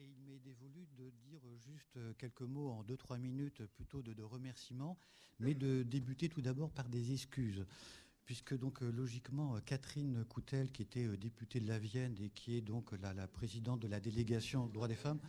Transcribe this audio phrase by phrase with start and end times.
[0.00, 4.96] Et il m'est dévolu de dire juste quelques mots en 2-3 minutes plutôt de, remerciements,
[5.40, 7.66] mais de débuter tout d'abord par des excuses.
[8.24, 12.92] Puisque donc logiquement Catherine Coutel, qui était députée de la Vienne et qui est donc
[12.92, 15.20] la, la présidente de la délégation droits des femmes,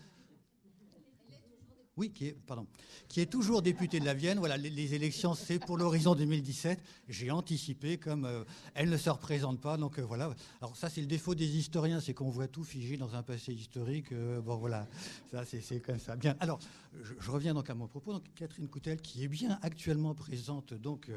[1.99, 2.65] oui, qui est, pardon,
[3.09, 4.39] qui est toujours député de la Vienne.
[4.39, 6.81] Voilà, les, élections, c'est pour l'horizon 2017.
[7.09, 9.75] J'ai anticipé, comme euh, elle ne se représente pas.
[9.75, 10.33] Donc euh, voilà.
[10.61, 13.53] Alors ça, c'est le défaut des historiens, c'est qu'on voit tout figé dans un passé
[13.53, 14.13] historique.
[14.13, 14.87] Euh, bon voilà,
[15.29, 16.15] ça c'est comme ça.
[16.15, 16.37] Bien.
[16.39, 16.59] Alors,
[17.03, 18.13] je, reviens donc à mon propos.
[18.13, 21.11] Donc Catherine Coutel, qui est bien actuellement présente, donc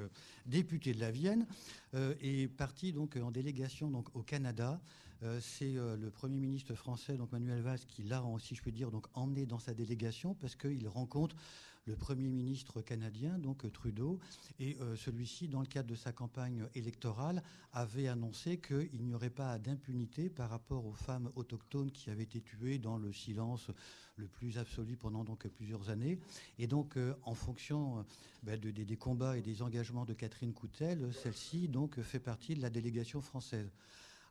[0.47, 1.47] députée de la Vienne,
[1.95, 4.81] est partie donc en délégation donc au Canada.
[5.25, 8.73] Euh, c'est euh, le Premier ministre français, donc Manuel Valls, qui l'a, si je puis
[8.73, 11.37] dire, donc emmené dans sa délégation parce qu'il rencontre
[11.85, 14.19] le Premier ministre canadien, donc Trudeau,
[14.59, 19.31] et euh, celui-ci, dans le cadre de sa campagne électorale, avait annoncé qu'il n'y aurait
[19.31, 23.71] pas d'impunité par rapport aux femmes autochtones qui avaient été tuées dans le silence
[24.17, 26.19] le plus absolu pendant donc plusieurs années.
[26.59, 28.05] Et donc, en fonction
[28.45, 32.71] ben, des combats et des engagements de Catherine Coutel, celle-ci donc fait partie de la
[32.71, 33.73] délégation française.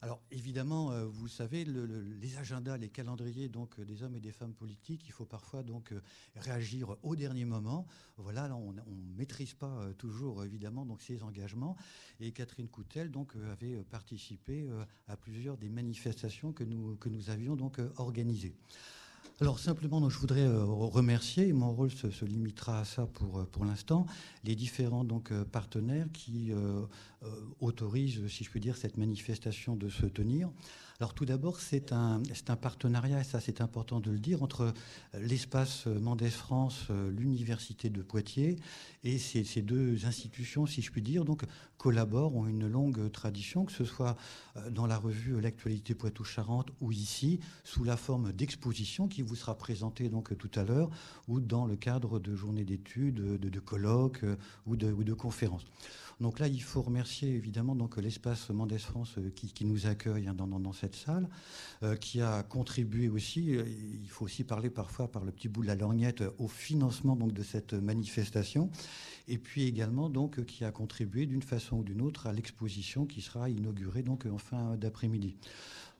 [0.04, 4.32] Alors évidemment, euh, vous savez, les agendas, les calendriers donc euh, des hommes et des
[4.32, 6.02] femmes politiques, il faut parfois donc euh,
[6.38, 7.86] réagir au dernier moment.
[8.18, 11.76] Voilà, on ne maîtrise pas toujours évidemment ces engagements.
[12.20, 14.68] Et Catherine Coutel donc avait participé
[15.08, 18.56] à plusieurs des manifestations que nous que nous avions donc organisées.
[19.42, 24.06] Alors simplement, je voudrais euh, remercier, mon rôle se, limitera à ça pour, euh, l'instant,
[24.44, 26.52] les différents euh, partenaires qui
[27.60, 30.52] autorisent, si je puis dire, cette manifestation de se tenir.
[31.02, 32.22] Alors tout d'abord, c'est un,
[32.62, 34.72] partenariat, et ça c'est important de le dire, entre
[35.16, 38.58] l'espace Mendès France, l'Université de Poitiers,
[39.04, 41.42] et ces, deux institutions, si je puis dire, donc
[41.80, 44.16] collaborent, ont une longue tradition, que ce soit
[44.70, 50.08] dans la revue L'actualité Poitou-Charentes ou ici, sous la forme d'expositions qui vous sera présentée
[50.08, 50.92] donc tout à l'heure,
[51.28, 54.24] ou dans le cadre de journées d'études, de, colloques
[54.68, 55.66] ou de conférences.
[56.22, 60.36] Donc là, il faut remercier évidemment donc l'espace Mendès France euh, qui, nous accueille hein,
[60.36, 61.28] dans, cette salle,
[61.82, 63.56] euh, qui a contribué aussi.
[63.58, 67.16] Euh, il faut aussi parler parfois par le petit bout de la lorgnette au financement
[67.16, 68.70] donc de cette manifestation,
[69.28, 73.22] et puis également donc qui a contribué d'une façon ou d'une autre à l'exposition qui
[73.22, 75.36] sera inaugurée donc en fin d'après-midi.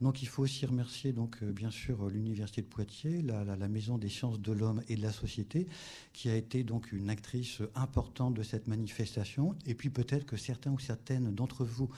[0.02, 4.10] Donc il faut aussi remercier donc euh, bien sûr l'université de Poitiers, la, maison des
[4.10, 5.68] sciences de l'homme et de la société,
[6.14, 9.56] qui a été donc une actrice importante de cette manifestation.
[9.66, 11.90] Et puis peut-être que certains ou certaines d'entre vous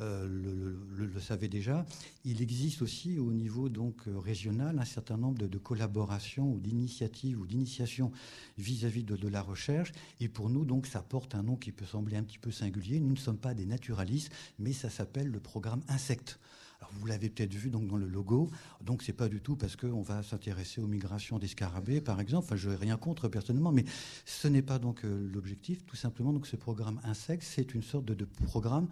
[0.00, 1.86] euh, le, le, déjà,
[2.24, 7.46] il existe aussi au niveau donc régional un certain nombre de, collaborations ou d'initiatives ou
[7.46, 8.10] d'initiations
[8.58, 9.92] vis-à-vis de, de la recherche.
[10.20, 13.00] Et pour nous donc ça porte un nom qui peut sembler un petit peu singulier.
[13.00, 16.38] Nous ne sommes pas des naturalistes, mais ça s'appelle le programme Insectes.
[16.92, 18.50] Vous l'avez peut-être vu donc dans le logo.
[18.80, 22.44] Donc c'est pas du tout parce qu'on va s'intéresser aux migrations des scarabées, par exemple.
[22.46, 23.84] Enfin, je n'ai rien contre personnellement, mais
[24.24, 25.84] ce n'est pas donc euh, l'objectif.
[25.86, 28.88] Tout simplement, donc ce programme Insectes, c'est une sorte de programme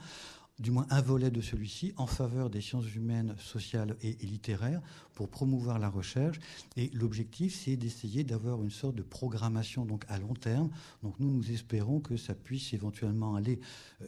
[0.63, 4.81] du moins un volet de celui-ci, en faveur des sciences humaines, sociales et, littéraires,
[5.13, 6.39] pour promouvoir la recherche.
[6.77, 10.71] Et l'objectif, c'est d'essayer d'avoir une sorte de programmation donc à long terme.
[11.03, 13.61] Donc nous, nous espérons que ça puisse éventuellement aller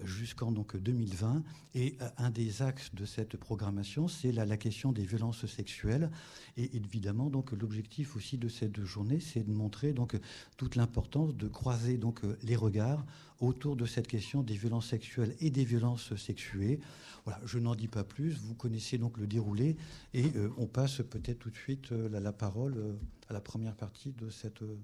[0.04, 1.42] jusqu'en donc 2020.
[1.74, 6.08] Et un des axes de cette programmation, c'est la, la, question des violences sexuelles.
[6.56, 10.16] Et évidemment, donc l'objectif aussi de cette journée, c'est de montrer donc
[10.56, 13.04] toute l'importance de croiser donc les regards
[13.40, 16.80] autour de cette question des violences sexuelles et des violences sexuées.
[17.24, 18.38] Voilà, je n'en dis pas plus.
[18.38, 19.76] Vous connaissez donc le déroulé
[20.12, 22.94] et euh, on passe peut-être tout de suite euh, la, la, parole euh,
[23.28, 24.78] à la première partie de cette euh,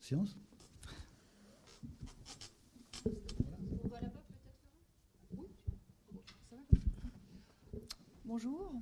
[0.00, 0.36] séance.
[8.24, 8.72] Bonjour.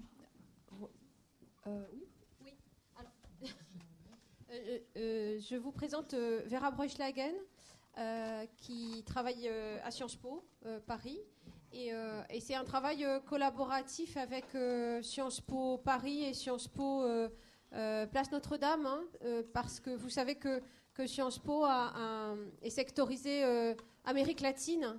[1.66, 2.04] Euh, oui.
[2.44, 2.53] oui.
[2.97, 3.12] Alors,
[4.97, 7.33] euh, je vous présente Vera Breuchlagen,
[8.57, 9.49] qui travaille
[9.84, 10.45] à Sciences Po
[10.87, 11.21] Paris
[11.73, 17.03] et, euh, c'est un travail euh, collaboratif avec euh, Sciences Po Paris et Sciences Po
[17.03, 17.29] euh,
[17.75, 20.63] euh, Place Notre-Dame, hein, euh, parce que vous savez que,
[20.95, 24.99] que Sciences Po a un, est sectorisé Amérique latine.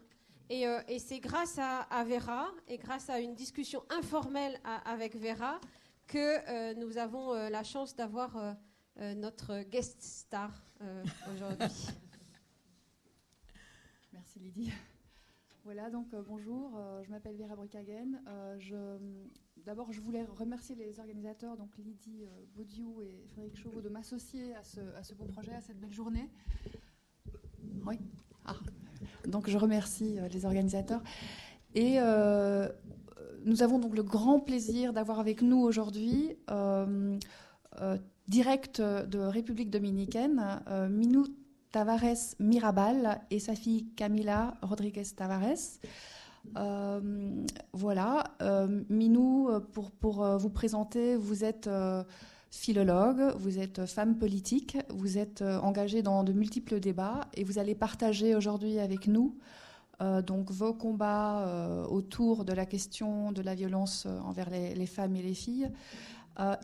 [0.50, 0.66] Et,
[1.00, 5.60] c'est grâce à, Vera et grâce à une discussion informelle avec Vera
[6.06, 8.56] que nous avons la chance d'avoir
[8.96, 10.52] notre guest star
[11.34, 11.68] aujourd'hui.
[14.38, 14.72] Lydie.
[15.64, 18.22] Voilà, donc euh, bonjour, euh, je m'appelle Vera Bruckhagen.
[18.28, 18.98] Euh,
[19.66, 24.56] D'abord, je voulais remercier les organisateurs, donc Lydie euh, Baudiou et Frédéric Chauveau, de m'associer
[24.56, 26.30] à ce, beau projet, à cette belle journée.
[27.86, 28.00] Oui.
[28.46, 28.56] Ah.
[29.28, 31.04] Donc, je remercie les organisateurs.
[31.76, 31.98] Et
[33.44, 36.38] nous avons donc le grand plaisir d'avoir avec nous aujourd'hui
[38.28, 41.26] direct de République dominicaine, Minou
[41.78, 45.78] Tavares Mirabal et sa fille Camila Rodriguez Tavares.
[47.72, 48.24] voilà,
[48.90, 51.70] Minou, pour, pour vous présenter, vous êtes
[52.50, 57.76] philologue, vous êtes femme politique, vous êtes engagée dans de multiples débats et vous allez
[57.76, 59.38] partager aujourd'hui avec nous
[60.00, 64.86] euh, donc vos combats euh, autour de la question de la violence euh, envers les,
[64.86, 65.70] femmes et les filles,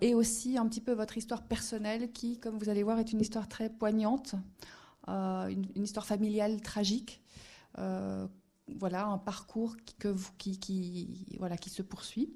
[0.02, 3.20] et aussi un petit peu votre histoire personnelle qui, comme vous allez voir, est une
[3.20, 4.36] histoire très poignante,
[5.08, 7.22] une, histoire familiale tragique.
[7.78, 10.16] voilà, un parcours qui, que
[11.38, 12.34] voilà, qui se poursuit.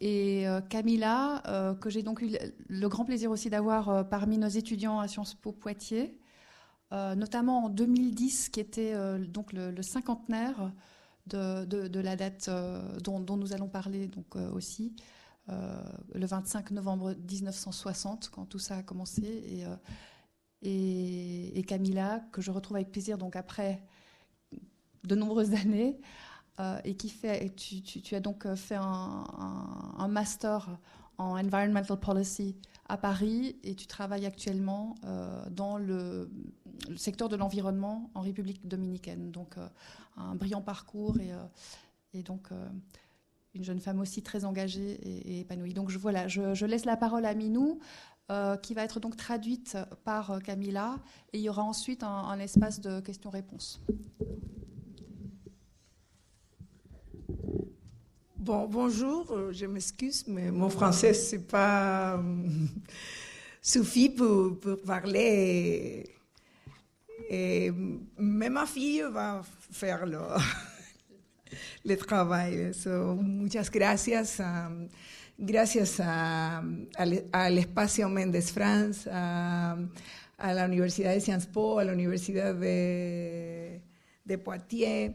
[0.00, 2.30] et Camilla, que j'ai donc eu
[2.68, 6.18] le grand plaisir aussi d'avoir parmi nos étudiants à Sciences Po Poitiers,
[6.92, 10.72] euh, notamment en 2010, qui était euh, donc le, cinquantenaire
[11.26, 14.94] de, la date euh, dont, nous allons parler donc aussi,
[15.48, 19.66] le 25 novembre 1960, quand tout ça a commencé,
[20.62, 23.82] et, et, Camilla, que je retrouve avec plaisir donc après
[25.04, 25.98] de nombreuses années,
[26.84, 30.78] et qui fait, tu, as donc fait un, master
[31.18, 32.56] en environmental policy
[32.92, 36.30] à Paris et tu travailles actuellement euh, dans le,
[36.96, 39.30] secteur de l'environnement en République dominicaine.
[39.30, 39.66] Donc euh,
[40.16, 41.42] un brillant parcours et, euh,
[42.12, 42.48] et donc
[43.54, 45.74] une jeune femme aussi très engagée et, épanouie.
[45.74, 47.78] Donc je, voilà, je, laisse la parole à Minou.
[48.62, 50.98] qui va être donc traduite par Camilla,
[51.32, 53.82] et il y aura ensuite un espace de questions-réponses.
[58.42, 62.66] Bon, bonjour, euh, je m'excuse, mais mon français, c'est pas euh,
[63.62, 66.10] suffit pour, pour, parler.
[67.30, 67.70] Et,
[68.18, 70.18] mais ma fille va faire le,
[71.82, 72.74] le travail.
[72.74, 74.40] So, muchas gracias.
[74.40, 74.88] Um,
[75.38, 76.62] gracias a,
[76.96, 79.76] al, espacio Méndez France, a,
[80.38, 83.80] la Universidad de Sciences Po, a la Universidad de,
[84.24, 85.14] de Poitiers.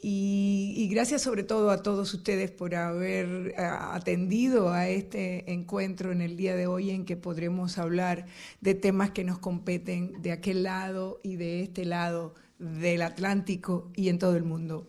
[0.00, 6.36] Y, gracias sobre todo a todos ustedes por haber atendido a este encuentro en el
[6.36, 8.26] día de hoy en que podremos hablar
[8.60, 14.08] de temas que nos competen de aquel lado y de este lado del Atlántico y
[14.08, 14.86] en todo el mundo.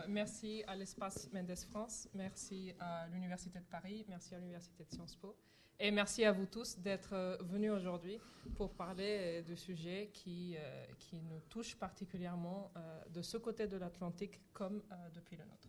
[0.00, 4.90] Euh, merci à l'Espace Mendes France, merci à l'Université de Paris, merci à l'Université de
[4.90, 5.36] Sciences Po.
[5.78, 8.18] Et merci à vous tous d'être euh, venus aujourd'hui
[8.54, 10.56] pour parler euh, de sujets qui,
[10.98, 12.70] qui nous touchent particulièrement
[13.12, 14.82] de ce côté de l'Atlantique comme
[15.14, 15.68] depuis le nôtre.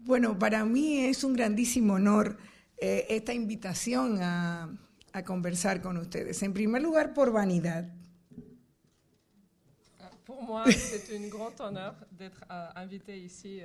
[0.00, 2.36] Bueno, para mí es un grandísimo honor
[2.76, 4.68] eh, esta invitación a,
[5.12, 6.42] a conversar con ustedes.
[6.42, 7.86] En primer lugar, por vanidad.
[10.24, 12.44] Pour moi, c'est un grand honneur d'être
[12.76, 13.60] invité ici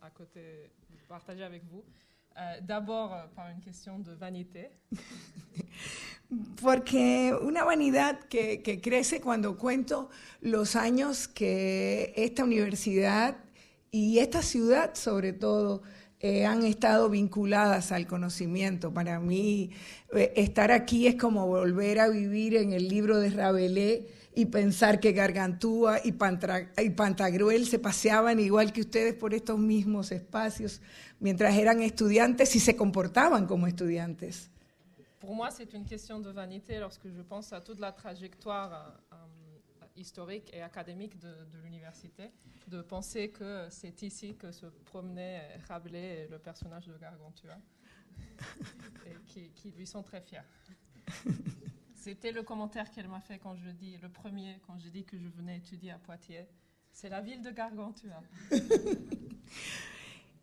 [0.00, 0.70] à côté,
[1.08, 1.84] partager avec vous.
[2.38, 4.70] Euh, d'abord euh, par une question de vanité.
[6.60, 10.08] Porque una vanidad que, que, crece cuando cuento
[10.40, 13.38] los años que esta universidad
[13.90, 15.82] y esta ciudad sobre todo
[16.20, 18.94] eh, han estado vinculadas al conocimiento.
[18.94, 19.70] Para mí
[20.14, 24.04] eh, estar aquí es como volver a vivir en el libro de Rabelais
[24.38, 26.14] y pensar que Gargantúa y,
[26.84, 30.80] y Pantagruel se paseaban igual que ustedes por estos mismos espacios
[31.18, 34.48] mientras eran estudiantes y se comportaban como estudiantes.
[35.18, 39.16] Pour moi, c'est une question de vanité lorsque je pense à toute la trajectoire euh,
[39.96, 42.30] historique et académique de, de l'université,
[42.68, 47.58] de penser que c'est ici que se promenait Rabelais le personnage de Gargantua,
[49.04, 50.46] et qui, qui lui sont très fiers.
[52.08, 55.18] C'était le commentaire qu'elle m'a fait quand je dis, le premier, quand j'ai dit que
[55.18, 56.46] je venais étudier à Poitiers.
[56.90, 58.22] C'est la ville de Gargantua.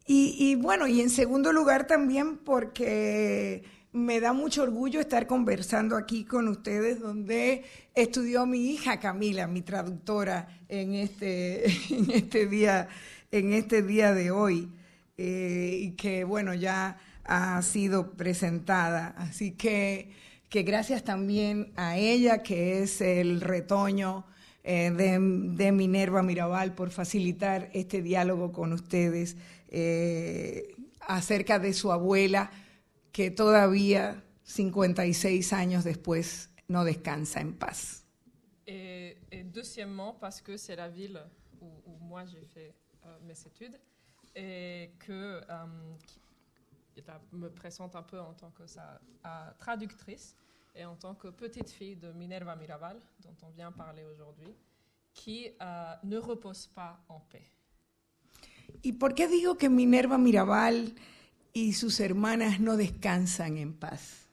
[0.07, 6.23] y, bueno, y en segundo lugar también porque me da mucho orgullo estar conversando aquí
[6.23, 7.63] con ustedes, donde
[7.95, 12.89] estudió mi hija Camila, mi traductora, en este, en este, día,
[13.31, 14.71] en este día de hoy,
[15.17, 19.15] eh, y que bueno, ya ha sido presentada.
[19.17, 20.11] Así que
[20.55, 24.25] que gracias también a ella, que es el retoño
[24.63, 29.35] eh, de, Minerva Mirabal, por facilitar este diálogo con ustedes
[29.67, 32.51] eh, acerca de su abuela,
[33.11, 38.05] que todavía, 56 años después, no descansa en paz.
[44.35, 46.24] La que
[46.97, 48.99] euh, me présente un peu en tant que sa
[49.57, 50.35] traductrice
[50.75, 54.53] et en tant que petite fille de Minerva Mirabal, dont on vient parler aujourd'hui,
[55.13, 57.49] qui euh, ne repose pas en paix.
[58.83, 60.93] ¿Y por qué digo que Minerva Mirabal
[61.53, 64.27] y sus hermanas no descansan en paz?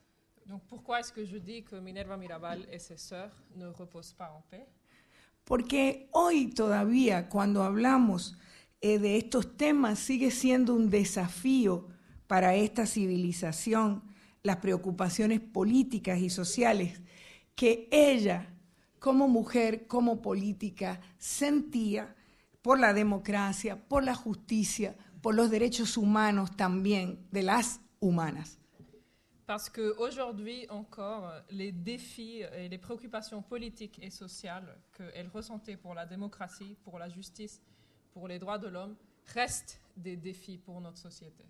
[0.46, 4.32] Donc pourquoi est-ce que je dis que Minerva Mirabal et ses sœurs ne reposent pas
[4.32, 4.66] en paix?
[5.44, 8.36] Porque hoy todavía cuando hablamos
[8.80, 11.86] eh, de estos temas sigue siendo un desafío
[12.32, 14.02] para esta civilización
[14.42, 17.02] las preocupaciones políticas y sociales
[17.54, 18.54] que ella
[18.98, 22.16] como mujer, como política, sentía
[22.62, 28.58] por la democracia, por la justicia, por los derechos humanos también, de las humanas.
[29.44, 36.06] Parce qu'aujourd'hui encore, les défis et les préoccupations politiques et sociales qu'elle ressentait pour la
[36.06, 37.60] démocratie, pour la justice,
[38.14, 38.96] pour les droits de l'homme,
[39.34, 41.44] restent des défis pour notre société.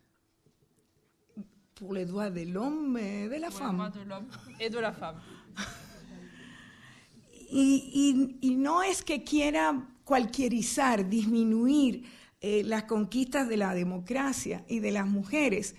[1.82, 3.76] Pour les droits de l'homme et de la Pour les femme.
[3.76, 4.26] droits de l'homme
[4.60, 5.16] et de la femme.
[7.50, 12.04] Y, y- y no es que quiera cualquierizar, disminuir
[12.40, 15.74] eh, las conquistas de la democracia y de las mujeres.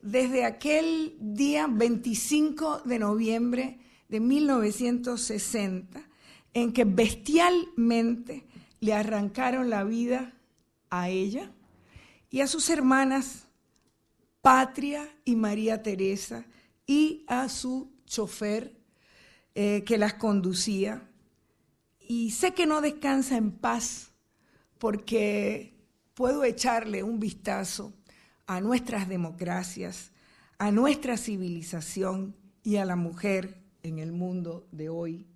[0.00, 6.00] Desde aquel día 25 de noviembre de 1960,
[6.54, 8.46] en que bestialmente
[8.80, 10.32] le arrancaron la vida
[10.88, 11.50] a ella
[12.30, 13.47] y a sus hermanas
[14.48, 16.42] Patria y María Teresa
[16.86, 18.74] y a su chofer
[19.54, 21.06] eh, que las conducía.
[22.00, 24.10] Y sé que no descansa en paz
[24.78, 25.74] porque
[26.14, 27.92] puedo echarle un vistazo
[28.46, 30.12] a nuestras democracias,
[30.56, 35.26] a nuestra civilización y a la mujer en el mundo de hoy.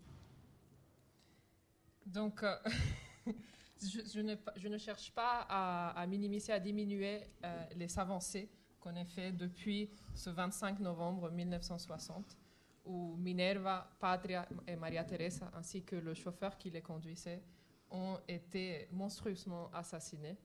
[2.06, 2.56] Donc, euh,
[3.78, 8.48] je, ne, cherche pas à, à minimiser, à diminuer euh, les avancées
[8.82, 12.36] qu'on a fait depuis ce 25 novembre 1960,
[12.84, 17.42] où Minerva, Patria et Maria Teresa, ainsi que le chauffeur qui les conduisait,
[17.90, 20.36] ont été monstrueusement assassinés.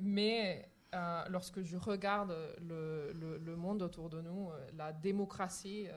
[0.00, 5.92] Mais euh, lorsque je regarde le, monde autour de nous, euh, la démocratie euh,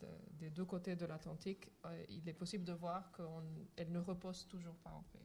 [0.00, 1.70] de- des deux côtés de l'Atlantique,
[2.08, 5.24] il est possible de voir qu'elle ne repose toujours pas en paix.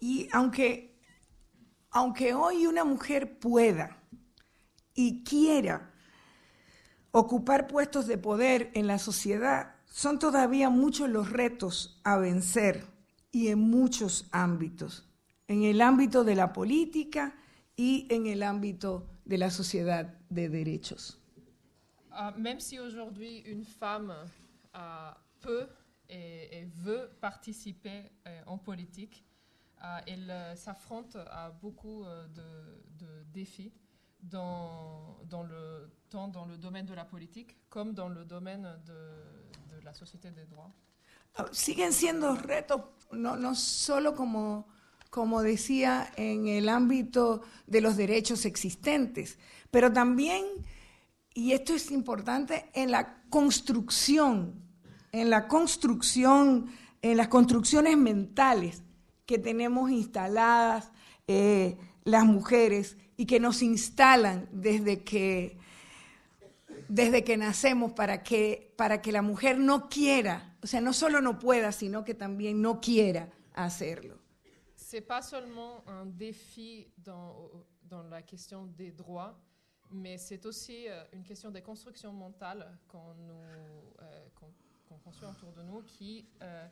[0.00, 0.90] Y aunque,
[1.92, 3.90] aunque hoy una mujer pueda
[4.94, 5.90] y quiera
[7.12, 12.84] ocupar puestos de poder en la sociedad, son todavía muchos los retos a vencer
[13.30, 15.08] y en muchos ámbitos,
[15.48, 17.36] en el ámbito de la política
[17.76, 21.20] y en el ámbito de la sociedad de derechos.
[22.16, 24.12] Euh, même si aujourd'hui une femme
[24.76, 25.10] euh,
[25.40, 25.66] peut
[26.08, 29.24] et, et veut participer euh, en politique,
[29.82, 33.72] euh, elle euh, s'affronte à beaucoup euh, de, de défis,
[34.30, 39.74] dans, dans le, tant dans le domaine de la politique comme dans le domaine de,
[39.76, 40.72] de la société des droits.
[41.36, 44.68] Ah, siguen siendo retos, no, no solo como,
[45.10, 49.38] como decía, en el ámbito de los derechos existentes,
[49.70, 50.44] pero también,
[51.34, 54.62] y esto es importante, en la construcción,
[55.10, 56.66] en la construcción,
[57.02, 58.84] en las construcciones mentales
[59.26, 60.92] que tenemos instaladas
[61.26, 65.56] eh, las mujeres y que nos instalan desde que
[66.88, 71.20] desde que nacemos para que, para que la mujer no quiera, o sea, no solo
[71.20, 74.18] no pueda, sino que también no quiera hacerlo.
[74.76, 77.50] C'est pas seulement un défi dans,
[77.88, 79.34] dans la question des droits,
[79.90, 84.52] mais c'est aussi euh, une question des constructions mentales qu'on nous, euh, qu'on-
[84.88, 86.66] qu'on construit autour de nous qui, euh,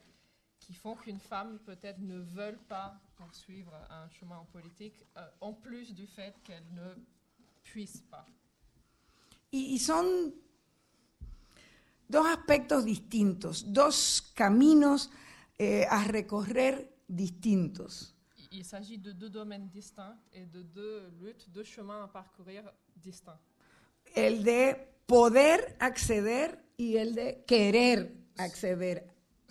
[0.67, 5.53] qui font qu'une femme peut-être ne veut pas poursuivre un chemin en politique, euh, en
[5.53, 6.95] plus du fait qu'elle ne
[7.63, 8.27] puisse pas.
[9.53, 10.33] Y, y son
[12.09, 15.11] dos aspectos distintos, dos caminos
[15.59, 18.15] eh, a recorrer distintos.
[18.51, 22.63] Il- s'agit de deux domaines distincts et de deux luttes, deux chemins à parcourir
[22.97, 23.41] distincts.
[24.15, 24.75] El de
[25.07, 29.03] poder acceder y el de querer acceder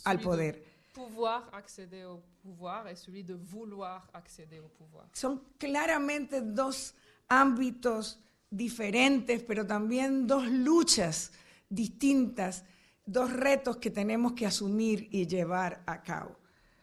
[0.06, 0.71] al poder.
[0.94, 5.06] Pouvoir accéder au pouvoir et celui de vouloir accéder au pouvoir.
[5.14, 6.94] Son claramente dos
[7.30, 8.20] ámbitos
[8.50, 11.32] diferentes, pero también dos luchas
[11.70, 12.64] distintas,
[13.06, 16.36] dos retos que tenemos que asumir y llevar a cabo.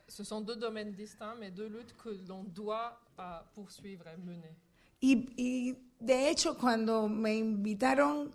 [0.09, 4.57] Ce sont deux domaines distincts, mais deux luttes que l'on doit euh, poursuivre et mener.
[5.00, 8.31] Y, y, de hecho, cuando me invitaron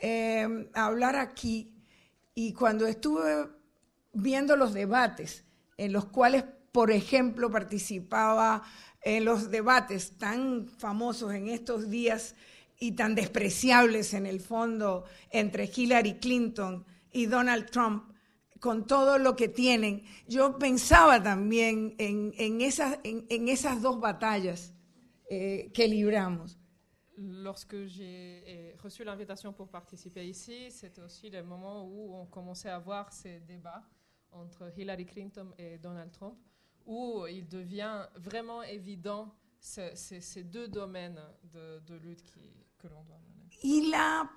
[0.00, 1.74] eh, a hablar aquí
[2.34, 3.57] y cuando estuve
[4.20, 5.44] viendo los debates
[5.76, 8.62] en los cuales, por ejemplo, participaba
[9.02, 12.34] en los debates tan famosos en estos días
[12.80, 18.12] y tan despreciables en el fondo entre Hillary Clinton y Donald Trump,
[18.60, 24.00] con todo lo que tienen, yo pensaba también en, en esas, en, en esas dos
[24.00, 24.74] batallas
[25.30, 26.58] eh, que libramos.
[27.18, 32.70] lorsque j'ai eh, reçu l'invitation pour participer ici, c'était aussi le moment où on commençait
[32.70, 33.82] à voir ces débats
[34.32, 36.36] entre Hillary Clinton et Donald Trump,
[36.86, 41.20] où il devient vraiment évident ce- ces ces deux domaines
[41.52, 43.48] de, de lutte qui- que l'on doit mener.
[43.62, 44.30] y la,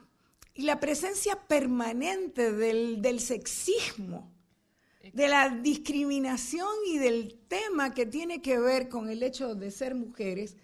[0.56, 4.32] y la presencia permanente del, del sexismo,
[5.14, 9.94] de la discriminación y del tema que tiene que ver con el hecho de ser
[9.96, 10.56] mujeres,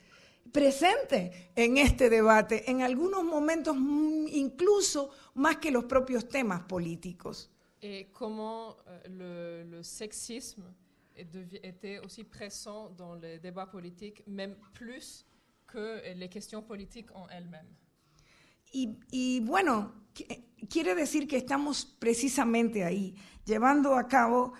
[0.51, 7.49] presente en este debate, en algunos momentos mm, incluso más que los propios temas políticos.
[7.89, 10.65] Et comment euh, le, le sexisme
[11.15, 15.25] était aussi présent dans les débats politiques, même plus
[15.65, 17.73] que les questions politiques en elles-mêmes.
[18.73, 20.27] Y, y bueno, qui-
[20.69, 23.15] quiere decir que estamos precisamente ahí,
[23.45, 24.51] llevando a cabo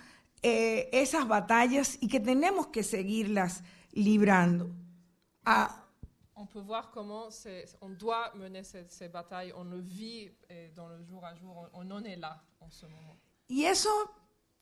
[0.42, 4.70] eh, esas batallas y que tenemos que seguirlas librando.
[5.44, 5.86] Ah,
[6.40, 7.28] On peut voir comment
[7.80, 11.68] on doit mener ces, ces batailles, on le vit eh, dans le jour à jour,
[11.74, 13.16] on, on en est là en ce moment.
[13.48, 13.90] y eso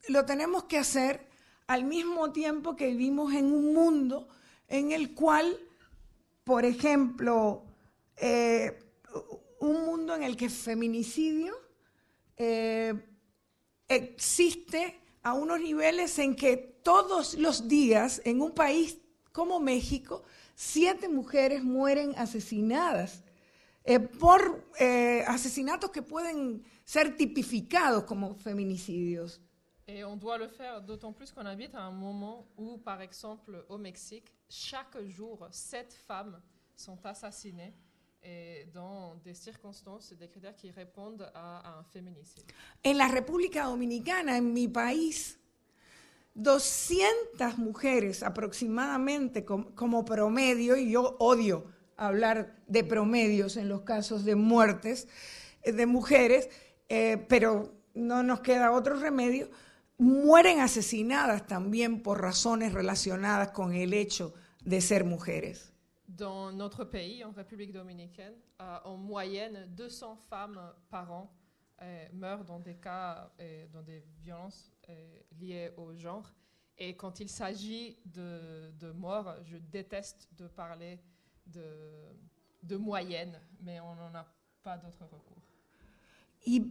[0.08, 1.20] lo tenemos que hacer
[1.66, 4.28] al mismo tiempo que vivimos en un mundo
[4.68, 5.56] en el cual,
[6.44, 7.64] por ejemplo,
[8.16, 8.78] eh,
[9.60, 11.54] un mundo en el que el feminicidio
[12.36, 12.94] eh,
[13.88, 18.98] existe a unos niveles en que todos los días en un país
[19.32, 20.22] como México,
[20.56, 23.22] siete mujeres mueren asesinadas
[23.84, 29.40] eh, por eh, asesinatos que pueden ser tipificados como feminicidios.
[29.86, 33.64] Et on doit le faire d'autant plus qu'on habite à un moment où, par exemple,
[33.68, 36.40] au Mexique, chaque jour, sept femmes
[36.74, 37.72] sont assassinées
[38.20, 42.42] et dans des circonstances, des critères qui répondent à, à un féminicide.
[42.84, 45.38] En la República Dominicana, en mi país,
[46.36, 51.64] 200 mujeres aproximadamente com- como promedio, y yo odio
[51.96, 55.08] hablar de promedios en los casos de muertes
[55.62, 56.48] eh, de mujeres,
[56.88, 59.48] eh, pero no nos queda otro remedio,
[59.98, 65.72] mueren asesinadas también por razones relacionadas con el hecho de ser mujeres.
[66.06, 71.30] Dans notre pays, en République dominicaine, euh, en moyenne, 200 femmes par an
[71.82, 74.70] euh, meurent dans des cas, euh, dans des violences
[75.40, 76.32] liées au genre.
[76.78, 81.00] Et quand il s'agit de, de morts, je déteste de parler
[81.46, 81.64] de,
[82.62, 84.26] de moyenne, mais on n'en a
[84.62, 85.42] pas d'autre recours.
[86.44, 86.70] Y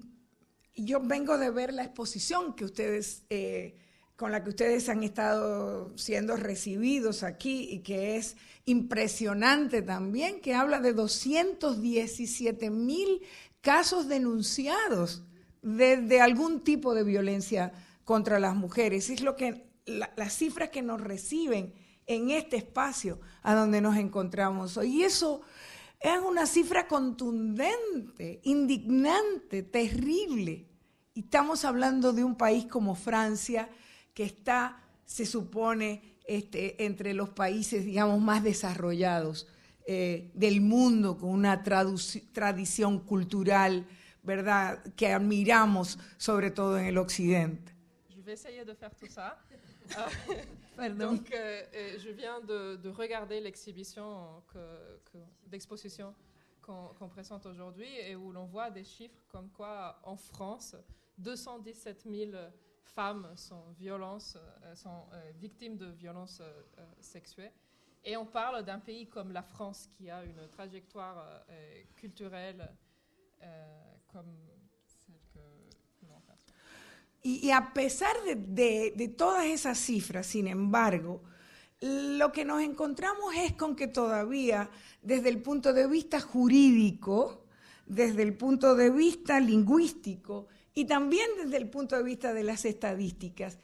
[0.75, 3.75] yo vengo de ver la exposición que ustedes, eh,
[4.15, 10.53] con la que ustedes han estado siendo recibidos aquí y que es impresionante también, que
[10.53, 13.21] habla de 217 mil
[13.61, 15.23] casos denunciados
[15.61, 17.73] de, de algún tipo de violencia
[18.05, 19.09] contra las mujeres.
[19.09, 21.73] Es lo que la- las cifras que nos reciben
[22.07, 24.97] en este espacio a donde nos encontramos hoy.
[25.01, 25.41] Y eso
[25.99, 30.67] es una cifra contundente, indignante, terrible.
[31.13, 33.69] Y estamos hablando de un país como Francia,
[34.13, 39.47] que está, se supone, este, entre los países, digamos, más desarrollados
[39.87, 43.85] eh, del mundo, con una tradición cultural,
[44.23, 47.74] ¿verdad?, que admiramos, sobre todo en el Occidente.
[48.25, 49.37] Je vais essayer de faire tout ça.
[50.79, 50.89] Euh.
[50.89, 56.13] Donc, euh, euh, je viens de, de regarder l'exhibition que- que- d'exposition
[56.61, 60.75] qu'on présente aujourd'hui et où l'on voit des chiffres comme quoi en France,
[61.19, 62.31] 217 000
[62.81, 64.37] femmes sont, violences,
[64.73, 66.41] sont victimes de violences
[66.99, 67.53] sexuelles.
[68.03, 71.45] Et on parle d'un pays comme la France qui a une trajectoire
[71.93, 72.69] culturelle
[74.07, 74.35] comme
[77.27, 81.23] Y, a pesar de, todas esas cifras, sin embargo,
[81.81, 84.69] lo que nos encontramos es con que todavía,
[85.01, 87.47] desde el punto de vista jurídico,
[87.87, 92.63] desde el punto de vista lingüístico y también desde el punto de vista de las
[92.63, 93.57] estadísticas,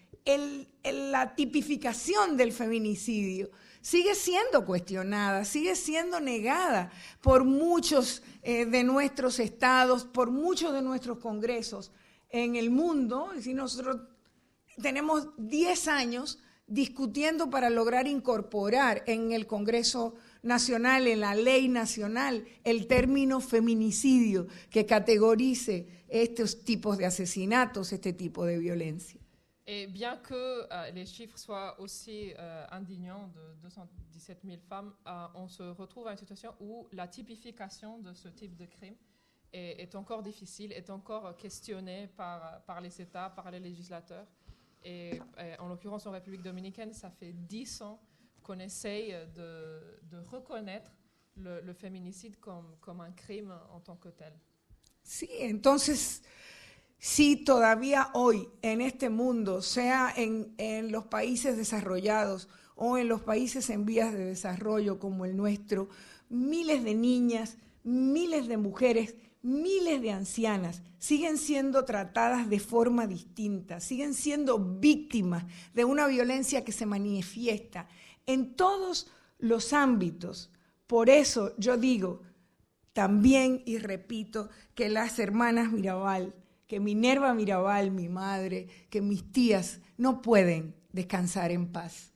[0.83, 9.37] la tipificación del feminicidio sigue siendo cuestionada, sigue siendo negada por muchos eh, de nuestros
[9.37, 11.91] estados, por muchos de nuestros congresos
[12.31, 13.29] en el mundo.
[13.35, 14.01] Decir, nosotros
[14.81, 22.45] tenemos 10 años discutiendo para lograr incorporar en el Congreso Nacional, en la ley nacional,
[22.63, 29.19] el término feminicidio que categorice estos tipos de asesinatos, este tipo de violencia.
[29.67, 35.27] Et bien que euh, les chiffres soient aussi euh, indignants de 217 000 femmes, euh,
[35.35, 38.95] on se retrouve à une situation où la typification de ce type de crime
[39.53, 44.27] est, encore difficile, est encore questionnée par, par les États, par les législateurs.
[44.83, 48.01] Et euh, en l'occurrence en République dominicaine, ça fait 10 ans
[48.41, 50.91] qu'on essaye de, de reconnaître
[51.35, 54.33] le, le féminicide comme, comme un crime en tant que tel.
[55.03, 56.23] Sí, entonces,
[56.97, 63.21] si todavía hoy en este mundo, sea en, en los países desarrollados o en los
[63.21, 65.89] países en vías de desarrollo como el nuestro,
[66.29, 73.79] miles de niñas, miles de mujeres, miles de ancianas siguen siendo tratadas de forma distinta,
[73.79, 77.87] siguen siendo víctimas de una violencia que se manifiesta
[78.25, 79.07] en todos
[79.39, 80.51] los ámbitos.
[80.85, 82.21] Por eso yo digo
[82.93, 86.35] también y repito que las hermanas Mirabal,
[86.67, 92.11] que Minerva Mirabal, mi madre, que mis tías no pueden descansar en paz.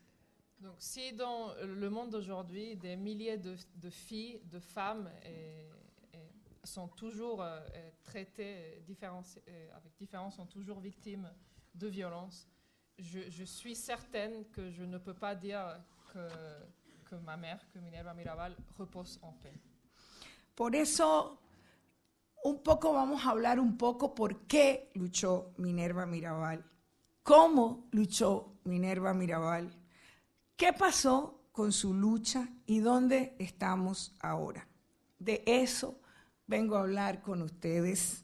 [0.59, 5.09] Donc, si dans le monde d'aujourd'hui, des milliers de, de filles, de femmes
[6.65, 11.29] sont toujours euh, euh, traitées différenci- euh, avec différence, sont toujours victimes
[11.73, 12.47] de violences,
[12.97, 15.81] je, suis certaine que je ne peux pas dire
[16.13, 16.29] que,
[17.09, 19.53] que ma mère, que Minerva Mirabal, repose en paix.
[20.55, 21.37] Por eso,
[22.45, 26.63] un poco vamos a hablar un poco por qué luchó Minerva Mirabal,
[27.23, 29.69] cómo luchó Minerva Mirabal,
[30.55, 34.65] qué pasó con su lucha y dónde estamos ahora?
[35.19, 35.99] De eso
[36.47, 38.23] vengo a hablar con ustedes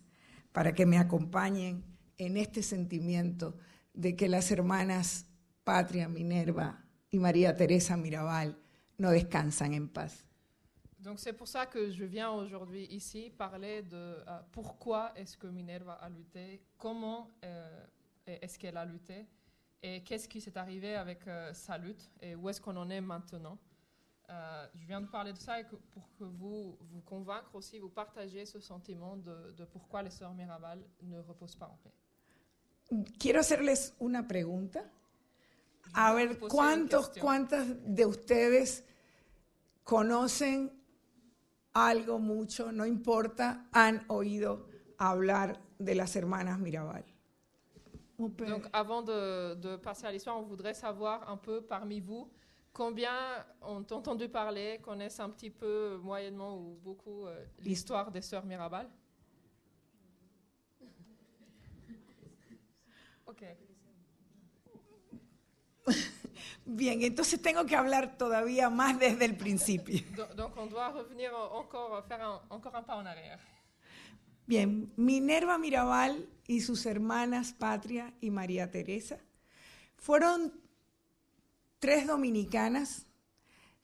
[0.51, 1.84] para que me acompañen
[2.17, 3.55] en este sentimiento
[3.93, 5.25] de que las hermanas
[5.63, 8.57] Patria Minerva y María Teresa Mirabal
[8.97, 10.25] no descansan en paz.
[10.99, 15.47] Donc c'est pour ça que je viens aujourd'hui ici parler de euh, pourquoi est-ce que
[15.47, 17.86] Minerva a lutté, comment euh,
[18.27, 19.25] est-ce qu'elle a lutté
[19.81, 23.01] et qu'est-ce qui s'est arrivé avec euh, sa lutte et où est-ce qu'on en est
[23.01, 23.57] maintenant.
[24.32, 27.80] Euh, je viens de parler de ça et que- pour que vous vous convaincre aussi,
[27.80, 31.91] vous partagez ce sentiment de, de pourquoi les sœurs Mirabal ne reposent pas en paix.
[33.20, 34.84] Quiero hacerles una pregunta.
[35.94, 38.86] A ver, ¿cuántos, cuántas de ustedes
[39.84, 40.72] conocen
[41.74, 44.67] algo mucho, no importa, han oído
[44.98, 47.04] hablar de las hermanas Mirabal?
[48.17, 52.30] Donc, avant de, de passer à l'histoire, on voudrait savoir un peu parmi vous
[52.73, 58.45] combien ont entendu parler, connaissent un petit peu, moyennement ou beaucoup, euh, l'histoire des sœurs
[58.45, 58.89] Mirabal.
[63.25, 63.43] Ok.
[66.65, 69.99] Bien, entonces tengo que hablar todavía más desde el principio.
[70.15, 73.39] Do- Donc, on doit revenir encore, faire un, encore un pas en arrière.
[74.47, 79.17] Bien, Minerva Mirabal y sus hermanas Patria y María Teresa
[79.95, 80.51] fueron
[81.82, 83.08] tres dominicanas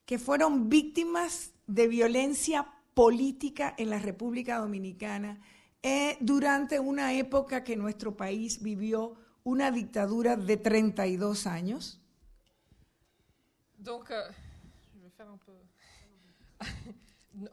[0.06, 5.42] que fueron víctimas de violencia política en la República Dominicana
[5.82, 12.00] eh, durante una época que nuestro país vivió una dictadura de 32 años.
[13.78, 14.32] Donc, euh,
[14.94, 15.54] je vais faire un peu.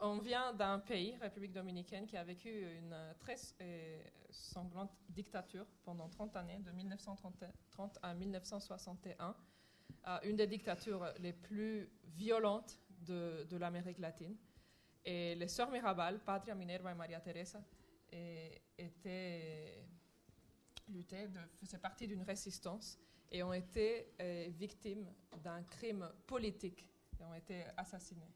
[0.01, 6.09] On vient d'un pays, République dominicaine, qui a vécu une très euh, sanglante dictature pendant
[6.09, 9.35] 30 années, de 1930 30 à 1961.
[10.23, 14.35] Une des dictatures les plus violentes de, l'Amérique latine.
[15.03, 17.63] Et les sœurs Mirabal, Patria Minerva et Maria Teresa,
[18.77, 19.85] étaient
[20.89, 22.99] luttaient, faisaient partie d'une résistance
[23.31, 25.07] et ont été euh, victimes
[25.43, 26.87] d'un crime politique
[27.19, 28.31] et ont été assassinés.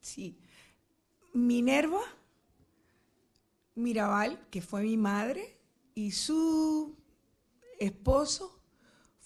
[0.00, 0.36] Sí.
[1.34, 2.00] Minerva
[3.76, 5.40] Mirabal, que fue mi madre,
[5.94, 6.96] y su
[7.78, 8.57] esposo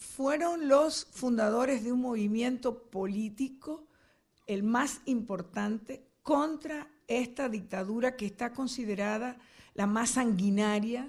[0.03, 3.87] fueron los fundadores de un movimiento político,
[4.47, 9.39] el más importante, contra esta dictadura que está considerada
[9.75, 11.09] la más sanguinaria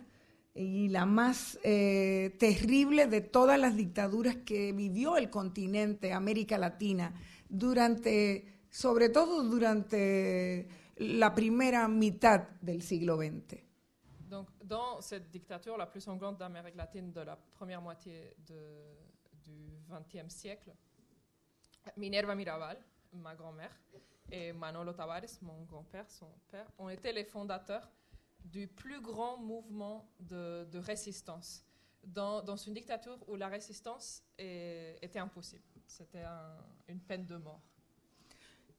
[0.55, 7.13] y la más eh, terrible de todas las dictaduras que vivió el continente, América Latina,
[7.49, 13.72] durante, sobre todo durante la primera mitad del siglo XX.
[14.33, 20.33] Donc, dans cette dictature la plus sanglante d'Amérique latine de la première moitié du XXe
[20.33, 20.73] siècle,
[21.97, 22.77] Minerva Mirabal,
[23.11, 23.69] ma grand-mère,
[24.31, 27.87] et Manolo Tavares, mon grand-père, son père, ont été les fondateurs
[28.43, 31.63] du plus grand mouvement de, résistance
[32.03, 35.61] dans, une dictature où la résistance était impossible.
[35.85, 37.61] C'était un- une peine de mort.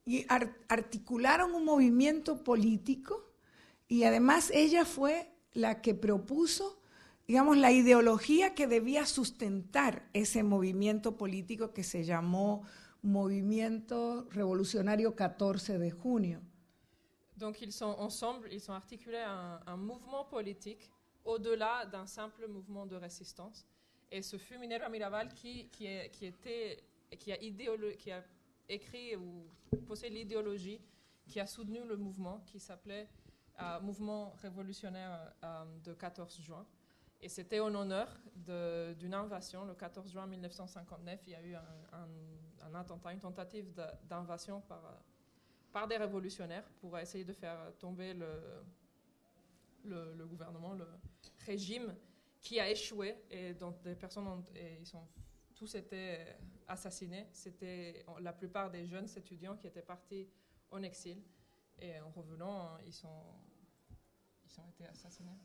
[0.05, 3.15] y ar- articularon un movimiento político
[3.87, 6.79] y además ella fue la que propuso,
[7.27, 12.61] digamos, la ideología que debía sustentar ese movimiento político que se llamó
[13.01, 16.41] Movimiento Revolucionario 14 de Junio.
[17.37, 20.89] Donc ils sont ensemble, ils ont articulé un, un mouvement politique
[21.25, 23.65] au-delà d'un simple mouvement de résistance.
[24.11, 26.83] Et ce fut Minerva Mirabal qui, qui, est- qui était,
[27.19, 27.37] qui a,
[27.97, 28.23] qui a
[28.69, 29.45] écrit ou
[29.87, 30.79] posé l'idéologie
[31.27, 33.07] qui a soutenu le mouvement qui s'appelait
[33.81, 36.65] Mouvement révolutionnaire euh, de 14 juin.
[37.21, 39.65] Et c'était en honneur d'une invasion.
[39.65, 45.01] Le 14 juin 1959, il y a eu un, attentat, une tentative d'invasion par,
[45.71, 48.27] par des révolutionnaires pour essayer de faire tomber le,
[49.85, 50.87] le, gouvernement, le
[51.45, 51.95] régime
[52.41, 54.43] qui a échoué et dont des personnes ont,
[54.79, 55.07] ils sont
[55.55, 56.17] tous été
[56.67, 57.27] assassinés.
[57.31, 60.27] C'était la plupart des jeunes étudiants qui étaient partis
[60.69, 61.21] en exil
[61.79, 63.23] et en revenant, ils sont,
[64.45, 65.37] ils ont été assassinés.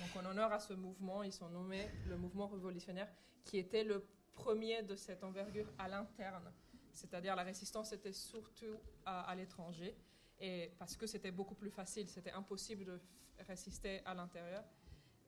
[0.00, 3.08] Donc en honneur à ce mouvement, ils sont nommés le mouvement révolutionnaire
[3.44, 6.52] qui était le premier de cette envergure à l'interne.
[6.92, 9.96] C'est-à-dire la résistance était surtout à, l'étranger
[10.38, 13.00] et parce que c'était beaucoup plus facile, c'était impossible de
[13.46, 14.64] résister à l'intérieur.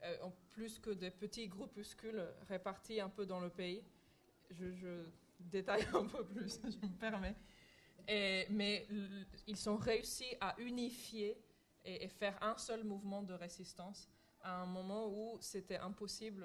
[0.03, 3.83] Euh, en plus que des petits groupuscules répartis un peu dans le pays.
[4.49, 5.05] Je,
[5.39, 7.35] détaille un peu plus, je me permets.
[8.11, 8.87] Et, mais
[9.45, 11.37] ils ont réussi à unifier
[11.85, 14.09] et, faire un seul mouvement de résistance
[14.41, 16.43] à un moment où c'était imposible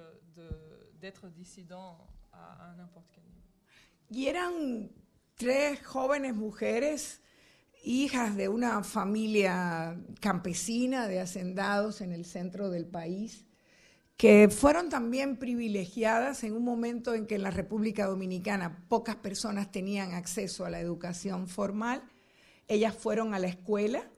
[1.00, 3.40] d'être dissident à, à n'importe quel niveau.
[4.10, 4.90] Y eran
[5.36, 7.20] tres jóvenes mujeres,
[7.82, 13.46] hijas de una familia campesina de hacendados en el centro del país,
[14.16, 19.72] que fueron también privilegiadas en un momento en que en la República Dominicana pocas personas
[19.72, 22.02] tenían acceso a la educación formal.
[22.68, 24.08] Ellas fueron a la escuela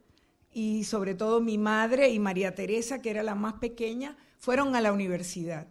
[0.52, 4.80] y sobre todo mi madre y María Teresa, que era la más pequeña, fueron a
[4.80, 5.66] la universidad.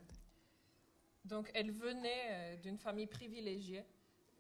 [1.24, 3.84] Donc elle venait euh, d'une famille privilégiée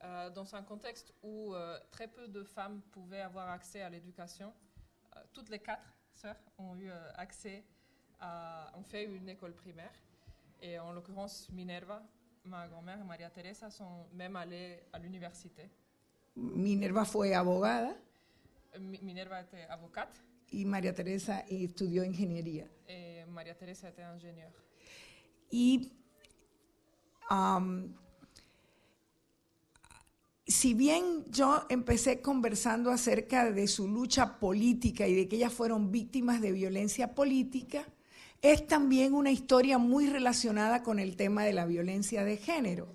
[0.04, 4.54] euh, dans un contexte où euh, très peu de femmes pouvaient avoir accès à l'éducation.
[5.16, 7.64] Euh, toutes les quatre sœurs ont eu euh, accès
[8.20, 9.94] à, ont fait une école primaire.
[10.62, 12.02] Et en l'occurrence, Minerva,
[12.44, 15.70] ma grand-mère et María Teresa sont même allées à l'université.
[16.36, 17.96] Minerva fue abogada.
[18.80, 20.22] Minerva était avocate.
[20.52, 22.68] y María Teresa estudió ingeniería.
[23.30, 24.54] María Teresa era ingeniero.
[25.52, 25.92] Y
[27.30, 27.94] um,
[30.48, 35.92] si bien yo empecé conversando acerca de su lucha política y de que ellas fueron
[35.92, 37.86] víctimas de violencia política,
[38.42, 42.88] es también una historia muy relacionada con el tema de la violencia de género.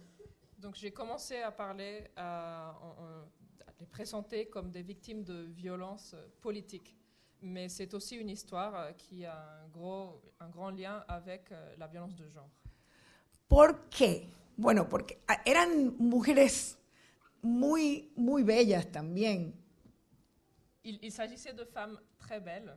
[0.58, 6.94] Donc j'ai commencé à parler, à, à les présenter comme des victimes de violences politiques
[7.42, 11.74] mais c'est aussi une histoire euh, qui a un, gros, un grand lien avec euh,
[11.78, 12.50] la violence de genre.
[13.48, 14.28] ¿Por qué?
[14.56, 16.78] Bueno, porque ah, eran mujeres
[17.42, 19.54] muy, muy bellas también.
[20.84, 22.76] Il, il s'agissait de femmes très belles.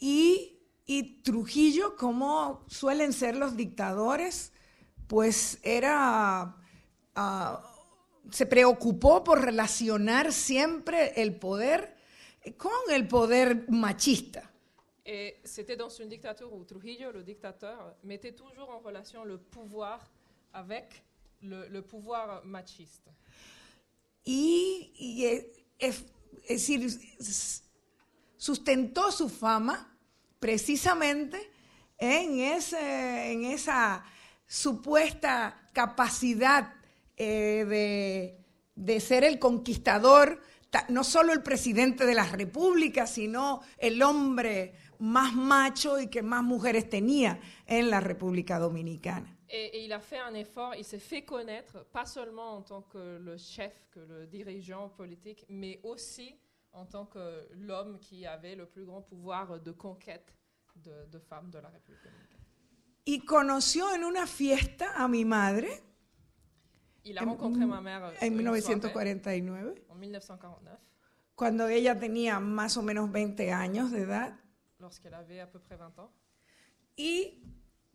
[0.00, 0.59] Y,
[0.90, 4.52] y Trujillo, como suelen ser los dictadores,
[5.06, 6.56] pues era...
[7.16, 11.96] Uh, se preocupó por relacionar siempre el poder
[12.56, 14.42] con el poder machista.
[15.04, 20.00] Et c'était dans une dictature où Trujillo, le dictateur, mettait toujours en relation le pouvoir
[20.52, 21.04] avec
[21.40, 23.08] le, le pouvoir machiste.
[24.24, 25.46] Y, y es,
[25.78, 26.04] es,
[26.48, 26.80] decir,
[28.36, 29.86] sustentó su fama
[30.40, 31.38] precisamente
[31.98, 34.04] en, ese, en esa
[34.46, 36.74] supuesta capacidad
[37.16, 38.38] eh, de,
[38.74, 40.40] de ser el conquistador
[40.88, 46.42] no solo el presidente de la República, sino el hombre más macho y que más
[46.42, 49.36] mujeres tenía en la República Dominicana.
[49.48, 52.82] Et, et, il a fait un effort, il s'est fait connaître, pas seulement en tant
[52.82, 56.36] que le chef, que le dirigeant politique, mais aussi
[56.72, 60.36] en tant que l'homme qui avait le plus grand pouvoir de conquête
[60.76, 62.40] de, de femmes de la République dominicaine.
[63.06, 65.68] Y conoció en una fiesta a mi madre,
[67.02, 69.86] Il a rencontré ma mère en 1949.
[69.88, 70.78] En 1949.
[71.34, 74.38] Cuando ella tenía más o menos 20 años de edad.
[74.78, 76.12] Lorsqu'elle avait à peu près 20 ans.
[76.96, 77.42] Y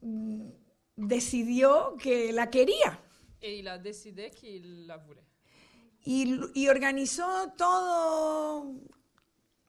[0.02, 0.50] mm,
[0.96, 3.00] decidió que la quería.
[3.42, 5.26] Et il a décidé qu'il la voulait.
[6.06, 8.76] Y, y organizó todo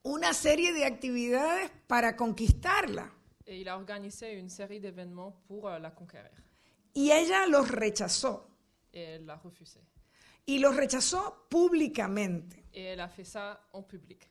[0.02, 3.10] una serie de actividades para conquistarla.
[3.46, 6.32] Et il a organisé une série d'événements pour euh, la conquérir.
[6.94, 8.48] Y ella los rechazó.
[8.92, 9.80] Et elle l'a refusé.
[10.46, 12.64] Y lo rechazó públicamente.
[12.72, 14.28] Et elle a fait ça en public.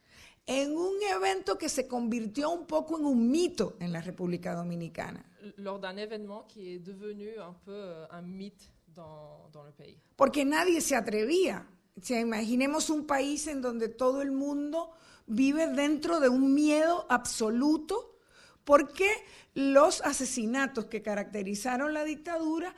[0.48, 5.24] En un evento que se convirtió un poco en un mito en la República Dominicana.
[5.58, 9.98] Lors d'un événement qui est devenu un peu euh, un mythe dans, dans le pays.
[10.16, 11.66] Porque nadie se atrevía.
[12.02, 14.92] Sea, imaginemos un país en donde todo el mundo
[15.28, 18.18] vive dentro de un miedo absoluto
[18.66, 19.10] porque
[19.54, 22.76] los asesinatos que caracterizaron la dictadura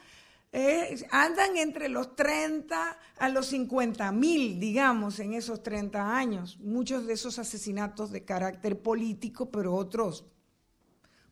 [0.51, 6.57] eh, andan entre los 30 a los 50 mil, digamos, en esos 30 años.
[6.59, 10.25] Muchos de esos asesinatos de carácter político, pero otros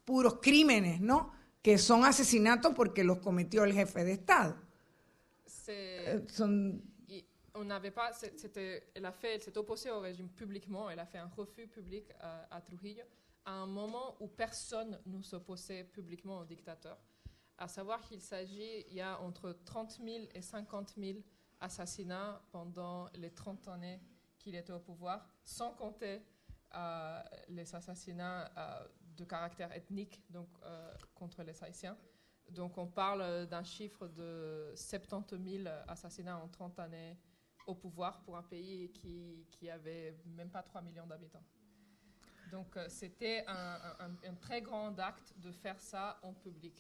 [0.03, 1.31] puros crímenes, ¿no?
[1.61, 4.57] Que son asesinatos porque los cometió el jefe de Estado.
[5.67, 6.81] Eh, Son
[7.55, 11.05] on n'avait pas, c'était, elle a fait, elle s'est opposée au régime publiquement, elle a
[11.05, 13.03] fait un refus public à, à Trujillo
[13.45, 16.97] à un moment où personne ne s'opposait publiquement au dictateur.
[17.57, 21.19] À savoir qu'il s'agit, il y a entre 30 000 et 50 000
[21.61, 24.01] assassinats pendant les 30 années
[24.39, 26.21] qu'il était au pouvoir, sans compter
[26.73, 31.97] euh, les assassinats euh, de caractère ethnique donc, euh, contre les Haïtiens.
[32.49, 37.17] Donc on parle d'un chiffre de 70 000 assassinats en 30 années
[37.67, 41.43] au pouvoir pour un pays qui, qui avait même pas 3 millions d'habitants.
[42.51, 46.73] Donc euh, c'était un, un- un- très grand acte de faire ça en public.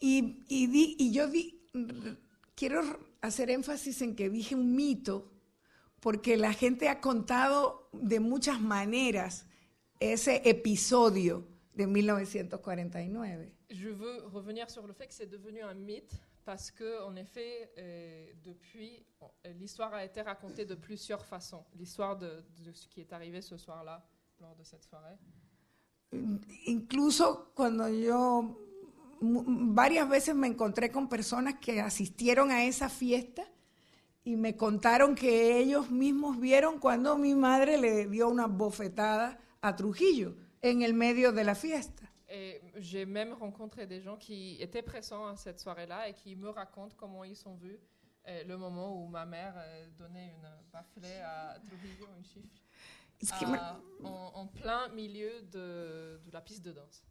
[0.00, 1.54] Y, y di- y yo di-
[2.54, 2.80] quiero
[3.22, 5.30] hacer énfasis en que dije un mito,
[6.00, 9.46] porque la gente ha contado de muchas maneras
[10.00, 13.50] ese episodio de 1949.
[13.70, 16.12] Je veux revenir sur le fait que c'est devenu un mythe
[16.46, 19.04] parce que, en effet, euh, depuis,
[19.58, 21.64] l'histoire a été racontée de plusieurs façons.
[21.74, 24.08] L'histoire de, de ce qui est arrivé ce soir-là,
[24.40, 25.18] lors de cette soirée.
[26.68, 28.56] Incluso cuando yo
[29.20, 33.42] varias veces me encontré con personas que asistieron a esa fiesta
[34.22, 39.74] y me contaron que ellos mismos vieron cuando mi madre le dio una bofetada a
[39.74, 42.12] Trujillo en el medio de la fiesta.
[42.28, 46.48] Et j'ai même rencontré des gens qui étaient présents à cette soirée-là et qui me
[46.48, 47.78] racontent comment ils ont vu
[48.26, 53.78] euh, le moment où ma mère euh, donnait une baffelée à Trujillo, une chiffre, à-
[54.02, 57.02] en, en plein milieu de, de la piste de danse.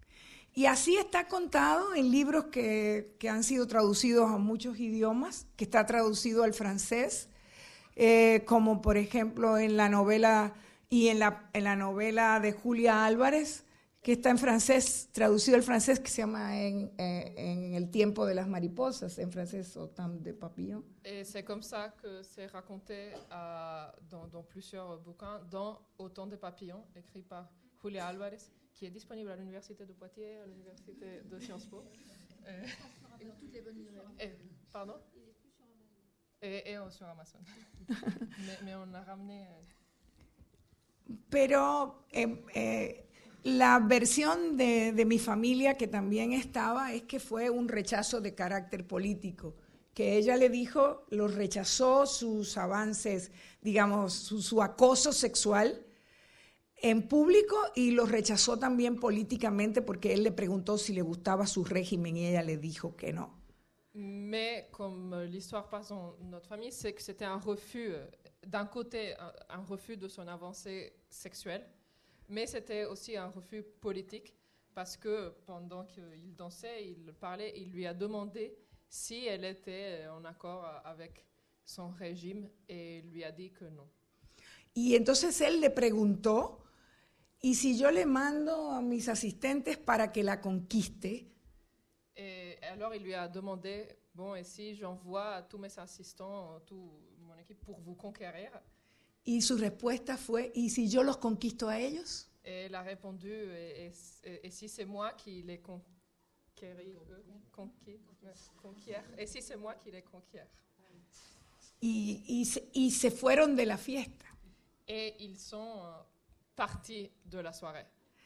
[0.57, 5.65] Y así está contado en libros que, que han sido traducidos a muchos idiomas, que
[5.65, 7.29] está traducido al francés,
[7.97, 10.53] eh, como por ejemplo en la novela
[10.89, 13.65] y en la, en la novela de Julia Álvarez,
[14.05, 18.23] que está en francés, traducido al francés, que se llama En, eh, en el tiempo
[18.27, 20.83] de las mariposas, en francés, Autant de papillon.
[21.03, 26.35] Et c'est comme ça que c'est raconté euh, dans, dans plusieurs bouquins, dans Autant de
[26.35, 27.49] papillons, écrit par
[27.81, 28.43] Julia Alvarez,
[28.75, 31.83] qui est disponible à l'Université de Poitiers, à l'Université de Sciences Po.
[32.47, 32.63] Euh,
[34.19, 34.37] et-
[34.71, 34.97] pardon
[36.43, 37.39] et, et, sur Amazon.
[37.89, 39.47] mais, mais on a ramené.
[39.47, 39.63] euh,
[41.29, 43.05] Pero eh, eh,
[43.45, 48.87] la versión de, mi familia que también estaba es que fue un rechazo de carácter
[48.87, 49.53] político,
[49.93, 53.31] que ella le dijo, lo rechazó sus avances,
[53.61, 55.85] digamos, su, su acoso sexual
[56.77, 61.63] en público y lo rechazó también políticamente porque él le preguntó si le gustaba su
[61.63, 63.29] régimen y ella le dijo que no.
[63.93, 68.05] Mais comme euh, l'histoire passe dans notre famille, c'est que c'était un refus, euh,
[68.45, 71.65] d'un côté, un, un refus de son avancée sexuelle,
[72.29, 74.33] mais c'était aussi un refus politique,
[74.73, 78.57] parce que pendant qu'il dansait, il parlait, il lui a demandé
[78.87, 81.25] si elle était en accord avec
[81.63, 83.87] son régime, et il lui a dit que non.
[84.75, 86.61] Y entonces él le preguntó,
[87.41, 91.25] ¿y si yo le mando a mis asistentes para que la conquiste?
[92.17, 96.77] Et alors il lui a demandé, bon, et si j'envoie tous mes assistants, toute
[97.19, 98.51] mon équipe pour vous conquérir?
[99.25, 102.27] Y su respuesta fue, ¿y si yo los conquisto a ellos?
[102.43, 103.87] Et elle a répondu, et,
[104.23, 105.63] et- et si c'est moi qui les ouais,
[108.61, 110.47] conquiert, et si c'est moi qui les conquiert.
[111.81, 114.25] Y, y se, y se fueron de la fiesta.
[114.87, 115.91] Et ils sont euh,
[116.55, 117.85] partis de la soirée.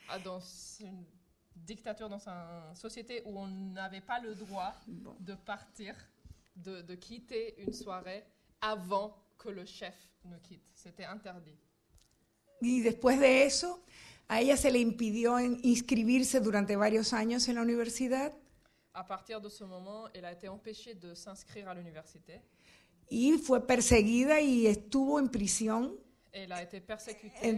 [0.09, 0.41] Ah, Dans
[0.81, 1.05] une
[1.55, 5.15] dictature, dans une société où on n'avait pas le droit Bon.
[5.19, 5.95] de partir,
[6.55, 8.23] de, de quitter une soirée
[8.61, 10.69] avant que le chef ne quitte.
[10.75, 11.57] C'était interdit.
[12.61, 13.81] Y después de eso,
[14.27, 18.33] a ella se le impidió inscribirse durante varios años en la universidad
[18.93, 22.41] À partir de ce moment, elle a été empêchée de s'inscrire à l'université.
[23.09, 25.95] y fue perseguida y estuvo en prisión
[26.31, 26.83] Elle a été en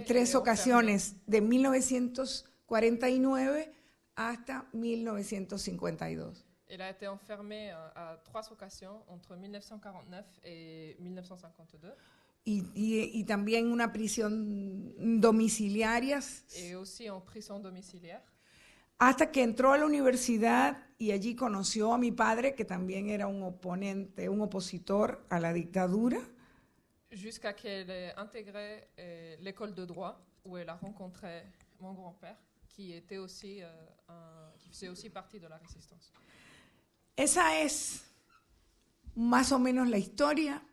[0.05, 0.35] tres enfermée.
[0.35, 3.67] ocasiones, de 1949
[4.15, 6.45] hasta 1952.
[6.73, 11.93] Elle a été enfermée euh, à trois occasions entre 1949 et 1952
[12.45, 16.19] Y, y- y también una prisión domiciliaria
[16.79, 18.23] aussi en prison domiciliaire
[18.97, 23.27] hasta que entró a la universidad y allí conoció a mi padre, que también era
[23.27, 26.19] un oponente, un opositor a la dictadura.
[27.11, 31.43] jusqu'à qu'elle ait intégré euh, l'école de droit où elle a rencontré
[31.79, 32.37] mon grand-père
[32.69, 33.67] qui était aussi euh,
[34.07, 36.11] un- qui faisait aussi partie de la résistance.
[37.15, 38.03] Esa es
[39.15, 40.63] más o menos la historia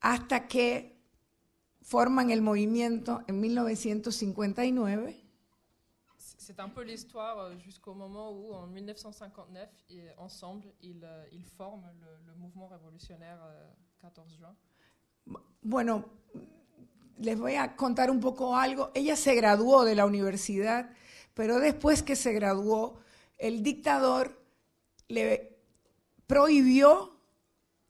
[0.00, 0.96] hasta que
[1.82, 5.14] forman el movimiento en 1959.
[6.18, 11.44] C'est un peu l'histoire euh, jusqu'au moment où, en 1959, ils- ensemble, ils, euh, ils
[11.44, 13.66] forment le, le mouvement révolutionnaire euh,
[14.02, 14.54] 14 juin.
[15.62, 16.04] Bueno,
[17.18, 18.90] les voy a contar un poco algo.
[18.94, 20.90] Ella se graduó de la universidad,
[21.32, 23.00] pero después que se graduó,
[23.38, 24.38] el dictador
[25.08, 25.53] le
[26.26, 27.12] prohibió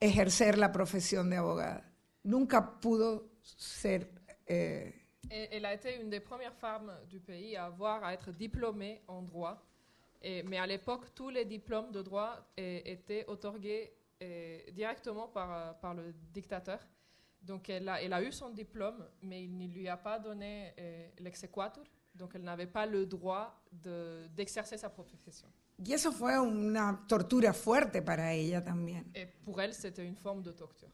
[0.00, 1.90] ejercer la profesión de abogada.
[2.24, 4.10] Nunca pudo ser...
[4.46, 4.92] eh,
[5.30, 9.22] elle a été une des premières femmes du pays à avoir à être diplômée en
[9.22, 9.62] droit.
[10.22, 15.72] Mais à l'époque, tous les diplômes de droit eh, étaient otorgués eh, directement par, euh,
[15.74, 16.78] par le dictateur.
[17.42, 20.72] Donc elle a, eu son diplôme, mais il ne lui a pas donné
[21.18, 21.84] l'exequatur.
[22.14, 25.48] Donc elle n'avait pas le droit de- d'exercer sa profession.
[25.82, 29.10] Y eso fue una tortura fuerte para ella también.
[29.14, 30.90] Et pour elle, c'était une forme de torture.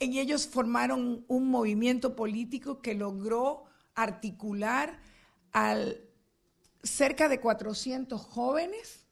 [0.00, 3.64] Y ellos formaron un movimiento político que logró
[3.94, 4.98] articular
[5.52, 6.00] al
[6.82, 9.06] cerca de 400 jóvenes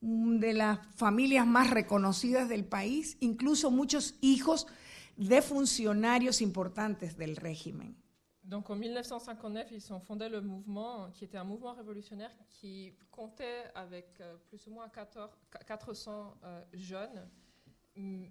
[0.00, 4.66] mm, de las familias más reconocidas del país, incluso muchos hijos
[5.16, 8.03] de funcionarios importantes del régimen.
[8.44, 13.64] Donc en 1959, ils ont fondé le mouvement, qui était un mouvement révolutionnaire qui comptait
[13.74, 15.30] avec euh, plus ou moins 14
[15.66, 17.26] 400 euh, jeunes
[17.96, 18.24] mm,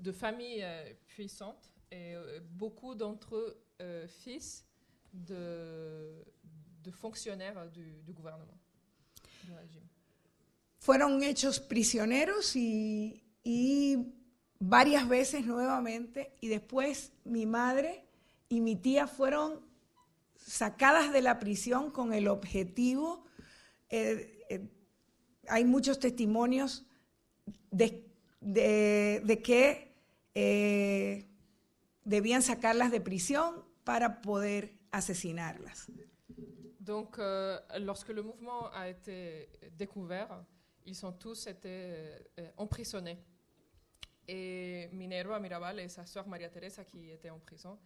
[0.00, 2.14] de familles euh, puissantes et
[2.50, 4.66] beaucoup d'entre eux fils
[5.12, 6.24] de,
[6.90, 8.58] fonctionnaires du, gouvernement,
[9.44, 9.86] du régime.
[10.80, 14.12] Fueron hechos prisioneros y
[14.58, 18.03] varias veces nuevamente, y después mi madre
[18.54, 19.60] y mi tía fueron
[20.36, 23.24] sacadas de la prisión con el objetivo,
[23.90, 24.68] eh, eh,
[25.48, 26.86] hay muchos testimonios
[27.70, 28.06] de,
[28.40, 29.92] de- de que
[30.34, 31.26] eh,
[32.04, 35.90] debían sacarlas de prisión para poder asesinarlas.
[36.78, 40.44] Donc, euh, lorsque le mouvement a été découvert,
[40.84, 41.68] ils ont tous été
[42.38, 43.18] euh, emprisonnés.
[44.28, 47.78] Et Minerva Mirabal et sa sœur Maria Teresa, qui étaient en prison,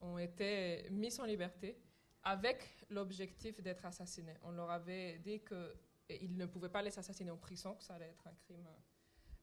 [0.00, 1.78] ont été mis en liberté
[2.22, 4.36] avec l'objectif d'être assassinés.
[4.42, 8.08] On leur avait dit qu'ils ne pouvaient pas les assassiner en prison, que ça allait
[8.10, 8.66] être un crime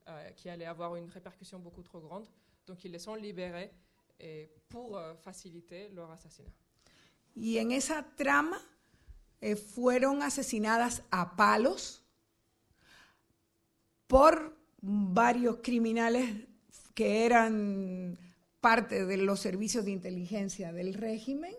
[0.07, 2.27] euh, qui allait avoir une répercussion beaucoup trop grande.
[2.65, 3.71] Donc, ils les ont libérés
[4.69, 6.51] pour euh, faciliter leur assassinat.
[7.37, 8.57] Y en esa trama
[9.39, 12.01] eh, fueron asesinadas a palos
[14.07, 16.47] por varios criminales
[16.95, 18.17] que eran
[18.61, 21.53] parte de los servicios de inteligencia del régimen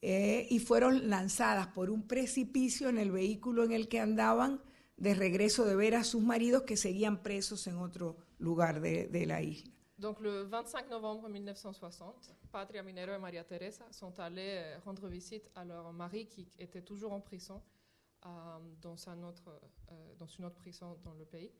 [0.00, 4.60] eh, y fueron lanzadas por un precipicio en el vehículo en el que andaban
[4.96, 9.26] de regreso de ver a sus maridos que seguían presos en otro lugar de, de
[9.26, 9.72] la isla.
[10.02, 15.48] Donc le 25 novembre 1960, Patria Minero et Maria Teresa sont allés euh, rendre visite
[15.54, 17.62] à leur mari qui était toujours en prison
[18.26, 18.28] euh,
[18.80, 19.48] dans, un autre,
[19.92, 21.52] euh, dans une autre prison dans le pays.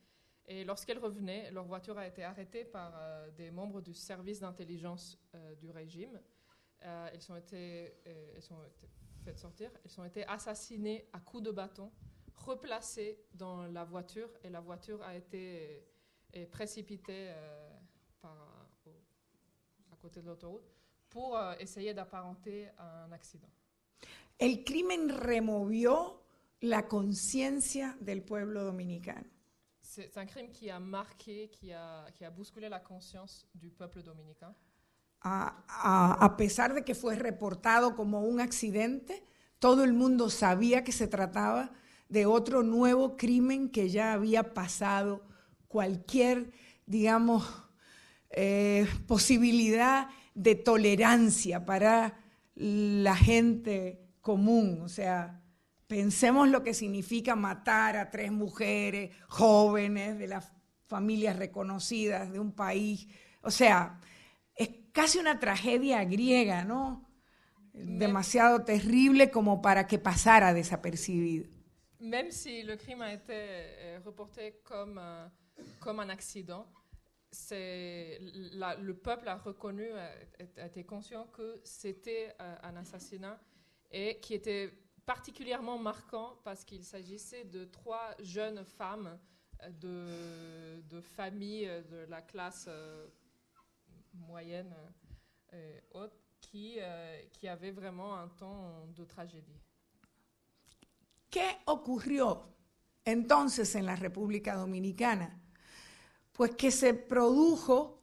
[0.47, 5.19] Et lorsqu'elles revenaient, leur voiture a été arrêtée par euh, des membres du service d'intelligence
[5.35, 6.21] euh, du régime.
[6.85, 7.95] Euh, elles, ont été,
[9.25, 9.71] faites sortir.
[9.85, 11.93] Elles ont été assassinées à coups de bâton,
[12.35, 15.87] replacées dans la voiture et la voiture a été
[16.51, 17.31] précipitée
[18.23, 20.65] à côté de l'autoroute
[21.09, 23.49] pour essayer d'apparenter un accident.
[24.39, 26.25] El crimen removió
[26.63, 29.29] la conciencia del pueblo dominicano.
[29.95, 34.03] C'est un crime qui a marqué, qui a, qui a bousculé la conscience du peuple
[34.03, 34.55] dominicain.
[35.21, 39.23] A, a- a pesar de que fue reportado como un accidente,
[39.59, 41.73] todo el mundo sabía que se trataba
[42.09, 45.23] de otro nuevo crimen que ya había pasado
[45.69, 46.51] cualquier,
[46.87, 47.45] digamos,
[48.31, 52.19] eh, posibilidad de tolerancia para
[52.55, 54.81] la gente común.
[54.81, 55.42] O sea,
[55.93, 60.51] pensemos lo que significa matar a tres mujeres jóvenes de las
[60.87, 63.09] familias reconocidas de un país.
[63.43, 64.01] O sea,
[64.57, 67.07] es casi una tragedia griega, ¿no?
[67.75, 71.45] Demasiado terrible como para que pasara desapercibido.
[72.01, 75.29] Même si le crime a été euh, reporté comme, euh,
[75.79, 76.65] comme un accident,
[77.51, 80.09] la- le peuple a reconnu, a,
[80.63, 83.39] a été conscient que c'était euh, un assassinat
[83.91, 84.73] et qui était
[85.07, 89.19] particulièrement marquant parce qu'il s'agissait de trois jeunes femmes
[89.63, 93.09] euh, de, de familles euh, de la classe euh,
[94.15, 94.75] moyenne
[95.93, 96.79] haute qui,
[97.31, 99.61] qui avaient vraiment un temps de tragédie.
[101.31, 102.43] ¿Qué ocurrió
[103.05, 105.39] entonces en la República Dominicana?
[106.33, 108.01] Pues que se produjo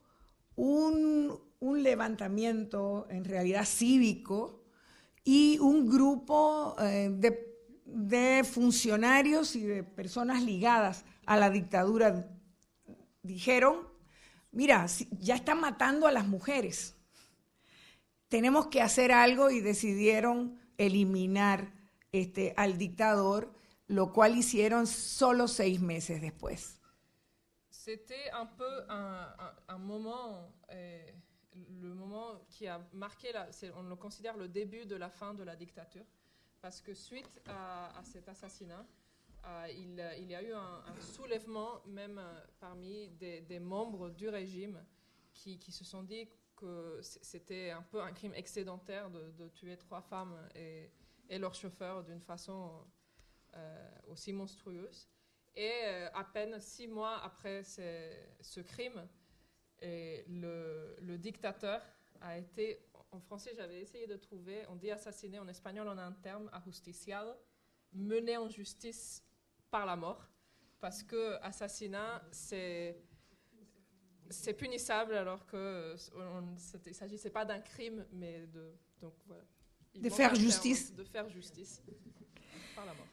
[0.56, 4.59] un, un levantamiento en realidad cívico
[5.24, 12.28] y un grupo eh, de, funcionarios y de personas ligadas a la dictadura
[13.22, 13.88] dijeron,
[14.52, 14.86] mira,
[15.18, 16.96] ya están matando a las mujeres,
[18.28, 21.72] tenemos que hacer algo y decidieron eliminar
[22.12, 23.52] este, al dictador,
[23.88, 26.76] lo cual hicieron solo seis meses después.
[27.70, 28.48] C'était un
[28.88, 31.12] un, un- un moment, euh,
[31.54, 33.32] le moment qui a marqué,
[33.76, 36.04] on le considère le début de la fin de la dictature,
[36.60, 38.86] parce que suite à, cet assassinat,
[39.46, 44.84] euh, il, y a eu un, soulèvement même euh, parmi des, membres du régime
[45.32, 50.36] qui, se sont dit que c'était un peu un crime excédentaire de, tuer trois femmes
[50.54, 50.90] et,
[51.30, 52.84] et leur chauffeur d'une façon
[53.54, 55.08] euh, aussi monstrueuse.
[55.56, 55.84] Et
[56.14, 59.08] à peine six mois après ce crime,
[59.82, 61.82] et le, le dictateur
[62.20, 62.80] a été,
[63.12, 66.48] en français j'avais essayé de trouver, on dit assassiné, en espagnol on a un terme,
[66.52, 67.32] ajusticiado,
[67.92, 69.24] mené en justice
[69.70, 70.28] par la mort,
[70.80, 72.96] parce que assassinat c'est
[74.28, 76.54] c'est punissable alors que on-
[76.84, 79.44] il ne s'agissait pas d'un crime, mais de donc voilà.
[79.92, 80.94] Il De faire terme, justice.
[80.94, 81.82] de faire justice
[82.76, 83.06] par la mort.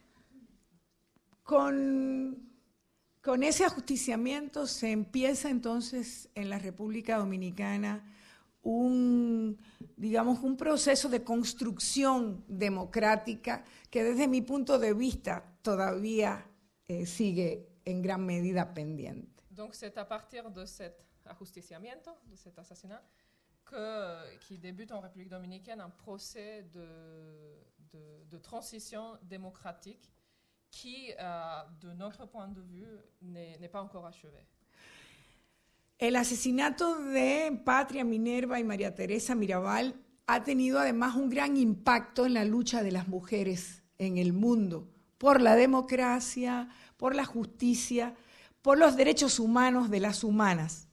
[1.44, 2.36] Con,
[3.22, 8.04] con ese ajusticiamiento se empieza entonces en la República Dominicana
[8.64, 9.58] un,
[9.96, 16.46] digamos, un proceso de construcción democrática que desde mi punto de vista todavía
[16.88, 19.44] eh, sigue en gran medida pendiente.
[19.50, 23.02] Donc c'est à partir de cet ajusticiamiento, de cet assassinat,
[23.66, 26.86] que, qui débute en République dominicaine un procès de,
[27.92, 30.10] de- de transition démocratique
[30.72, 32.88] qui, euh, de notre point de vue,
[33.22, 34.10] n'est pas encore.
[35.98, 39.96] El asesinato de Patria Minerva y María Teresa Mirabal
[40.28, 44.88] ha tenido además un gran impacto en la lucha de las mujeres en el mundo
[45.18, 48.16] por la democracia, por la justicia,
[48.62, 50.88] por los derechos humanos de las humanas.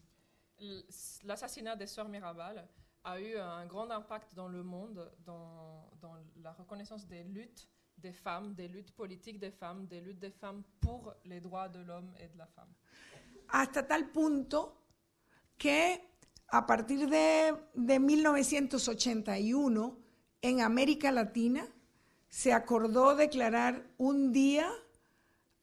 [1.25, 2.68] L'assassinat des sœurs Mirabal
[3.03, 8.13] a eu un grand impact dans le monde, dans, dans la reconnaissance des luttes des
[8.13, 12.13] femmes, des luttes politiques des femmes, des luttes des femmes pour les droits de l'homme
[12.19, 12.73] et de la femme.
[13.49, 14.75] Hasta tal punto
[15.57, 16.01] que
[16.49, 19.99] a partir de, de 1981
[20.43, 21.67] en América Latina
[22.29, 24.69] se acordó declarar un día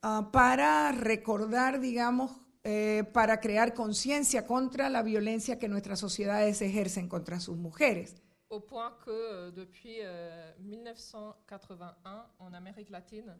[0.01, 2.31] ah, para recordar, digamos,
[2.63, 8.20] eh, para crear conciencia contra la violencia que nuestras sociedades ejercen contra sus mujeres.
[8.51, 13.37] Au point que euh, depuis euh, 1981, en Amérique latine,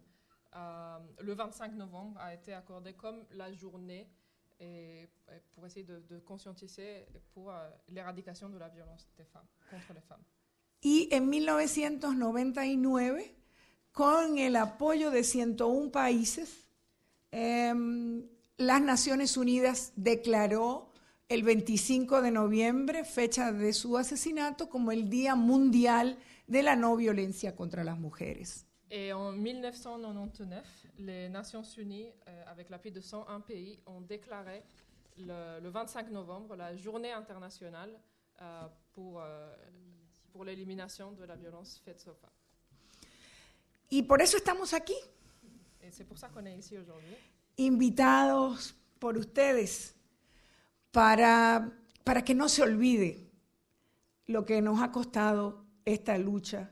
[0.56, 4.08] euh, le 25 novembre a été accordé comme la journée
[4.58, 5.08] et, et
[5.54, 7.04] pour essayer de, conscientiser
[7.34, 10.24] pour euh, l'éradication de la violence des femmes, contre les femmes.
[10.82, 13.34] Y en 1999,
[13.92, 16.66] con el apoyo de 101 países,
[17.30, 19.92] em, las Naciones Unidas
[21.28, 26.96] el 25 de noviembre, fecha de su asesinato, como el Día Mundial de la No
[26.96, 28.66] Violencia contra las Mujeres.
[28.90, 30.66] Et en 1999,
[30.98, 34.62] les Nations Unies, euh, avec l'appui de 101 pays, ont déclaré
[35.16, 37.98] le, le 25 novembre la journée internationale
[38.42, 39.50] euh, pour, euh,
[40.30, 42.30] pour l'élimination de la violence faite aux femmes.
[43.90, 44.94] Y por eso estamos aquí,
[45.82, 47.16] Et c'est pour ça qu'on est ici aujourd'hui.
[47.58, 49.94] invitados por ustedes,
[50.92, 51.72] para,
[52.04, 53.28] para que no se olvide
[54.26, 56.70] lo que nos ha costado esta lucha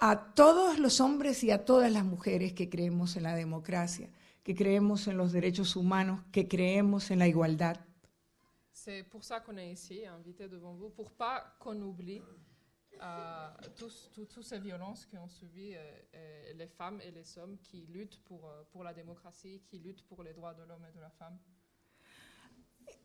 [0.00, 4.10] a todos los hombres y a todas las mujeres que creemos en la democracia,
[4.42, 7.78] que creemos en los derechos humanos, que creemos en la igualdad.
[8.72, 12.20] C'est pour ça qu'on est ici, invité devant vous, pour pas qu'on oublie
[13.00, 15.78] euh, tous, tous- toutes ces violences qu'ont subi euh,
[16.14, 20.02] euh, les femmes et les hommes qui luttent pour, euh, pour la démocratie, qui luttent
[20.06, 21.38] pour les droits de l'homme et de la femme.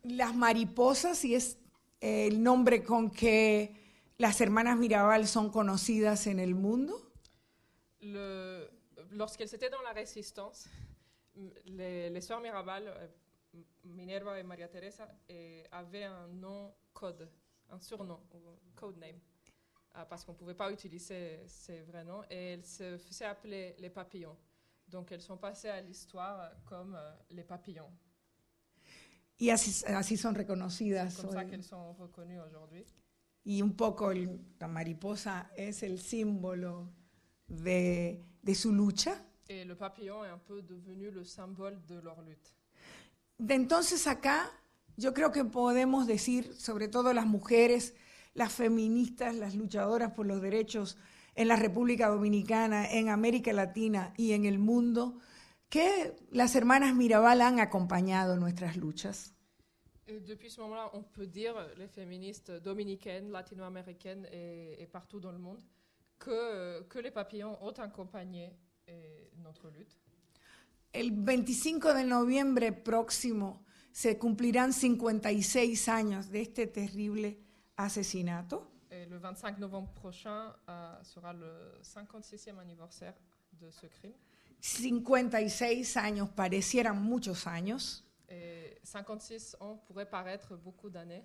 [0.02, 1.58] Las mariposas, y es
[2.00, 3.74] eh, el nombre con que
[4.18, 6.94] las hermanas Mirabal son conocidas en el mundo,
[8.00, 8.68] Le-
[9.12, 10.68] Lorsqu'elles étaient dans la résistance,
[11.66, 13.08] les, les sœurs Mirabal, euh,
[13.84, 17.28] Minerva et Maria Teresa, eh, avaient un nom code,
[17.70, 18.38] un surnom, ou
[18.74, 19.20] code name,
[19.94, 23.74] ah, parce qu'on ne pouvait pas utiliser ces vrais noms, et elles se faisaient appeler
[23.78, 24.36] les papillons.
[24.88, 27.90] Donc elles sont passées à l'histoire comme euh, les papillons.
[29.42, 31.10] Y así, así son reconocidas.
[31.10, 31.46] C'est comme ça hoy.
[31.50, 32.84] qu'elles sont reconnues aujourd'hui.
[33.44, 36.88] Y un poco el- la mariposa es el símbolo
[37.48, 39.14] de, de su lucha.
[39.48, 42.54] Et le papillon est un peu devenu le symbole de leur lutte.
[43.38, 44.48] De entonces acá,
[44.96, 47.94] yo creo que podemos decir, sobre todo las mujeres,
[48.34, 50.96] las feministas, las luchadoras por los derechos
[51.34, 55.18] en la República Dominicana, en América Latina y en el mundo,
[55.72, 59.32] que las hermanas Mirabal han acompañado nuestras luchas.
[60.06, 65.38] Depuis ce moment-là, on peut dire, les féministes dominicaines, latino-américaines et, et partout dans le
[65.38, 65.62] monde,
[66.18, 68.54] que, que les papillons ont accompagné
[68.86, 69.98] eh, notre lutte.
[70.92, 77.38] El 25 de noviembre próximo se cumplirán 56 años de este terrible
[77.78, 78.70] asesinato.
[78.90, 83.14] Et le 25 novembre prochain euh, sera le 56e anniversaire
[83.52, 84.12] de ce crime.
[84.62, 88.04] 56 años parecieran muchos años.
[88.28, 91.24] Et 56 ans pourrait paraître beaucoup d'années.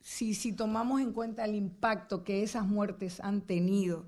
[0.00, 4.06] Si, si tomamos en cuenta el impacto que esas muertes han tenido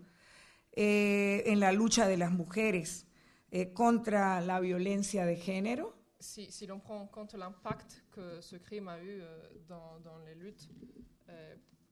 [0.74, 3.06] eh, en la lucha de las mujeres
[3.50, 8.56] eh, contra la violencia de género, Si, si l'on prend en compte l'impact que ce
[8.56, 9.24] crime a eu
[9.66, 10.68] dans, dans les luttes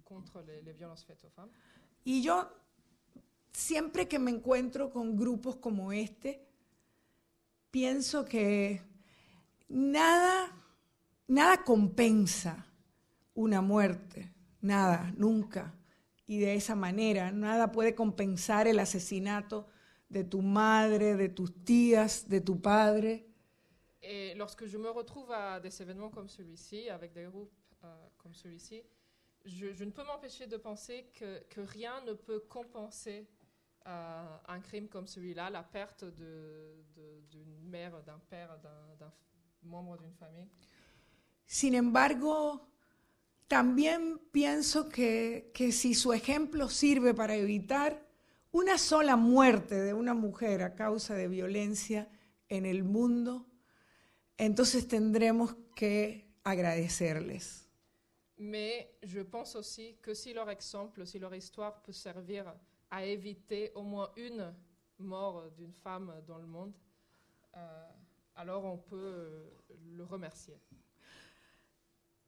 [0.05, 1.51] contre les, les violences faites aux femmes,
[2.05, 2.49] Y yo,
[3.53, 6.47] siempre que me encuentro con grupos como este,
[7.71, 8.83] pienso que
[9.68, 10.53] nada,
[11.29, 12.66] nada compensa
[13.35, 15.75] una muerte, nada, nunca.
[16.27, 19.66] Y de esa manera, nada puede compensar el asesinato
[20.09, 23.27] de tu madre, de tus tías, de tu padre.
[24.03, 27.53] Et lorsque je me retrouve à des événements comme celui-ci, avec des groupes
[27.85, 28.83] euh, comme celui-ci,
[29.45, 33.27] je, je ne peux m'empêcher de penser que, que rien ne peut compenser
[33.85, 38.59] un crime comme celui-là, la perte de- de- d'une mère, d'un père,
[38.99, 39.12] d'un
[39.62, 40.49] membre d'une famille.
[41.47, 42.68] Sin embargo,
[43.49, 48.07] también pienso que, que si su ejemplo sirve para evitar
[48.53, 52.09] una sola muerte de una mujer a causa de violencia
[52.49, 53.47] en el mundo,
[54.39, 57.66] entonces tendremos que agradecerles.
[58.39, 62.47] Mais je pense aussi que si leur exemple, si leur histoire peut servir
[62.91, 64.53] à éviter au moins une
[64.99, 66.72] mort d'une femme dans le monde,
[67.57, 67.88] euh,
[68.36, 69.51] alors on peut euh,
[69.97, 70.59] le remercier.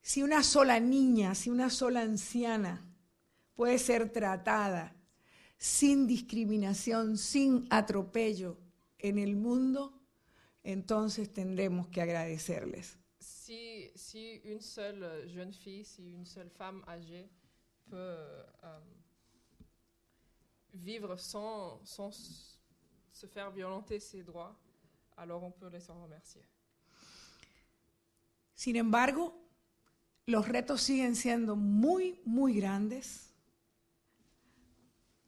[0.00, 2.82] Si una sola niña, si una sola anciana
[3.54, 4.92] puede ser tratada
[5.58, 8.58] sin discriminación, sin atropello
[8.98, 9.92] en el mundo,
[10.64, 12.98] entonces tendremos que agradecerles.
[13.20, 17.30] Si, si une seule jeune fille, si une seule femme âgée
[17.88, 18.80] peut euh,
[20.72, 22.10] vivre sans, sans
[23.12, 24.56] se faire violenter ses droits,
[25.16, 26.08] alors on les en.
[28.54, 29.34] Sin embargo,
[30.26, 33.32] los retos siguen siendo muy, muy grandes,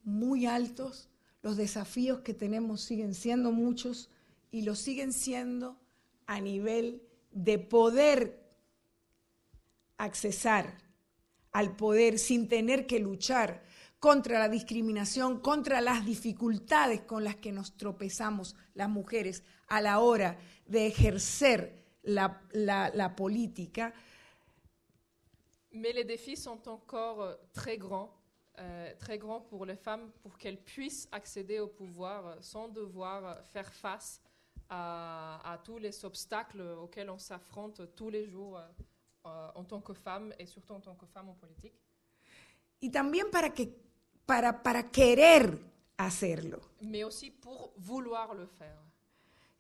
[0.05, 1.09] muy altos,
[1.43, 4.09] los desafíos que tenemos siguen siendo muchos
[4.51, 5.77] y lo siguen siendo
[6.27, 8.41] a nivel de poder
[9.99, 10.79] accesar
[11.53, 13.63] al poder sin tener que luchar
[14.09, 19.95] contra la discriminación, contra las dificultades con las que nos tropezamos las mujeres a la
[20.01, 20.37] hora
[20.67, 21.59] de ejercer
[22.03, 23.95] la, la- la política,
[25.73, 28.13] Mais les défis sont encore euh, très grands,
[28.59, 33.25] euh, très grands pour les femmes, pour qu'elles puissent accéder au pouvoir euh, sans devoir
[33.27, 34.21] euh, faire face
[34.69, 38.63] à, à tous les obstacles auxquels on s'affronte tous les jours euh,
[39.27, 41.75] euh, en tant que femme et surtout en tant que femme en politique.
[42.81, 43.65] y también para, que,
[44.27, 45.59] para, para querer
[45.97, 48.79] hacerlo mais aussi pour vouloir le faire.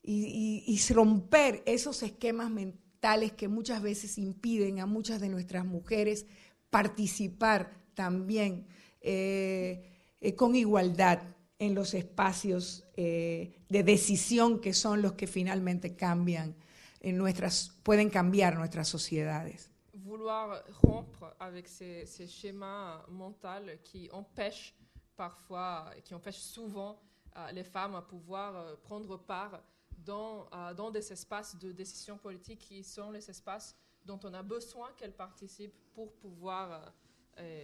[0.03, 5.65] y, y- y romper esos esquemas mentales que muchas veces impiden a muchas de nuestras
[5.65, 6.27] mujeres
[6.71, 8.67] participar también
[9.01, 9.91] eh,
[10.21, 11.23] eh, con igualdad
[11.59, 16.57] en los espacios eh, de decisión que son los que finalmente cambian
[17.01, 19.71] en nuestras, pueden cambiar nuestras sociedades.
[20.05, 24.75] Vouloir rompre avec ces, schémas mentaux qui empêchent
[25.17, 27.01] parfois, qui empêchent souvent
[27.37, 29.63] euh, les femmes à pouvoir euh, prendre part
[29.97, 33.75] dans, euh, dans des espaces de décision politique qui sont les espaces
[34.05, 36.93] dont on a besoin qu'elles participent pour pouvoir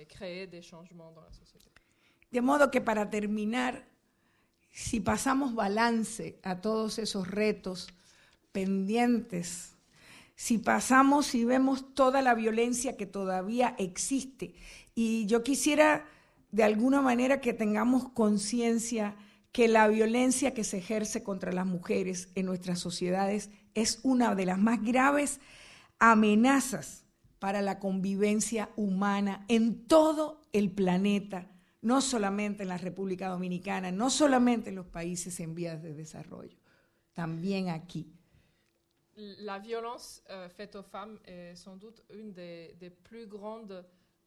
[0.08, 1.70] créer des changements dans la société.
[2.32, 3.74] De modo que para terminar,
[4.72, 7.88] si pasamos balance a todos esos retos
[8.52, 9.76] pendientes,
[10.40, 14.54] si pasamos y vemos toda la violencia que todavía existe,
[14.94, 16.06] y yo quisiera
[16.50, 19.16] de alguna manera que tengamos conciencia
[19.52, 24.46] que la violencia que se ejerce contra las mujeres en nuestras sociedades es una de
[24.46, 25.40] las más graves
[25.98, 27.04] amenazas
[27.38, 31.50] para la convivencia humana en todo el planeta,
[31.82, 36.56] no solamente en la República Dominicana, no solamente en los países en vías de desarrollo.
[37.12, 38.19] también aquí.
[39.40, 43.84] La violence euh, faite aux femmes est sans doute une des, plus grandes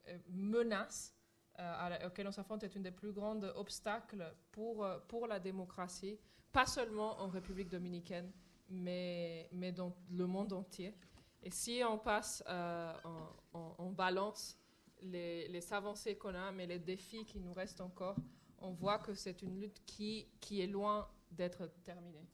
[0.07, 1.15] euh, menaces
[1.59, 6.19] euh, auxquelles on s'affronte, est une des plus grandes obstacles pour, pour la démocratie,
[6.51, 8.31] pas seulement en République dominicaine,
[8.69, 10.95] mais, mais dans le monde entier.
[11.41, 14.59] Et si on passe en balance
[15.01, 18.15] les, les avancées qu'on a, mais les défis qui nous restent encore,
[18.59, 22.27] on voit que c'est une lutte qui, qui est loin d'être terminée.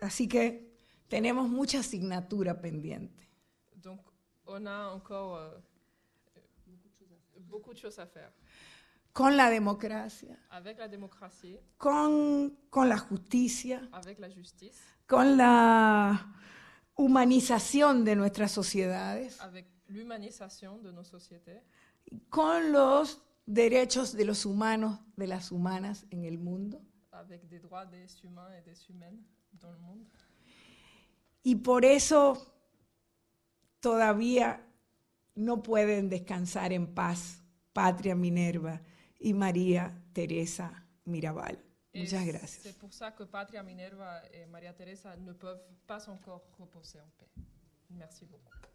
[0.00, 0.73] Así que
[1.08, 3.28] tenemos mucha asignatura pendiente.
[3.76, 4.00] Donc,
[4.46, 5.50] on a encore euh,
[7.48, 8.30] beaucoup de choses à faire.
[9.12, 14.76] Con la democracia, Avec la démocratie, con, con la justicia, avec la justice,
[15.06, 16.34] con la
[16.96, 21.62] humanización de nuestras sociedades, avec l'humanisation de nos sociétés,
[22.28, 26.80] con los derechos de los humanos, de las humanas en el mundo.
[27.12, 29.22] avec des droits des humains et des humaines
[29.60, 30.04] dans le monde.
[31.44, 32.54] Y por eso
[33.80, 34.66] todavía
[35.34, 37.42] no pueden descansar en paz
[37.74, 38.80] Patria Minerva
[39.20, 41.62] y María Teresa Mirabal.
[41.92, 42.62] Muchas gracias.
[42.62, 47.10] C'est pour ça que Patria Minerva et Maria Teresa ne peuvent pas encore reposer en
[47.18, 47.30] paix.
[47.90, 48.73] Merci beaucoup.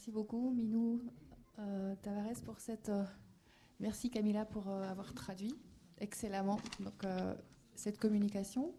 [0.00, 0.98] Merci beaucoup, Minou
[1.58, 2.88] euh, Tavares, pour cette.
[2.88, 3.04] euh,
[3.80, 5.54] merci, Camilla, pour euh, avoir traduit
[5.98, 7.04] excellemment donc,
[7.74, 8.72] cette communication.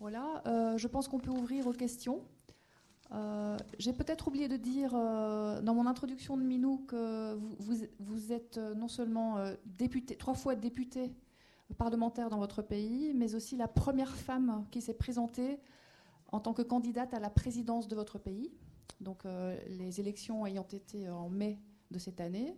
[0.00, 0.42] Voilà,
[0.76, 2.24] je pense qu'on peut ouvrir aux questions.
[3.78, 8.88] J'ai peut-être oublié de dire dans mon introduction de Minou que vous, vous- êtes non
[8.88, 9.36] seulement
[10.18, 11.12] trois fois député
[11.76, 15.60] parlementaire dans votre pays, mais aussi la première femme qui s'est présentée
[16.32, 18.50] en tant que candidate à la présidence de votre pays.
[19.00, 21.58] Donc, euh, les élections ayant été en mai
[21.90, 22.56] de cette année,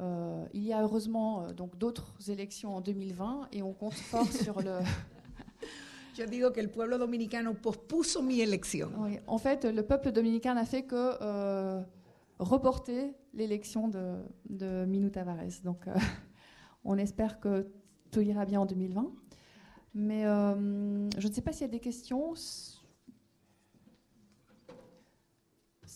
[0.00, 4.30] euh, il y a heureusement euh, donc d'autres élections en 2020 et on compte fort
[4.30, 4.80] sur le.
[6.16, 8.92] Yo digo que el pueblo dominicano pospuso mi elección.
[8.98, 11.82] Oui, en fait, le peuple dominicain n'a fait que euh,
[12.38, 15.60] reporter l'élection de, de Minou Tavares.
[15.64, 15.94] Donc, euh,
[16.84, 17.66] on espère que
[18.12, 19.10] tout ira bien en 2020.
[19.94, 22.34] Mais euh, je ne sais pas s'il y a des questions.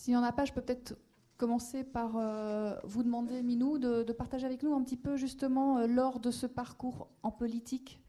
[0.09, 0.97] S'il n'y en a pas, je peux peut-être
[1.37, 5.85] commencer par euh, vous demander, Minou, de, partager avec nous un petit peu justement euh,
[5.85, 8.01] lors de ce parcours en politique.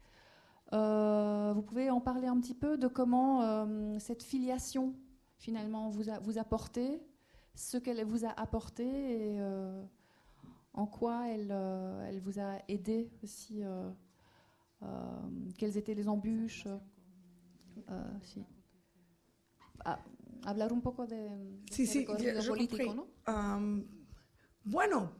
[0.73, 3.67] Euh, vous pouvez en parler un petit peu de comment
[3.99, 4.95] cette filiation
[5.37, 7.05] finalement vous a, vous a porté,
[7.53, 9.39] ce qu'elle vous a apporté et
[10.73, 13.61] en quoi elle, elle vous a aidé aussi,
[15.59, 16.67] quelles étaient les embûches.
[19.85, 19.99] Ah,
[20.43, 22.93] hablar un poco de, de Sí, sí, recorrido yo- yo político.
[22.95, 23.07] ¿no?
[23.25, 23.85] Am,
[24.63, 25.11] bueno,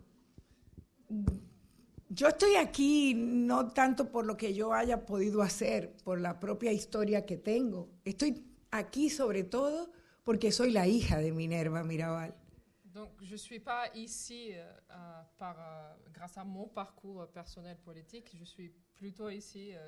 [2.10, 6.72] yo estoy aquí no tanto por lo que yo haya podido hacer, por la propia
[6.72, 7.90] historia que tengo.
[8.06, 9.92] Estoy aquí sobre todo
[10.24, 12.36] porque soy la hija de Minerva Mirabal.
[12.84, 17.78] Donc, je ne suis pas ici euh, à- par, euh, grâce à mon parcours personnel
[17.78, 19.80] politique, je suis plutôt ici euh,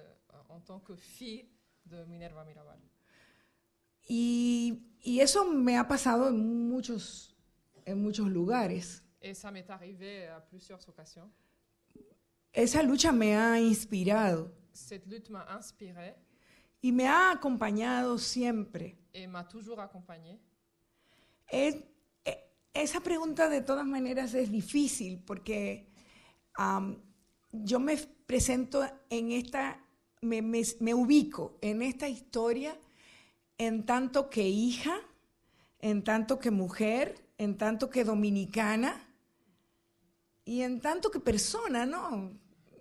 [0.48, 1.50] en tant que fille
[1.86, 2.80] de Minerva Mirabal.
[4.08, 7.36] Y, y eso me ha pasado en muchos,
[7.86, 9.04] en muchos lugares.
[9.22, 11.30] Et ça m'est arrivé à plusieurs occasions.
[12.52, 16.16] Esa lucha me ha inspirado Cette lutte m'a inspirée
[16.82, 18.98] y me ha acompañado siempre.
[19.14, 20.40] et m'a toujours accompagnée.
[21.48, 21.84] Es-
[22.26, 22.44] e-
[22.74, 25.88] esa pregunta de todas maneras es difícil porque
[26.56, 27.02] am,
[27.52, 27.96] yo me
[28.26, 29.80] presento en esta,
[30.22, 32.78] me, me- me ubico en esta historia
[33.58, 34.96] en tanto que hija,
[35.80, 39.00] en tanto que mujer, en tanto que dominicana
[40.46, 42.32] y en tanto que persona, ¿no?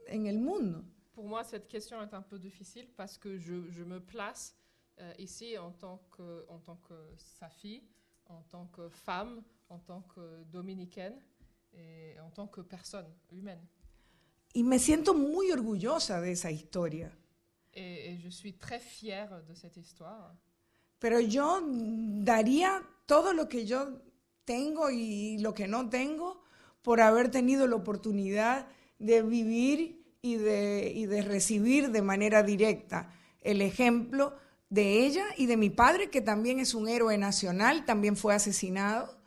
[0.09, 0.85] En el mundo.
[1.13, 4.55] Pour moi, cette question est un peu difficile parce que je, je me place
[4.99, 7.83] euh, ici en tant, que, en tant que sa fille,
[8.27, 11.21] en tant que femme, en tant que dominicaine
[11.75, 13.67] et en tant que personne humaine.
[14.55, 17.11] Y me siento muy orgullosa de esa historia.
[17.73, 20.35] Et, et je suis très fière de cette histoire.
[21.03, 21.61] Pero yo
[22.31, 24.01] daría todo lo que yo
[24.45, 26.41] tengo y lo que no tengo
[26.83, 28.69] por haber tenido la oportunidad
[29.01, 34.37] de vivir y de, y de recibir de manera directa el ejemplo
[34.71, 39.19] de ella y de mi padre, que también es un héroe nacional, también fue asesinado.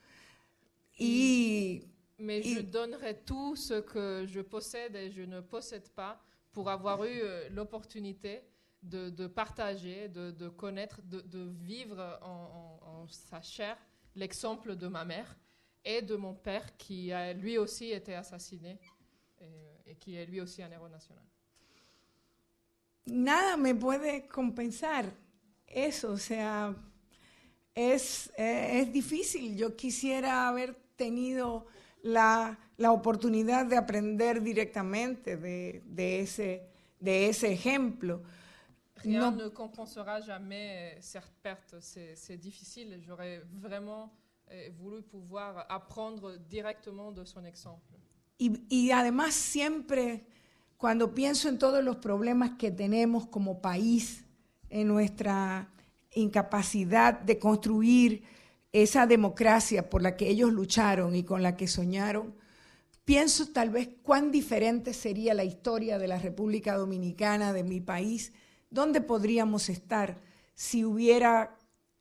[0.98, 1.84] Y
[2.18, 6.22] Mais Et- je donnerais tout ce que je possède et je ne possède pas
[6.54, 8.44] pour avoir eu euh, l'opportunité
[8.90, 13.78] de, partager, de, connaître, de, vivre en, sa chair
[14.16, 15.38] l'exemple de ma mère
[15.84, 18.80] et de mon père qui a lui aussi été assassiné
[19.40, 21.24] et, et qui est lui aussi un héros national.
[23.08, 25.06] Nada me puede compensar
[25.68, 26.76] eso, o sea,
[27.76, 29.56] es, eh, es difícil.
[29.56, 31.68] Yo quisiera haber tenido
[32.02, 36.64] la, la oportunidad de aprender directamente de, de ese,
[37.00, 38.24] de ese ejemplo.
[39.06, 43.00] No- ne compensera jamais euh, cette perte, c'est difficile.
[43.06, 44.12] J'aurais vraiment
[44.52, 47.94] euh, voulu pouvoir apprendre directement de son exemple.
[48.38, 50.26] Y, y además siempre,
[50.78, 54.26] cuando pienso en todos los problemas que tenemos como país,
[54.70, 55.70] en nuestra
[56.14, 58.24] incapacidad de construir
[58.74, 62.36] esa democracia por la que ellos lucharon y con la que soñaron,
[63.06, 68.34] pienso tal vez cuán diferente sería la historia de la República Dominicana, de mi país,
[68.76, 70.18] dónde podríamos estar
[70.54, 71.58] si, hubiera,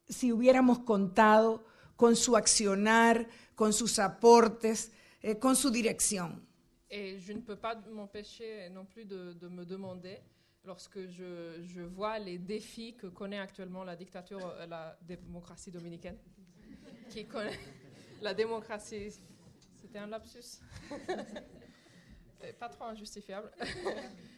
[0.06, 1.64] si hubiéramos contado
[1.96, 6.42] con su accionar, con sus aportes, eh, con su dirección?
[6.90, 10.20] Et je ne peux pas m'empêcher non plus de, de me demander,
[10.64, 16.18] lorsque je, je vois les défis que connaît actuellement la dictature, euh, la démocratie dominicaine,
[17.08, 17.58] qui connaît
[18.20, 19.10] la démocratie.
[19.80, 20.60] C'était un lapsus.
[22.60, 23.50] Pas trop injustifiable.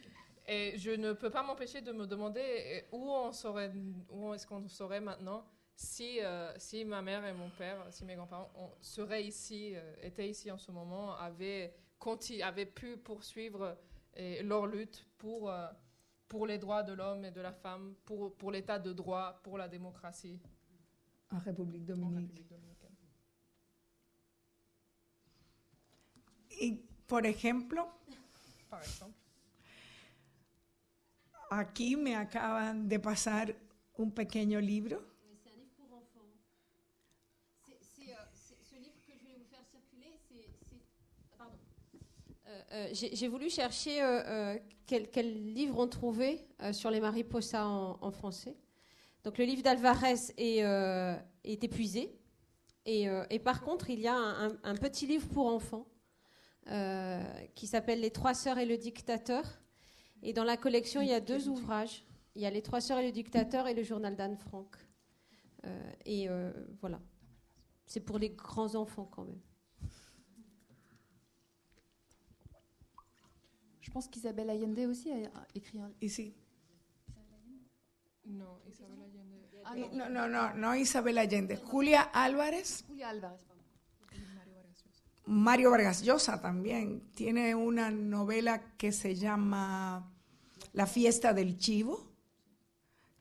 [0.47, 3.71] Et je ne peux pas m'empêcher de me demander euh, où, on serait,
[4.09, 5.45] où est-ce qu'on serait maintenant
[5.77, 8.49] si, euh, si ma mère et mon père, si mes grands-parents
[8.81, 11.75] seraient ici, euh, étaient ici en ce moment, avaient,
[12.43, 13.77] avaient pu poursuivre
[14.17, 15.53] euh, leur lutte pour,
[16.27, 19.57] pour les droits de l'homme et de la femme, pour, pour l'état de droit, pour
[19.57, 20.41] la démocratie.
[21.31, 22.63] En République en dominicaine.
[26.59, 26.73] Y,
[27.05, 27.87] por ejemplo,
[28.67, 29.13] Par exemple,
[31.49, 33.55] aquí me acaban de pasar
[33.97, 34.97] un pequeño libro
[35.43, 36.29] C'est un livre pour enfants.
[37.69, 37.73] Euh,
[38.69, 40.49] ce livre que je vais vous faire circuler, c'est.
[41.37, 41.57] Pardon.
[42.47, 46.99] Euh, euh, J'ai voulu chercher euh, euh, quel, quel livre on trouvait euh, sur les
[46.99, 48.55] mariposas en, en français.
[49.23, 50.59] Donc le livre d'Alvarez est,
[51.43, 52.17] est épuisé.
[52.85, 55.85] Et, et par contre, il y a un, un- un petit livre pour enfants
[57.55, 59.43] qui s'appelle Les Trois Sœurs et le Dictateur.
[60.23, 62.03] Et dans la collection, il y a deux ouvrages.
[62.35, 64.75] Il y a Les Trois Sœurs et le Dictateur et le journal d'Anne Frank.
[65.65, 66.51] Euh, et euh,
[66.81, 66.99] voilà.
[67.85, 69.39] C'est pour les grands enfants quand même.
[73.81, 75.91] Je pense qu'Isabelle Allende aussi a a écrit un.
[76.07, 76.35] sí.
[78.25, 79.27] non, Isabelle Allende.
[79.63, 79.89] Ah, non.
[79.93, 83.46] No, no, no, no Isabel Allende, Julia Álvarez, Julia Alvarez, pardon.
[85.27, 90.09] Mario Vargas Llosa también tiene una novela que se llama
[90.71, 92.13] La fiesta del chivo,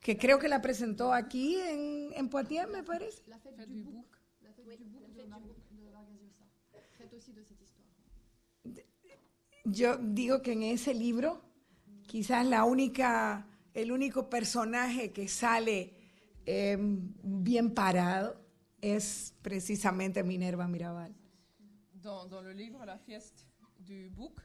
[0.01, 3.25] que creo que la presentó aquí en, en Poitiers, me parece.
[3.27, 3.95] La fête, du, bouc.
[3.95, 4.19] bouc.
[4.41, 6.47] La fête du bouc de, Vargas Llosa.
[6.97, 7.89] Traite aussi de cette histoire.
[9.65, 11.43] Yo digo que en ese libro,
[12.07, 15.93] quizás la única, el único personaje que sale
[16.47, 16.79] eh,
[17.25, 18.41] bien parado
[18.81, 21.13] es precisamente Minerva Mirabal.
[22.07, 23.01] Dans, le livre La
[23.81, 24.39] du bouc,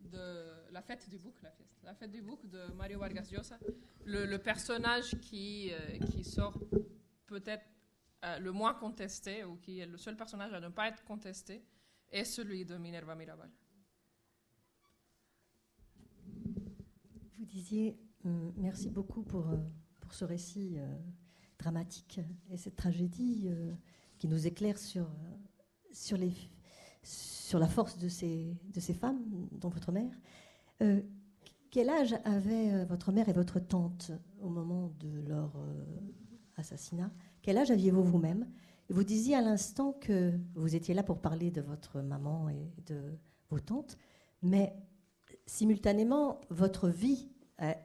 [0.00, 1.34] de, la fête du bouc,
[1.82, 3.58] la, fête du bouc de Mario Vargas Llosa,
[4.06, 6.58] le, personnage qui, euh, qui sort
[7.26, 7.66] peut-être
[8.24, 11.62] euh, le moins contesté, ou qui est le seul personnage à ne pas être contesté,
[12.10, 13.50] est celui de Minerva Mirabal.
[17.36, 19.50] Vous disiez euh, merci beaucoup pour,
[20.00, 20.78] pour ce récit
[21.58, 23.50] dramatique et cette tragédie
[24.16, 25.10] qui nous éclaire sur,
[25.92, 26.32] sur, les,
[27.02, 29.22] sur la force de ces, de ces femmes,
[29.52, 30.12] dont votre mère.
[30.82, 31.02] Euh,
[31.70, 35.84] quel âge avaient euh, votre mère et votre tante au moment de leur euh,
[36.56, 37.10] assassinat?
[37.42, 38.48] Quel âge aviez-vous vous-même?
[38.88, 43.18] Vous disiez à l'instant que vous étiez là pour parler de votre maman et de
[43.48, 43.96] vos tantes,
[44.42, 44.74] mais
[45.46, 47.30] simultanément, votre vie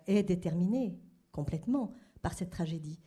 [0.05, 0.99] est déterminée
[1.31, 2.99] complètement par cette tragédie.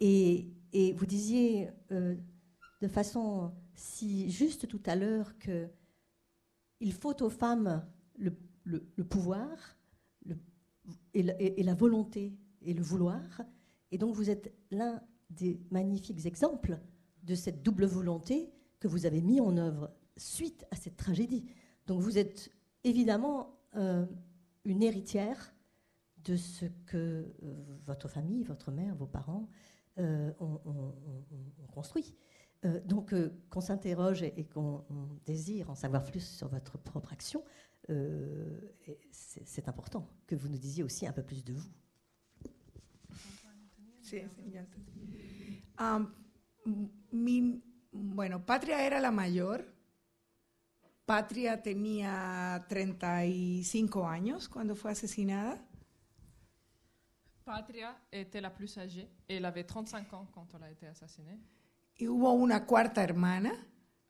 [0.00, 5.68] Et, et vous disiez de façon si juste tout à l'heure que
[6.80, 7.84] il faut aux femmes
[8.16, 8.30] le,
[9.04, 9.48] pouvoir
[11.14, 13.22] et, la- volonté et le vouloir.
[13.92, 15.00] Et donc vous êtes l'un
[15.30, 16.78] des magnifiques exemples
[17.22, 21.44] de cette double volonté que vous avez mis en œuvre suite à cette tragédie.
[21.86, 22.50] Donc vous êtes
[22.82, 24.06] évidemment euh,
[24.64, 25.54] une héritière
[26.24, 29.48] de ce que euh, votre famille, votre mère, vos parents
[29.98, 32.14] euh, ont construit.
[32.64, 36.76] Euh, donc euh, qu'on s'interroge et, et qu'on on désire en savoir plus sur votre
[36.76, 37.44] propre action,
[37.88, 41.70] euh, et c'est important que vous nous disiez aussi un peu plus de vous.
[44.02, 44.22] Sí,
[47.12, 49.64] mi bueno, Patria era la mayor.
[51.06, 55.64] Patria tenía 35 años cuando fue asesinada.
[57.44, 61.38] Patria était la plus âgée et elle avait 35 ans quand elle a été assassinée.
[61.98, 63.52] Y hubo una cuarta hermana.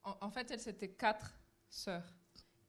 [0.05, 1.34] En, en fait, elles étaient quatre
[1.68, 2.14] sœurs.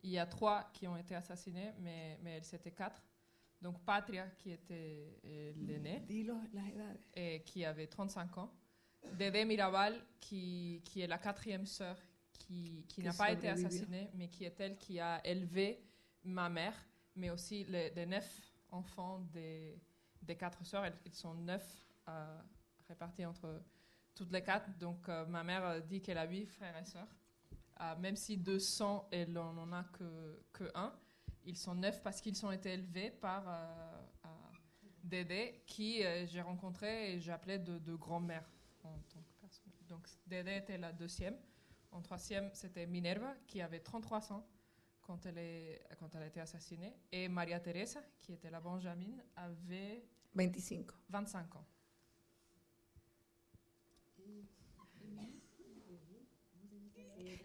[0.01, 3.03] Il y a trois qui ont été assassinées, mais, mais elles étaient quatre.
[3.61, 6.05] Donc Patria, qui était euh, l'aînée
[7.13, 8.53] et qui avait 35 ans.
[9.13, 11.97] Dédé Mirabal, qui, qui est la quatrième sœur,
[12.31, 15.83] qui, n'a pas été assassinée, mais qui est elle qui a élevé
[16.23, 16.73] ma mère,
[17.15, 19.81] mais aussi les, les neuf enfants des,
[20.21, 20.85] des quatre sœurs.
[21.05, 22.41] Ils sont neuf euh,
[22.87, 23.61] répartis entre
[24.19, 24.77] toutes les quatre.
[24.77, 27.07] Donc euh, ma mère euh, dit qu'elle a huit frères et sœurs.
[27.79, 30.93] Euh, même si 200, elle n'en en a que, que un.
[31.45, 33.45] Ils sont neuf parce qu'ils ont été élevés par
[35.01, 38.43] Dédé, qui j'ai rencontré et j'appelais de, de grand-mère
[38.83, 39.71] en tant que personne.
[39.87, 41.37] Donc Dédé était la deuxième.
[41.91, 44.45] En troisième, c'était Minerva, qui avait 33 ans
[45.01, 46.93] quand elle, est, quand elle a été assassinée.
[47.11, 50.03] Et Maria Teresa, qui était la Benjamine, avait
[50.35, 50.85] 25.
[51.09, 51.65] 25 ans.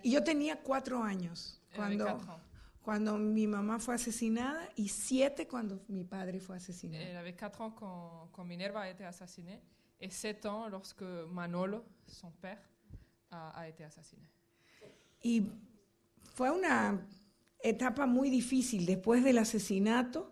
[0.03, 2.43] Y yo tenía cuatro años Elle cuando, 4 ans.
[2.83, 7.19] cuando mi mamá fue asesinada y siete cuando mi padre fue Elle asesinado.
[7.19, 9.61] avait 4 ans quand, quand Minerva a été assassinée
[9.99, 12.61] et 7 ans lorsque Manolo, son père,
[13.31, 14.29] a, a été assassiné.
[15.23, 15.51] Y
[16.35, 17.07] fue una
[17.61, 20.31] etapa muy difícil después del asesinato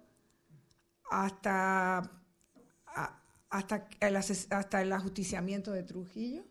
[1.10, 2.02] hasta,
[3.52, 6.44] hasta, el, hasta el ajusticiamiento de Trujillo.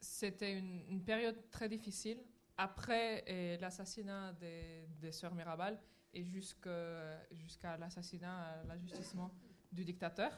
[0.00, 2.18] C'était une, une période très difficile
[2.56, 5.78] après euh, l'assassinat des, des sœurs Mirabal
[6.12, 9.30] et jusqu'à l'assassinat, euh, l'ajustissement
[9.72, 10.30] du dictateur.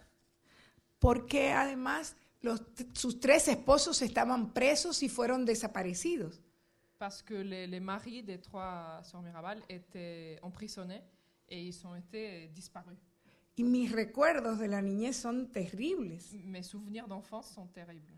[1.01, 2.62] porque además los,
[2.95, 6.41] sus tres esposos estaban presos y fueron desaparecidos.
[6.99, 11.03] Parce que les, les maris des trois sœurs Mirabal étaient emprisonnés
[11.49, 12.97] et ils ont été disparus.
[13.57, 18.16] Y mis recuerdos de la niñez son terribles, Mes souvenirs d'enfance sont terribles.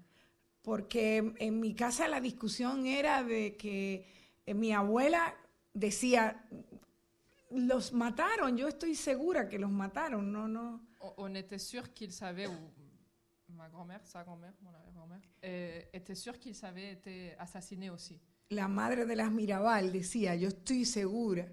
[0.62, 4.04] porque en mi casa la discusión era de que
[4.46, 5.34] eh, mi abuela
[5.74, 6.44] decía,
[7.50, 10.80] los mataron, yo estoy segura que los mataron, no, no.
[11.18, 12.72] On, était sûr qu'ils savaient, ou
[13.48, 18.18] ma grand-mère, sa grand-mère, mon arrière-grand-mère, euh, était sûr qu'ils avaient été assassinés aussi.
[18.50, 21.46] La madre de las Mirabal decía, yo estoy segura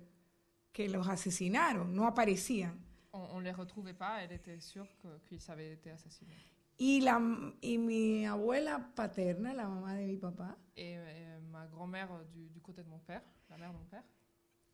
[0.71, 2.79] que los asesinaron, no aparecían.
[3.13, 4.87] On ne les retrouvait pas, elle était sûre
[5.27, 6.35] qu'ils avaient été assassinés.
[6.79, 7.21] Y, la,
[7.61, 12.49] y mi abuela paterna, la mamá de mi papá, Et euh, ma grand-mère euh, du,
[12.49, 14.03] du côté de mon père, la mère de mon père,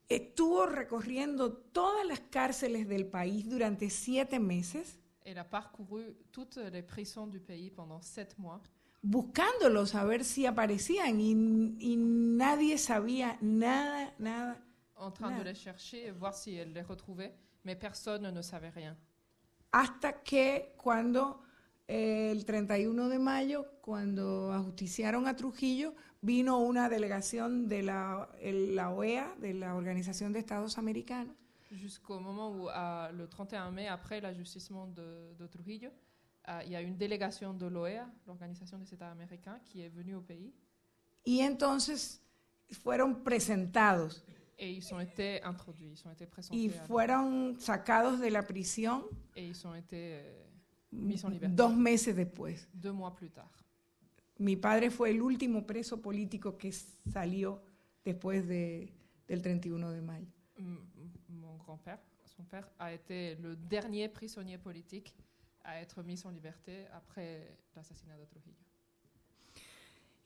[0.08, 6.82] estuvo recorriendo todas las cárceles del país durante siete meses, elle a parcouru toutes les
[6.82, 8.62] prisons du pays pendant sept mois
[9.02, 11.32] buscándolos a ver si aparecían y,
[11.80, 14.58] y nadie sabía nada, nada.
[14.96, 15.44] en train Nada.
[15.44, 17.34] de les chercher et voir si elle les retrouvait,
[17.64, 18.96] mais personne ne savait rien.
[19.72, 21.42] Hasta que cuando
[21.88, 28.76] eh, el 31 de mayo, cuando ajusticiaron a Trujillo, vino una delegación de la, el-
[28.76, 31.36] la OEA, de la Organización de Estados Americanos,
[31.72, 35.92] Jusqu'au moment où, à- le 31 mai, après l'ajustissement de, de Trujillo,
[36.48, 40.16] euh, il y a une délégation de l'OEA, l'Organisation des États américains, qui est venue
[40.16, 40.52] au pays.
[41.28, 42.22] Y entonces
[42.72, 44.24] fueron presentados
[44.60, 48.44] et ils ont été introduits, ils ont été présentés y à- fueron sacados de la
[48.44, 49.06] prisión
[49.36, 50.44] et ils ont été euh,
[50.92, 52.56] mis en dos meses después.
[52.74, 53.50] deux mois plus tard.
[54.40, 57.62] Mi padre fue el último preso político que salió
[58.06, 58.88] después de,
[59.28, 60.26] del 31 de mayo.
[61.30, 65.14] Mon grand-père, son père, a été le dernier prisonnier politique
[65.64, 68.56] à être mis en liberté après l'assassinat de Trujillo.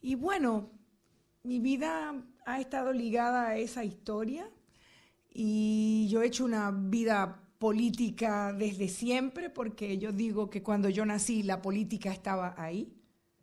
[0.01, 0.69] Y bueno,
[1.44, 2.14] mi vida
[2.46, 4.50] ha estado ligada a esa historia
[5.34, 11.06] y yo he hecho una vida política desde siempre porque yo digo que cuando yo
[11.06, 12.94] nací la política estaba ahí.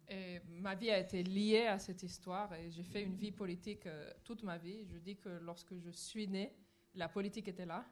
[0.09, 3.87] Et ma vie a été liée à cette histoire et j'ai fait une vie politique
[3.87, 4.85] euh, toute ma vie.
[4.87, 6.53] Je dis que lorsque je suis née,
[6.95, 7.87] la politique était là.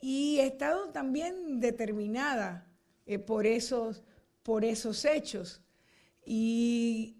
[0.00, 2.66] Y he estado también determinada
[3.04, 4.02] eh, por, esos,
[4.42, 5.60] por esos hechos.
[6.24, 7.17] Y,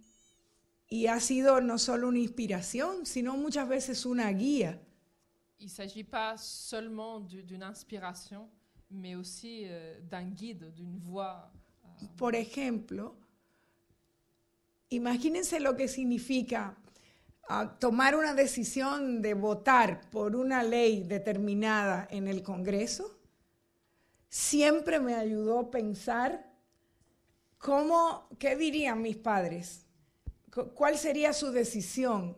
[0.89, 4.81] y ha sido no solo una inspiración, sino muchas veces una guía.
[5.61, 8.49] Il ne s'agit pas seulement du- d'une inspiration,
[8.91, 11.51] mais aussi euh, d'un guide, d'une voix.
[11.85, 13.17] euh, Por ejemplo,
[14.91, 16.77] imagínense lo que significa
[17.49, 23.19] ah, tomar una decisión de votar por una ley determinada en el Congreso.
[24.31, 26.53] Siempre me ayudó a pensar
[27.59, 29.87] cómo, qué dirían mis padres,
[30.75, 32.37] cuál sería su decisión.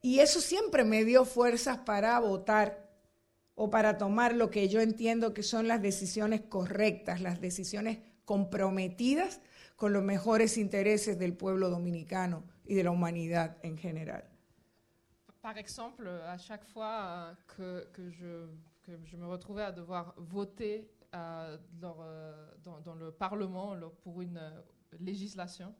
[0.00, 2.88] Y eso siempre me dio fuerzas para votar
[3.54, 9.40] o para tomar lo que yo entiendo que son las decisiones correctas, las decisiones comprometidas
[9.74, 14.24] con los mejores intereses del pueblo dominicano y de la humanidad en general.
[15.40, 18.48] Par exemple, à chaque fois que, que, je,
[18.82, 21.96] que je, me retrouvais à devoir voter euh, dans,
[22.62, 24.40] dans, dans, le Parlement pour une
[25.00, 25.74] législation,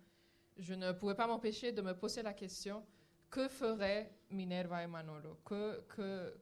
[0.59, 2.85] je ne pouvais pas m'empêcher de me poser la question
[3.31, 5.39] que ferait Minerva et Manolo?
[5.45, 6.35] Que, que,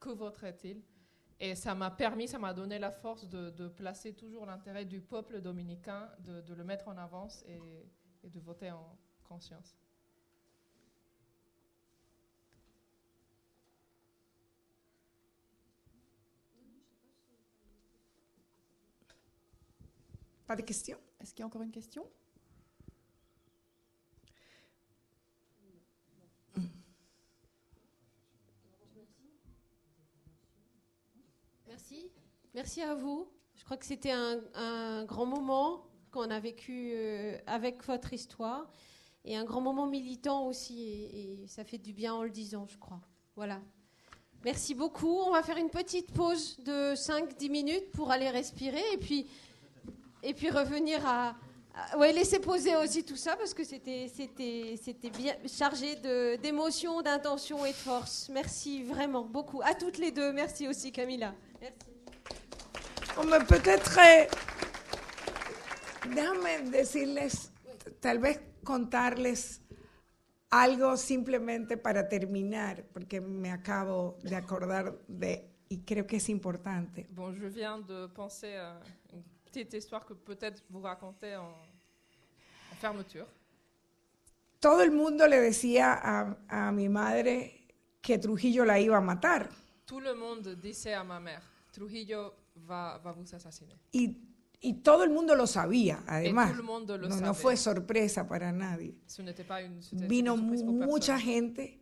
[0.00, 0.82] que voterait-il
[1.38, 5.00] Et ça m'a permis, ça m'a donné la force de, de placer toujours l'intérêt du
[5.00, 7.60] peuple dominicain, de, de, le mettre en avance et,
[8.24, 9.76] et de voter en conscience.
[20.46, 20.98] Pas de questions?
[21.20, 22.06] Est-ce qu'il y a encore une question?
[32.54, 32.82] Merci.
[32.82, 33.26] À vous.
[33.54, 38.70] Je crois que c'était un, grand moment qu'on a vécu euh, avec votre histoire
[39.24, 40.82] et un grand moment militant aussi.
[40.92, 43.00] Et, ça fait du bien en le disant, je crois.
[43.36, 43.60] Voilà.
[44.44, 45.16] Merci beaucoup.
[45.20, 49.26] On va faire une petite pause de 5-10 minutes pour aller respirer et puis,
[50.22, 51.36] et puis revenir à,
[51.74, 51.98] à.
[51.98, 54.10] ouais, laisser poser aussi tout ça parce que c'était
[55.16, 55.96] bien chargé
[56.36, 58.28] d'émotions, d'intentions et de force.
[58.30, 59.62] Merci vraiment beaucoup.
[59.62, 60.32] À toutes les deux.
[60.32, 61.34] Merci aussi, Camilla.
[61.60, 61.91] Merci.
[63.14, 64.28] Peut-être, eh,
[66.14, 67.52] déjame decirles,
[68.00, 69.60] tal vez contarles
[70.50, 77.06] algo simplemente para terminar, porque me acabo de acordar de, y creo que es importante.
[77.10, 78.80] Bon, je viens de penser à
[79.12, 81.52] une petite histoire que peut-être vous racontez en,
[82.72, 83.26] en, fermeture.
[84.60, 87.66] Todo el mundo le decía a, a mi madre
[88.00, 89.48] que Trujillo la iba a matar.
[89.86, 91.42] Tout le monde disait à ma mère,
[91.72, 93.76] Trujillo va, va vous assassiner.
[93.92, 94.16] Y,
[94.60, 96.56] y, todo el mundo lo sabía, además.
[96.56, 97.20] Le no, savait.
[97.22, 98.94] no fue sorpresa para nadie.
[99.92, 101.80] Vino mucha gente,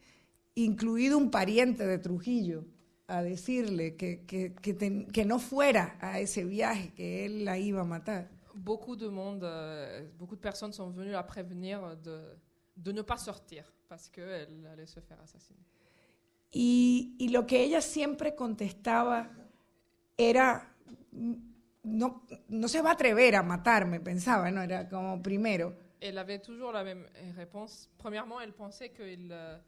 [0.55, 2.65] incluido un pariente de Trujillo,
[3.07, 7.59] a decirle que, que, que, ten- que no fuera a ese viaje, que él la
[7.59, 8.31] iba a matar.
[8.55, 12.37] Beaucoup de monde, euh, beaucoup de personnes sont venues la prévenir de,
[12.77, 15.65] de ne pas sortir parce qu'elle allait se faire assassiner.
[16.53, 19.31] Y, y lo que ella siempre contestaba
[20.29, 20.75] era,
[21.83, 24.63] no, no se va a atrever a matarme, pensaba, ¿no?
[24.63, 25.75] Era como primero.
[26.01, 27.07] Elle avait toujours la même
[27.37, 27.89] réponse.
[27.99, 29.59] Premièrement, elle pensait qu'il euh,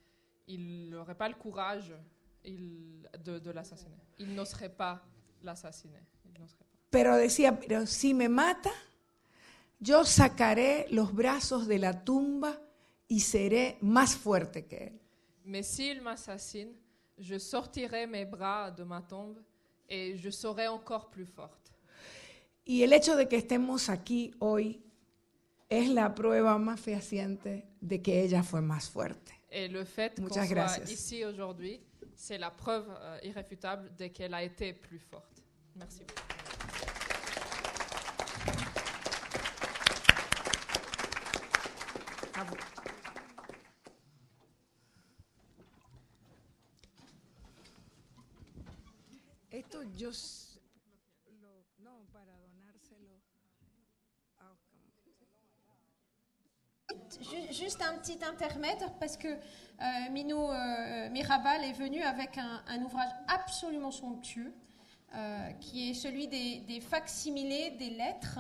[0.47, 1.93] il n'aurait pas le courage
[2.45, 3.97] il- de, de l'assassiner.
[4.19, 5.03] Il n'oserait pas
[5.43, 6.01] l'assassiner.
[6.91, 8.71] Pero decía, pero si me mata,
[9.81, 12.59] yo sacaré los brazos de la tumba
[13.09, 15.01] y seré más fuerte que él.
[15.45, 16.73] Mais s'il m'assassine,
[17.19, 19.39] je sortirai mes bras de ma tombe
[19.89, 21.73] et je serai encore plus forte.
[22.65, 24.83] Y el hecho de que estemos aquí hoy
[25.69, 29.33] es la prueba más fehaciente de que ella fue más fuerte.
[29.51, 31.81] Et le fait qu'on soit ici aujourd'hui,
[32.15, 35.43] c'est la preuve euh, irréfutable de qu'elle a été plus forte.
[35.75, 36.01] Merci.
[36.01, 36.32] beaucoup.
[50.03, 50.11] Yo...
[50.11, 50.59] s-
[51.41, 53.21] lo- no, para donárselo.
[54.39, 54.57] a-
[57.21, 62.63] Ju- Juste un petit intermède parce que euh, Minou euh, Mirabal est venu avec un,
[62.67, 64.53] un ouvrage absolument somptueux
[65.15, 68.39] euh, qui est celui des, des facsimilés des lettres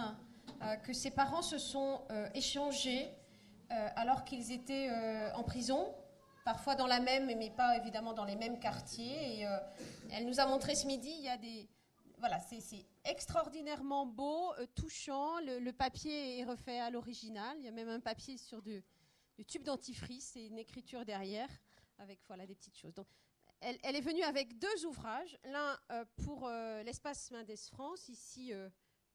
[0.63, 3.09] euh, que ses parents se sont euh, échangés
[3.71, 5.95] euh, alors qu'ils étaient euh, en prison,
[6.44, 9.47] parfois dans la même, mais pas évidemment dans les mêmes quartiers.
[9.47, 9.59] Euh,
[10.10, 11.69] elle nous a montré ce midi, il y a des,
[12.19, 15.40] voilà, c'est extraordinairement beau, euh, touchant.
[15.40, 17.56] Le, papier est refait à l'original.
[17.59, 18.82] Il y a même un papier sur du,
[19.47, 21.48] tube dentifrice et une écriture derrière
[21.98, 22.94] avec voilà des petites choses.
[22.94, 23.09] Donc,
[23.60, 26.48] elle, est venue avec deux ouvrages, l'un euh, pour
[26.85, 28.52] l'espace Mendes France, ici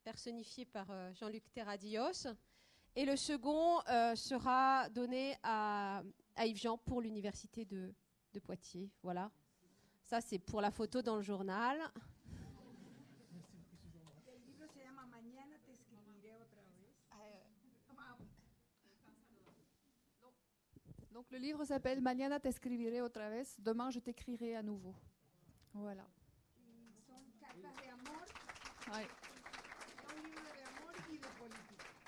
[0.05, 2.27] personnifié par Jean-Luc Terradios,
[2.95, 3.79] et le second
[4.15, 6.01] sera donné à,
[6.37, 7.93] à Yves Jean pour l'université de,
[8.33, 8.89] de Poitiers.
[9.03, 9.31] Voilà.
[10.03, 11.79] Ça, c'est pour la photo dans le journal.
[21.11, 23.41] Donc le livre s'appelle Mañana te escribiré otra vez.
[23.57, 24.93] Demain je t'écrirai à nouveau.
[25.73, 26.05] Voilà.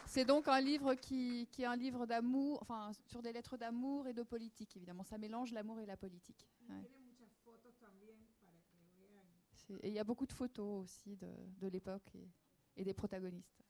[0.10, 4.14] C'est donc un livre qui, est un livre d'amour, enfin sur des lettres d'amour et
[4.14, 5.04] de politique, évidemment.
[5.04, 6.50] Ça mélange l'amour et la politique.
[9.84, 12.12] Et il y a beaucoup de photos aussi de, l'époque
[12.76, 13.64] et, des protagonistes.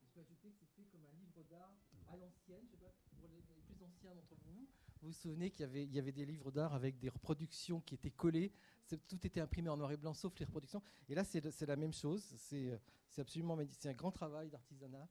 [0.00, 1.74] Je peux ajouter que c'est fait comme un livre d'art
[2.06, 3.28] à l'ancienne, je sais pas, pour
[3.66, 4.45] plus anciens d'entre vous.
[5.02, 5.60] Vous vous souvenez qu'il
[5.92, 8.52] y avait, des livres d'art avec des reproductions qui étaient collées.
[8.88, 10.82] Tout était imprimé en noir et blanc, sauf les reproductions.
[11.08, 12.22] Et là, c'est la même chose.
[12.38, 12.80] C'est
[13.18, 15.08] absolument C'est un grand travail d'artisanat.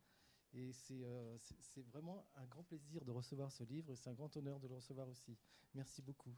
[0.53, 3.94] Et euh, c'est vraiment un grand plaisir de recevoir ce livre.
[3.95, 5.38] C'est un grand honneur de le recevoir aussi.
[5.74, 6.34] Merci beaucoup.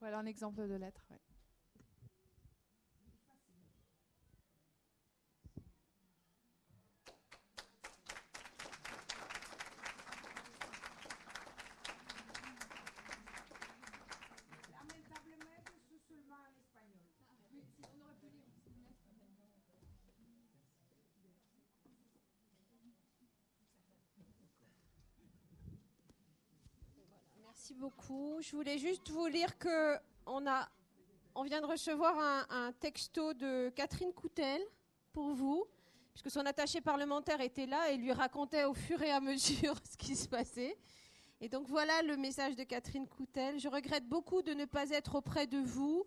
[0.00, 1.04] Voilà un exemple de lettre.
[27.68, 28.38] Merci beaucoup.
[28.42, 30.68] Je voulais juste vous lire que on a,
[31.34, 32.16] on vient de recevoir
[32.48, 34.62] un, texto de Catherine Coutel
[35.12, 35.66] pour vous,
[36.12, 39.96] puisque son attaché parlementaire était là et lui racontait au fur et à mesure ce
[39.96, 40.78] qui se passait.
[41.40, 43.58] Et donc voilà le message de Catherine Coutel.
[43.58, 46.06] Je regrette beaucoup de ne pas être auprès de vous.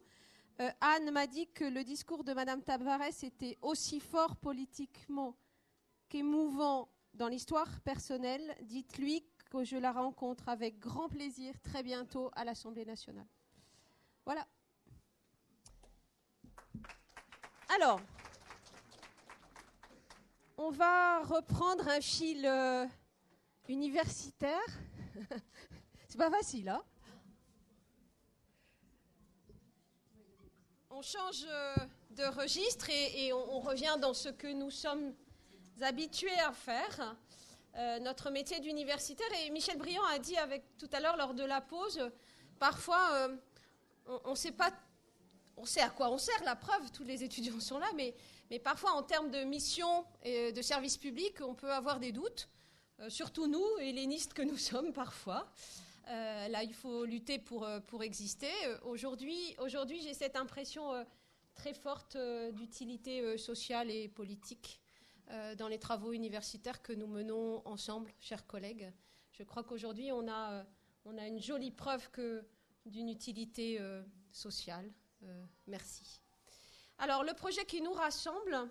[0.62, 5.36] Euh, Anne m'a dit que le discours de Madame Tavares était aussi fort politiquement
[6.08, 8.56] qu'émouvant dans l'histoire personnelle.
[8.62, 13.28] Dites-lui que je la rencontre avec grand plaisir très bientôt à l'Assemblée nationale.
[14.26, 14.48] Voilà.
[17.70, 18.00] Alors,
[20.58, 22.86] on va reprendre un fil euh,
[23.68, 24.66] universitaire.
[26.08, 26.84] C'est pas facile, hein?
[30.90, 31.76] On change euh,
[32.12, 35.14] de registre et, on, revient dans ce que nous sommes
[35.80, 37.16] habitués à faire.
[37.76, 39.28] Euh, notre métier d'universitaire.
[39.46, 42.02] Et Michel Briand a dit avec, tout à l'heure lors de la pause,
[42.58, 43.38] parfois euh,
[44.08, 44.72] on, on, sait pas,
[45.56, 48.14] on sait à quoi on sert, la preuve, tous les étudiants sont là, mais,
[48.60, 52.50] parfois en termes de mission et de service public, on peut avoir des doutes,
[53.02, 55.52] euh, surtout nous, hellénistes que nous sommes parfois.
[56.08, 57.68] Là, il faut lutter pour,
[58.02, 58.50] exister.
[58.82, 61.06] Aujourd'hui, j'ai cette impression
[61.54, 62.18] très forte
[62.54, 64.82] d'utilité sociale et politique
[65.58, 68.92] dans les travaux universitaires que nous menons ensemble, chers collègues.
[69.40, 70.64] Je crois qu'aujourd'hui, on a, euh,
[71.06, 72.10] on a une jolie preuve
[72.86, 74.04] d'une utilité euh,
[74.34, 74.92] sociale.
[75.24, 76.22] Euh, merci.
[76.98, 78.70] Alors, le projet qui nous rassemble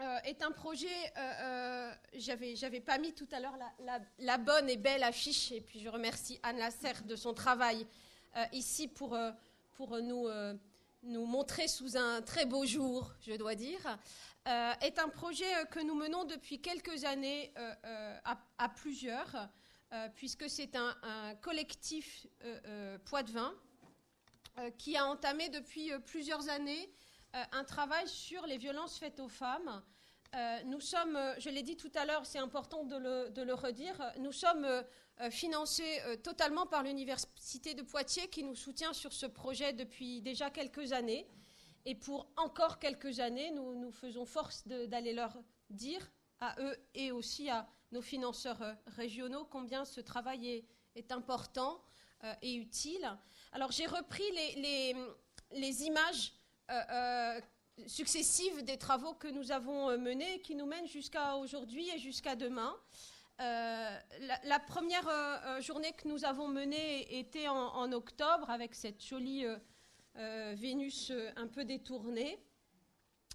[0.00, 0.88] euh, est un projet.
[1.16, 3.56] Euh, J'avais pas mis tout à l'heure
[4.18, 7.86] la, bonne et belle affiche, et puis je remercie Anne Lasserre de son travail
[8.52, 9.18] ici pour,
[9.72, 10.28] pour nous
[11.02, 13.98] nous montrer sous un très beau jour, je dois dire,
[14.46, 18.18] euh, est un projet euh, que nous menons depuis quelques années euh,
[18.58, 19.48] à, plusieurs,
[20.14, 23.54] puisque c'est un, collectif euh, Poids-de-Vin
[24.76, 26.92] qui a entamé depuis plusieurs années
[27.32, 29.82] un travail sur les violences faites aux femmes.
[30.64, 34.32] nous sommes, je l'ai dit tout à l'heure, c'est important de de le, redire, nous
[34.32, 34.66] sommes
[35.30, 40.92] financés totalement par l'Université de Poitiers qui nous soutient sur ce projet depuis déjà quelques
[40.92, 41.26] années.
[41.84, 45.36] Et pour encore quelques années, nous, nous faisons force d'aller leur
[45.70, 50.64] dire à eux et aussi à nos financeurs euh, régionaux combien ce travail
[50.94, 51.80] est, important
[52.24, 53.08] euh, et utile.
[53.52, 56.32] Alors j'ai repris les, images
[56.70, 57.40] euh, euh
[57.86, 61.98] successives des travaux que nous avons euh, menés et qui nous mènent jusqu'à aujourd'hui et
[61.98, 62.76] jusqu'à demain.
[63.40, 63.98] Euh,
[64.44, 69.56] la, première euh, journée que nous avons menée était en, octobre avec cette jolie euh,
[70.16, 72.38] euh, Vénus euh, un peu détournée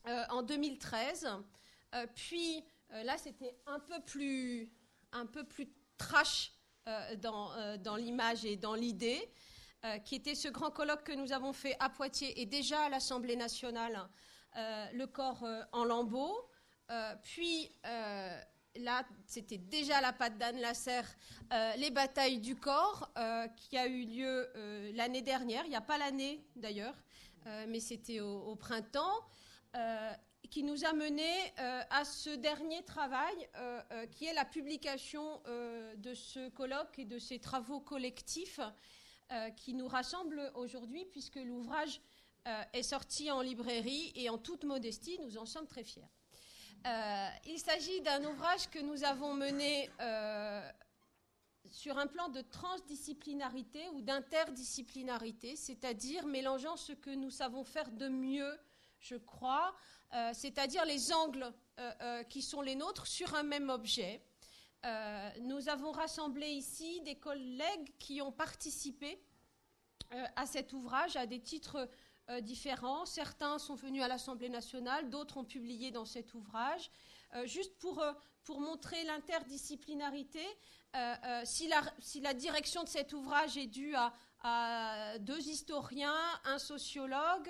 [0.08, 1.28] euh, en 2013.
[2.16, 4.70] puis là, c'était un peu plus,
[5.14, 5.68] un peu plus
[5.98, 6.52] trash
[7.18, 9.32] dans, dans l'image et dans l'idée.
[9.86, 12.90] Euh, qui était ce grand colloque que nous avons fait à Poitiers et déjà à
[12.90, 14.08] l'Assemblée nationale,
[14.56, 16.50] euh, le corps euh, en lambeaux.
[17.22, 17.70] puis
[18.78, 21.08] là, c'était déjà la patte d'Anne Lasserre,
[21.78, 23.12] les batailles du corps,
[23.56, 24.50] qui a eu lieu
[24.96, 26.96] l'année dernière, il n'y a pas l'année d'ailleurs,
[27.68, 29.20] mais c'était au, printemps
[30.54, 35.42] qui nous a mené euh, à ce dernier travail, euh, euh, qui est la publication
[35.98, 38.60] de ce colloque et de ces travaux collectifs
[39.56, 42.00] qui nous rassemblent aujourd'hui, puisque l'ouvrage
[42.74, 46.08] est sorti en librairie et en toute modestie, nous en sommes très fiers.
[47.46, 49.90] Il s'agit d'un ouvrage que nous avons mené
[51.72, 58.08] sur un plan de transdisciplinarité ou d'interdisciplinarité, c'est-à-dire mélangeant ce que nous savons faire de
[58.08, 58.58] mieux
[59.04, 59.76] je crois,
[60.34, 61.54] c'est-à-dire les angles
[62.30, 64.22] qui sont les nôtres sur un même objet.
[65.42, 69.22] nous avons rassemblé ici des collègues qui ont participé
[70.36, 71.90] à cet ouvrage à des titres
[72.42, 73.06] différents.
[73.06, 76.90] Certains sont venus à l'Assemblée nationale, d'autres ont publié dans cet ouvrage.
[77.46, 78.04] juste pour,
[78.44, 80.46] pour montrer l'interdisciplinarité,
[81.44, 84.14] si la, si, la, direction de cet ouvrage est due à,
[84.44, 87.50] à deux historiens, un sociologue,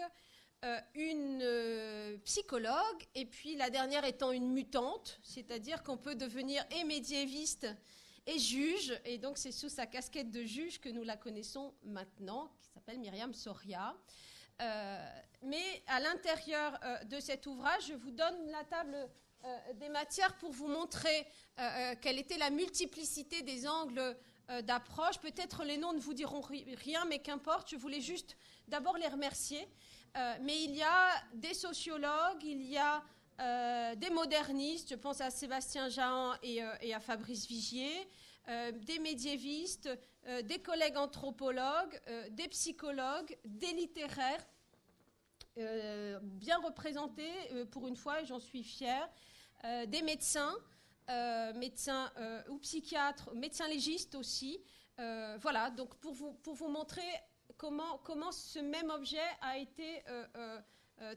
[0.63, 6.63] euh, une euh, psychologue, et puis la dernière étant une mutante, c'est-à-dire qu'on peut devenir
[6.71, 7.67] et médiéviste
[8.27, 12.49] et juge, et donc c'est sous sa casquette de juge que nous la connaissons maintenant,
[12.61, 13.93] qui s'appelle Myriam Soria.
[14.61, 15.05] Euh,
[15.41, 19.09] mais à l'intérieur de cet ouvrage, je vous donne la table
[19.75, 21.27] des matières pour vous montrer
[21.99, 24.15] quelle était la multiplicité des angles
[24.49, 25.19] euh, d'approche.
[25.19, 28.35] Peut-être les noms ne vous diront rien, mais qu'importe, je voulais juste
[28.67, 29.65] d'abord les remercier.
[30.17, 33.01] Euh, mais il y a des sociologues, il y a
[33.39, 36.61] euh, des modernistes, je pense à Sébastien Jahan et,
[36.93, 38.05] à Fabrice Vigier,
[38.47, 39.89] des médiévistes,
[40.43, 41.99] des collègues anthropologues,
[42.31, 44.45] des psychologues, des littéraires,
[45.55, 47.31] bien représentés
[47.71, 49.09] pour une fois, et j'en suis fière,
[49.87, 50.53] des médecins.
[51.09, 54.61] Euh, médecin euh, ou psychiatre, médecin légiste aussi.
[54.99, 57.01] Euh, voilà, donc pour vous, pour vous montrer
[57.57, 60.03] comment, comment ce même objet a été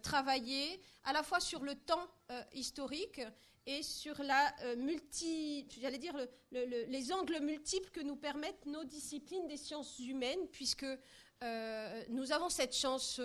[0.03, 2.09] travaillé à la fois sur le temps
[2.53, 3.21] historique
[3.67, 6.15] et sur la multi, j'allais dire
[6.53, 10.87] les angles multiples que nous permettent nos disciplines des sciences humaines, puisque
[12.09, 13.21] nous avons cette chance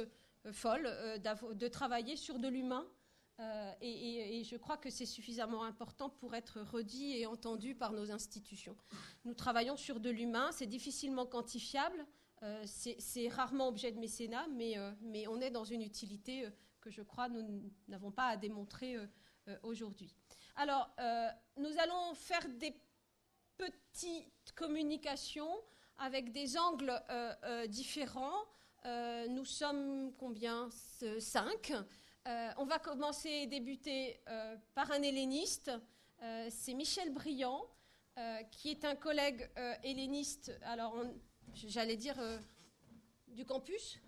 [0.52, 0.90] folle
[1.22, 2.88] de travailler sur de l'humain
[3.42, 8.12] euh, et, je crois que c'est suffisamment important pour être redit et entendu par nos
[8.12, 8.76] institutions.
[9.26, 12.06] Nous travaillons sur de l'humain, c'est difficilement quantifiable,
[12.44, 16.48] euh, c'est rarement objet de mécénat, euh, mais, on est dans une utilité
[16.82, 18.98] que je crois nous n'avons pas à démontrer
[19.64, 20.16] aujourd'hui.
[20.62, 20.92] Alors,
[21.58, 22.76] nous allons faire des
[23.58, 25.60] petites communications
[25.98, 26.94] avec des angles
[27.68, 28.46] différents.
[28.86, 30.70] nous sommes combien?
[31.18, 31.74] Cinq.
[32.28, 35.72] Euh, on va commencer et débuter euh, par un helléniste.
[36.22, 37.66] Euh, c'est Michel Briand,
[38.52, 39.50] qui est un collègue
[39.82, 41.04] helléniste, alors
[41.56, 42.22] j'allais dire
[43.30, 44.00] du campus?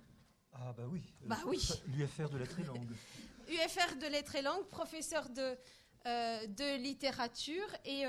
[0.52, 1.02] Ah bah oui.
[1.22, 1.68] Bah oui.
[1.88, 2.96] L'UFR de lettres et langues.
[3.48, 5.58] UFR de lettres et langues, professeur de,
[6.06, 7.68] de littérature.
[7.86, 8.04] Et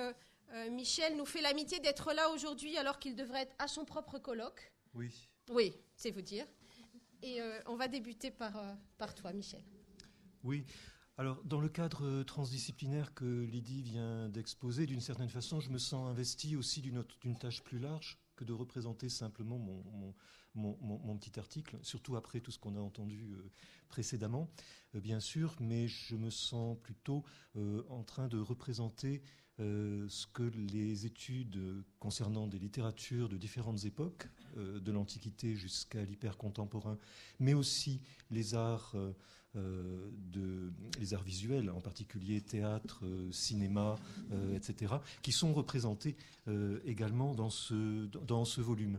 [0.71, 4.73] Michel nous fait l'amitié d'être là aujourd'hui alors qu'il devrait être à son propre colloque.
[4.95, 5.29] Oui.
[5.51, 6.47] Oui, c'est vous dire.
[7.23, 8.61] Et on va débuter par,
[8.99, 9.63] par toi, Michel.
[10.43, 10.65] Oui.
[11.17, 15.79] Alors, dans le cadre euh, transdisciplinaire que Lydie vient d'exposer, d'une certaine façon, je me
[15.79, 20.15] sens investi aussi d'une tâche plus large que de représenter simplement mon,
[21.19, 23.51] petit article, surtout après tout ce qu'on a entendu euh,
[23.89, 24.49] précédemment,
[24.95, 27.25] euh, bien sûr, mais je me sens plutôt
[27.89, 29.23] en train de représenter
[29.59, 34.27] ce que les études concernant des littératures de différentes époques,
[34.57, 36.99] de l'Antiquité jusqu'à l'hypercontemporain,
[37.39, 38.01] mais aussi
[38.31, 38.97] les arts
[39.57, 43.97] euh, les arts visuels, en particulier théâtre, euh, cinéma,
[44.33, 46.17] euh, etc., qui sont représentés
[46.85, 48.99] également dans ce, dans ce volume.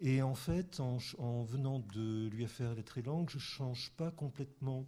[0.00, 0.98] Et en fait, en,
[1.44, 4.86] venant de l'UFR Lettres et Langues, je ne change pas complètement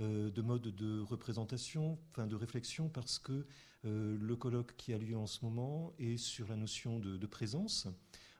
[0.00, 3.46] de mode de représentation, enfin de réflexion, parce que
[3.84, 7.88] le colloque qui a lieu en ce moment est sur la notion de, présence,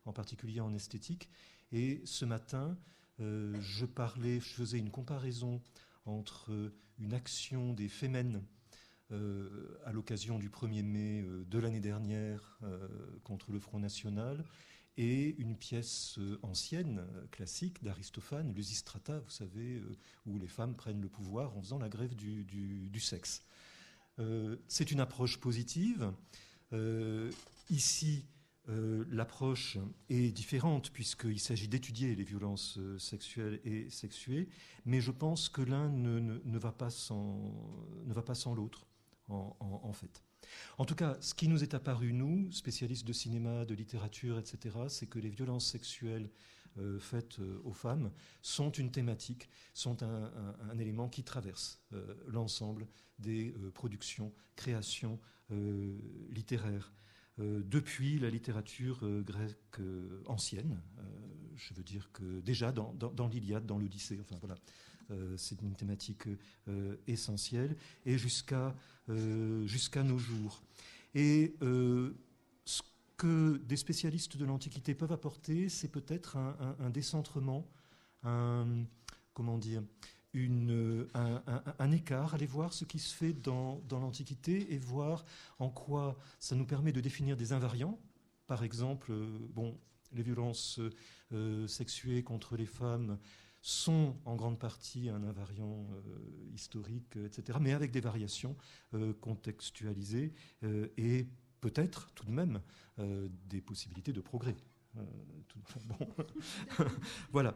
[0.05, 1.31] en particulier en esthétique.
[1.73, 2.77] Et ce matin,
[3.19, 5.61] je parlais, je faisais une comparaison
[6.05, 8.43] entre une action des Femen
[9.11, 12.87] euh, à l'occasion du 1er mai euh, de l'année dernière euh,
[13.25, 14.45] contre le Front National
[14.99, 19.81] et une pièce ancienne, classique d'Aristophane, Lysistrata, vous savez,
[20.27, 23.43] où les femmes prennent le pouvoir en faisant la grève du, sexe.
[24.67, 26.13] C'est une approche positive.
[27.71, 28.27] ici,
[28.71, 29.79] euh, l'approche
[30.11, 34.49] est différente puisqu'il s'agit d'étudier les violences euh, sexuelles et sexuées,
[34.85, 38.87] mais je pense que l'un ne, va pas sans, l'autre,
[39.29, 40.23] en, fait.
[40.79, 44.77] En tout cas, ce qui nous est apparu, nous, spécialistes de cinéma, de littérature, etc.,
[44.89, 46.31] c'est que les violences sexuelles
[46.79, 48.11] euh, faites aux femmes
[48.43, 51.81] sont une thématique, sont un, élément qui traverse
[52.27, 52.87] l'ensemble
[53.19, 55.19] des productions, créations
[56.31, 56.93] littéraires.
[57.41, 60.81] Euh, depuis la littérature euh, grecque euh, ancienne.
[61.55, 64.57] je veux dire que déjà dans, l'Iliade, dans l'Odyssée, enfin voilà,
[65.37, 66.29] c'est une thématique
[67.07, 68.75] essentielle, et jusqu'à
[69.65, 70.63] jusqu'à nos jours.
[71.15, 72.83] Et ce
[73.17, 77.67] que des spécialistes de l'Antiquité peuvent apporter, c'est peut-être un, décentrement,
[78.23, 78.85] un,
[79.35, 79.83] comment dire,
[80.35, 85.25] une, un, écart, aller voir ce qui se fait dans, dans l'Antiquité et voir
[85.59, 87.99] en quoi ça nous permet de définir des invariants.
[88.47, 89.13] Par exemple,
[89.55, 89.77] bon,
[90.13, 90.81] les violences
[91.67, 93.19] sexuées contre les femmes
[93.69, 95.87] sont en grande partie un invariant
[96.55, 98.57] historique, etc., mais avec des variations
[99.21, 100.33] contextualisées
[100.97, 101.27] et
[101.61, 102.63] peut-être tout de même
[103.49, 104.57] des possibilités de progrès.
[104.97, 105.03] Euh,
[107.33, 107.55] voilà.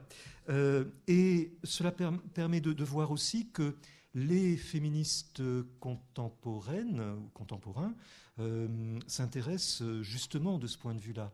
[0.48, 3.76] Euh, et cela permet de, voir aussi que
[4.14, 5.42] les féministes
[5.80, 7.94] contemporaines ou contemporains
[8.38, 11.32] euh, s'intéressent justement de ce point de vue-là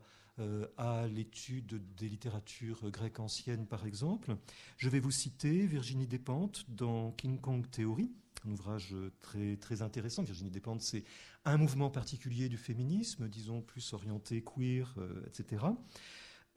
[0.77, 4.35] à l'étude des littératures grecques anciennes, par exemple.
[4.77, 8.11] Je vais vous citer Virginie Despentes dans King Kong Theory,
[8.45, 10.23] un ouvrage très, très intéressant.
[10.23, 11.03] Virginie Despentes, c'est
[11.45, 15.65] un mouvement particulier du féminisme, disons plus orienté queer, euh, etc.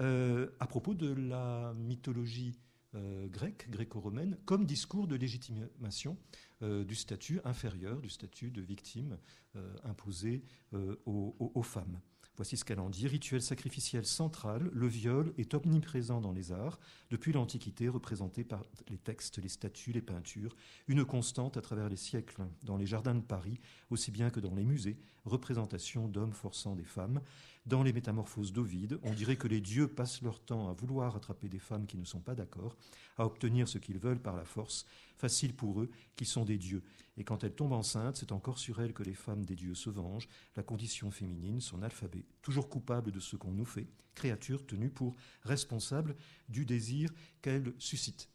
[0.01, 2.59] Euh, à propos de la mythologie
[2.95, 6.17] euh, grecque, gréco-romaine, comme discours de légitimation
[6.61, 9.19] du statut inférieur, du statut de victime
[9.83, 10.45] imposé
[11.05, 11.99] aux femmes.
[12.37, 13.07] Voici ce qu'elle en dit.
[13.07, 16.81] Rituel sacrificiel central, le viol est omniprésent dans les arts,
[17.11, 20.57] depuis l'Antiquité, représenté par les textes, les statues, les peintures,
[20.89, 23.61] une constante à travers les siècles, dans les jardins de Paris,
[23.91, 27.21] aussi bien que dans les musées, représentation d'hommes forçant des femmes.
[27.65, 31.49] Dans les métamorphoses d'Ovide, on dirait que les dieux passent leur temps à vouloir attraper
[31.49, 32.77] des femmes qui ne sont pas d'accord,
[33.17, 34.85] à obtenir ce qu'ils veulent par la force,
[35.17, 36.83] facile pour eux, qui sont des dieux.
[37.17, 39.91] Et quand elles tombent enceintes, c'est encore sur elles que les femmes des dieux se
[39.91, 43.87] vengent, la condition féminine, son alphabet, toujours coupable de ce qu'on nous fait,
[44.17, 46.17] créature tenue pour responsable
[46.49, 47.11] du désir
[47.43, 48.32] qu'elle suscite.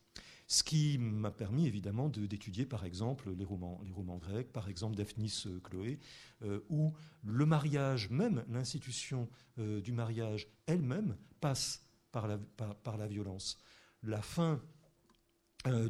[0.50, 3.82] Ce qui m'a permis évidemment d'étudier par exemple les romans,
[4.18, 6.00] grecs, par exemple Daphnis euh, Chloé,
[6.42, 6.94] euh, où
[7.26, 9.28] le mariage, même l'institution
[9.60, 13.60] euh, du mariage elle-même, passe par la, violence.
[14.02, 14.60] La fin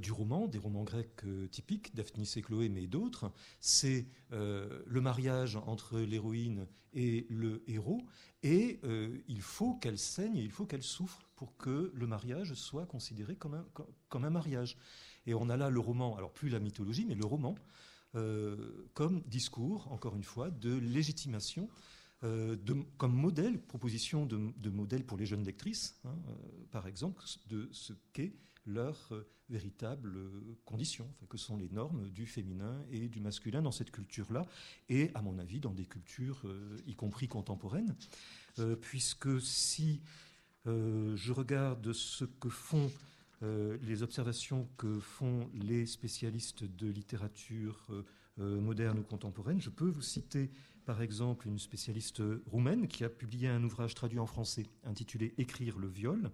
[0.01, 1.21] du roman, des romans grecs
[1.51, 3.31] typiques, Daphnis et Chloé, mais d'autres,
[3.61, 8.05] c'est le mariage entre l'héroïne et le héros,
[8.43, 8.79] et
[9.27, 13.55] il faut qu'elle saigne, il faut qu'elle souffre pour que le mariage soit considéré comme
[13.55, 13.65] un,
[14.09, 14.77] comme un mariage.
[15.25, 17.55] Et on a là le roman, alors plus la mythologie, mais le roman,
[18.93, 21.67] comme discours, encore une fois, de légitimation
[22.23, 26.15] de, comme modèle, proposition de, modèle pour les jeunes lectrices, hein,
[26.71, 28.33] par exemple, de ce qu'est
[28.67, 33.71] leurs euh, véritables euh, conditions, que sont les normes du féminin et du masculin dans
[33.71, 34.45] cette culture-là,
[34.89, 37.95] et à mon avis dans des cultures, euh, y compris contemporaines,
[38.81, 40.01] puisque si
[40.65, 42.91] je regarde ce que font
[43.43, 47.87] les observations que font les spécialistes de littérature
[48.37, 50.49] moderne ou contemporaine, je peux vous citer
[50.85, 55.77] par exemple une spécialiste roumaine qui a publié un ouvrage traduit en français intitulé Écrire
[55.77, 56.31] le viol,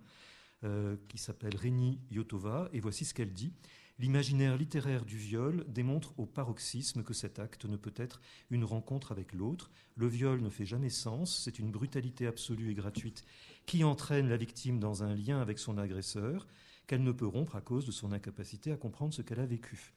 [0.63, 3.53] euh, qui s'appelle Réni Yotova, et voici ce qu'elle dit.
[3.99, 9.11] L'imaginaire littéraire du viol démontre au paroxysme que cet acte ne peut être une rencontre
[9.11, 9.71] avec l'autre.
[9.95, 13.23] Le viol ne fait jamais sens, c'est une brutalité absolue et gratuite
[13.65, 16.47] qui entraîne la victime dans un lien avec son agresseur,
[16.87, 19.93] qu'elle ne peut rompre à cause de son incapacité à comprendre ce qu'elle a vécu.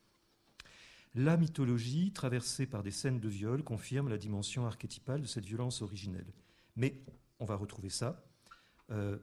[1.14, 5.80] La mythologie, traversée par des scènes de viol, confirme la dimension archétypale de cette violence
[5.80, 6.32] originelle.
[6.76, 7.00] Mais
[7.40, 8.22] on va retrouver ça
[8.90, 9.16] euh,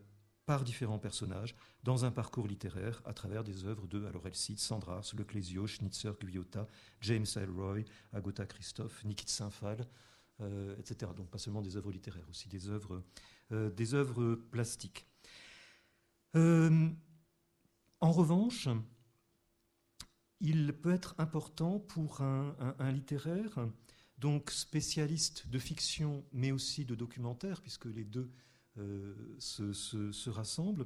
[0.45, 4.59] par différents personnages dans un parcours littéraire à travers des œuvres de, alors elle cite
[4.59, 6.67] Sandras, Leclésio, Schnitzer, Guyotta,
[7.01, 9.87] James Elroy, Agota Christophe, Nikit Saint-Phal,
[10.41, 11.11] euh, etc.
[11.15, 13.03] Donc pas seulement des œuvres littéraires, aussi des œuvres,
[13.51, 15.05] euh, plastiques.
[16.35, 16.89] Euh,
[18.01, 18.67] en revanche,
[20.39, 23.69] il peut être important pour un littéraire,
[24.17, 28.29] donc spécialiste de fiction, mais aussi de documentaire, puisque les deux
[28.79, 30.85] euh, se, rassemblent,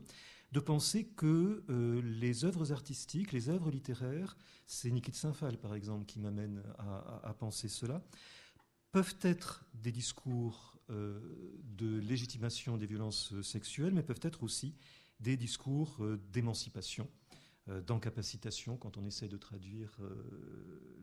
[0.52, 6.06] de penser que euh, les œuvres artistiques, les œuvres littéraires, c'est Nikit Saint-Phal par exemple
[6.06, 8.02] qui m'amène à, penser cela,
[8.92, 11.20] peuvent être des discours euh,
[11.64, 14.76] de légitimation des violences sexuelles, mais peuvent être aussi
[15.20, 17.08] des discours d'émancipation
[17.68, 20.16] d'encapacitation quand on essaie de traduire euh,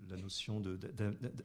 [0.08, 0.60] la notion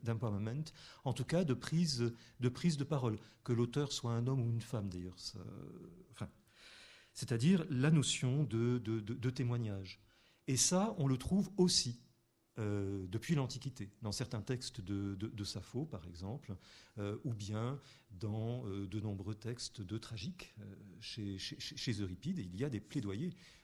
[0.04, 0.64] d'empowerment,
[1.04, 4.50] en tout cas de prise, de prise de parole, que l'auteur soit un homme ou
[4.50, 5.18] une femme d'ailleurs.
[6.12, 6.30] Enfin,
[7.14, 10.00] C'est-à-dire la notion de, de, témoignage.
[10.48, 12.02] Et ça, on le trouve aussi
[12.58, 16.56] euh, depuis l'Antiquité, dans certains textes de, de, Sappho, par exemple,
[17.24, 17.80] ou bien
[18.12, 20.54] dans de nombreux textes de tragique.
[21.00, 23.59] chez, chez, Euripide, il y a des plaidoyers euh,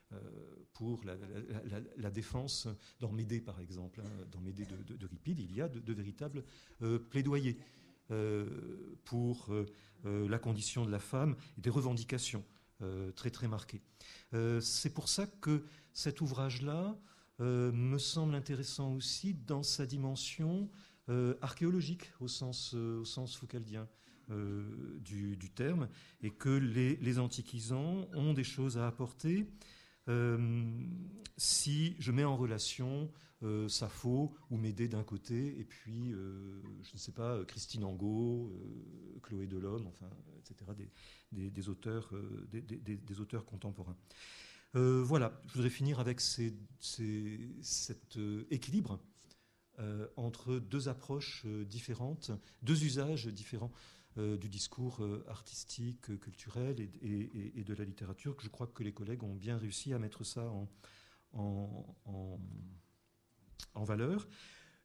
[0.75, 2.67] pour la, défense,
[2.99, 6.43] dans Médée par exemple, hein, dans Médée de, de, il y a de, véritables
[6.81, 7.57] euh, plaidoyers
[8.11, 8.45] euh,
[9.05, 9.55] pour
[10.03, 12.43] la condition de la femme et des revendications
[13.15, 13.81] très très marquées.
[14.61, 15.63] C'est pour ça que
[15.93, 16.95] cet ouvrage-là
[17.39, 20.69] me semble intéressant aussi dans sa dimension
[21.41, 23.87] archéologique au sens, au sens foucaldien.
[24.29, 25.89] du, terme,
[26.21, 29.47] et que les, antiquisants ont des choses à apporter
[31.37, 33.09] si je mets en relation
[33.43, 38.49] euh, Sappho ou Médée d'un côté, et puis, euh, je ne sais pas, Christine Angot,
[38.49, 40.09] euh, Chloé Delhomme, enfin,
[40.39, 40.71] etc.,
[41.31, 42.11] des, auteurs,
[42.51, 43.97] des, auteurs contemporains.
[44.73, 46.55] voilà, je voudrais finir avec cet
[48.49, 48.99] équilibre
[50.15, 53.71] entre deux approches différentes, deux usages différents
[54.17, 59.35] du discours artistique, culturel et, de la littérature, que je crois que les collègues ont
[59.35, 60.49] bien réussi à mettre ça
[61.33, 62.39] en
[63.83, 64.27] valeur.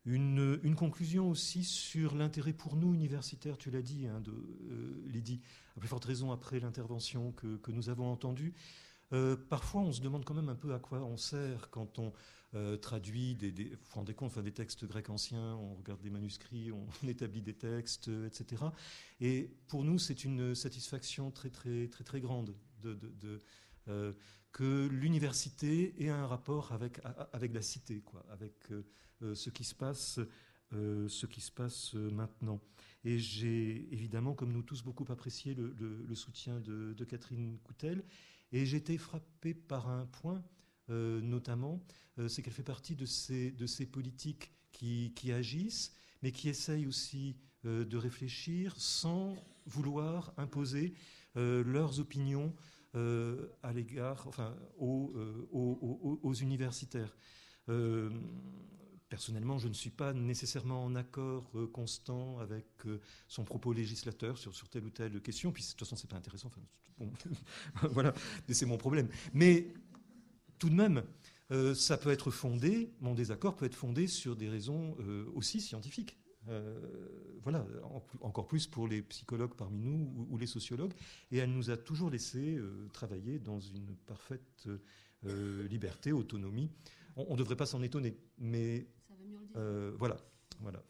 [0.07, 5.43] Une, conclusion aussi sur l'intérêt pour nous, universitaires, tu l'as dit, hein, euh, Lydie,
[5.77, 8.55] à plus forte raison après l'intervention que, nous avons entendue.
[9.13, 12.13] Euh, parfois, on se demande quand même un peu à quoi on sert quand on
[12.55, 16.73] euh, traduit des, vous des comptes, enfin, des textes grecs anciens, on regarde des manuscrits,
[16.73, 18.65] on, établit des textes, etc.
[19.21, 23.41] Et pour nous, c'est une satisfaction très, très, très, très grande de, de
[24.53, 27.01] que l'université ait un rapport avec,
[27.33, 28.85] avec la cité, quoi, avec euh,
[29.23, 30.21] euh, ce qui se passe,
[30.73, 32.61] euh, ce qui se passe maintenant.
[33.05, 38.05] Et j'ai évidemment, comme nous tous, beaucoup apprécié le, soutien de, Catherine Coutel.
[38.53, 40.43] Et j'ai été frappé par un point,
[40.91, 41.83] notamment,
[42.29, 45.93] c'est qu'elle fait partie de ces, politiques qui, agissent,
[46.23, 49.37] mais qui essayent aussi de réfléchir sans
[49.67, 50.95] vouloir imposer
[51.35, 52.55] leurs opinions
[52.97, 57.17] euh, à l'égard, enfin, aux, euh, universitaires.
[57.69, 58.11] Euh,
[59.09, 62.67] personnellement, je ne suis pas nécessairement en accord constant avec
[63.29, 66.51] son propos législateur sur, telle ou telle question, puis de toute façon, c'est pas intéressant.
[67.93, 68.13] voilà,
[68.49, 69.09] c'est mon problème.
[69.33, 69.73] Mais
[70.61, 71.03] tout de même,
[71.75, 74.97] ça peut être fondé, mon désaccord peut être fondé sur des raisons
[75.35, 76.21] aussi scientifiques.
[76.49, 76.79] Euh,
[77.43, 77.67] voilà,
[78.21, 80.93] encore plus pour les psychologues parmi nous ou, les sociologues.
[81.31, 84.69] Et elle nous a toujours laissé euh, travailler dans une parfaite
[85.25, 86.71] euh, liberté, autonomie.
[87.17, 88.87] On ne devrait pas s'en étonner, mais
[89.99, 90.17] voilà,
[90.61, 90.83] voilà.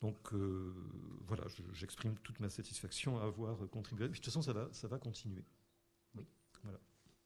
[0.00, 0.32] Donc
[1.26, 4.08] voilà, j'exprime toute ma satisfaction à avoir contribué.
[4.08, 5.44] de toute façon, ça va, ça va continuer.
[6.14, 6.24] Oui,
[6.62, 6.80] voilà.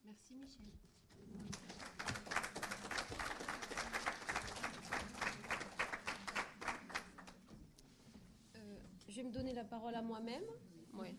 [0.05, 0.65] Merci Michel.
[9.19, 10.45] je vais me donner la parole à moi-même.
[10.95, 11.17] Oui.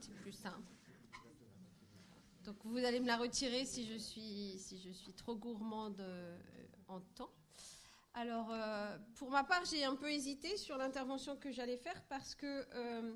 [0.00, 0.72] C'est plus simple.
[2.44, 6.38] Donc vous allez me la retirer si je suis, si je suis trop gourmande euh,
[6.88, 7.30] en temps.
[8.14, 12.34] Alors, euh, pour ma part, j'ai un peu hésité sur l'intervention que j'allais faire parce
[12.34, 13.14] que, euh,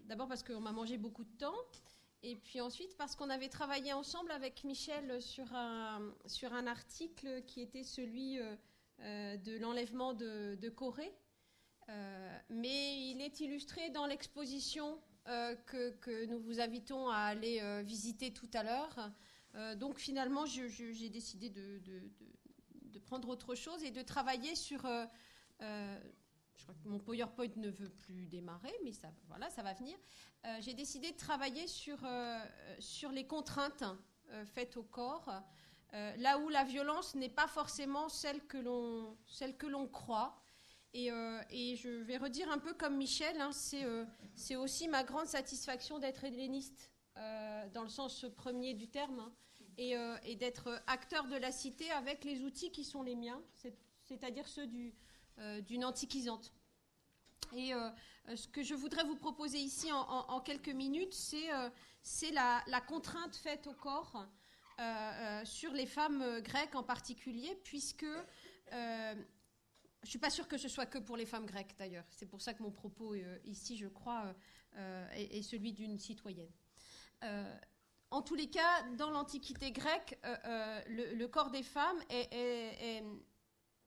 [0.00, 1.60] d'abord parce qu'on m'a mangé beaucoup de temps,
[2.24, 7.42] et puis ensuite parce qu'on avait travaillé ensemble avec Michel sur un, sur un article
[7.46, 8.38] qui était celui
[8.98, 11.12] de l'enlèvement de, de Corée
[12.48, 14.98] mais il est illustré dans l'exposition
[15.28, 19.10] euh, que, nous vous invitons à aller euh, visiter tout à l'heure.
[19.76, 21.80] donc finalement, j'ai décidé de,
[23.06, 24.80] prendre autre chose et de travailler sur...
[25.60, 29.96] je crois que mon PowerPoint ne veut plus démarrer, mais ça, voilà, ça va venir.
[30.60, 31.98] j'ai décidé de travailler sur,
[32.78, 33.84] sur les contraintes
[34.46, 35.30] faites au corps,
[35.92, 40.41] là où la violence n'est pas forcément celle que l'on croit.
[40.94, 44.04] Euh, et, je vais redire un peu comme Michel, hein, euh,
[44.36, 49.32] c'est aussi ma grande satisfaction d'être helléniste, euh, dans le sens premier du terme, hein,
[49.78, 53.42] et, d'être acteur de la cité avec les outils qui sont les miens,
[54.04, 54.68] c'est-à-dire ceux
[55.62, 56.52] d'une antiquisante.
[57.54, 57.72] Et
[58.34, 63.66] ce que je voudrais vous proposer ici en, quelques minutes, c'est la, la, contrainte faite
[63.66, 64.26] au corps
[65.44, 68.06] sur les femmes grecques en particulier, puisque
[70.02, 72.04] je ne suis pas sûre que ce soit que pour les femmes grecques, d'ailleurs.
[72.10, 74.34] C'est pour ça que mon propos euh, ici, je crois,
[74.76, 76.50] euh, est, celui d'une citoyenne.
[77.22, 77.56] Euh,
[78.10, 80.18] en tous les cas, dans l'Antiquité grecque,
[80.88, 83.00] le, corps des femmes est,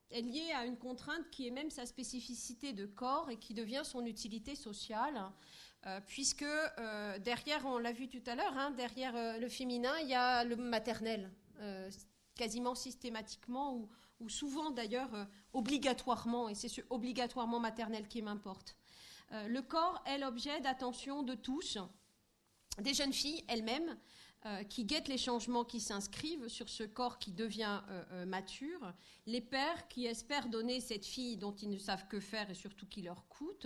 [0.10, 4.06] lié à une contrainte qui est même sa spécificité de corps et qui devient son
[4.06, 5.22] utilité sociale,
[6.08, 6.46] puisque
[7.20, 10.56] derrière, on l'a vu tout à l'heure, hein, derrière le féminin, il y a le
[10.56, 11.30] maternel,
[12.34, 13.88] quasiment systématiquement,
[14.20, 18.76] ou souvent d'ailleurs euh, obligatoirement, et c'est ce obligatoirement maternel qui m'importe.
[19.32, 21.78] Euh, le corps est l'objet d'attention de tous,
[22.80, 23.98] des jeunes filles elles-mêmes,
[24.46, 27.82] euh, qui guettent les changements qui s'inscrivent sur ce corps qui devient
[28.28, 28.94] mature,
[29.26, 32.86] les pères qui espèrent donner cette fille dont ils ne savent que faire et surtout
[32.86, 33.66] qui leur coûte,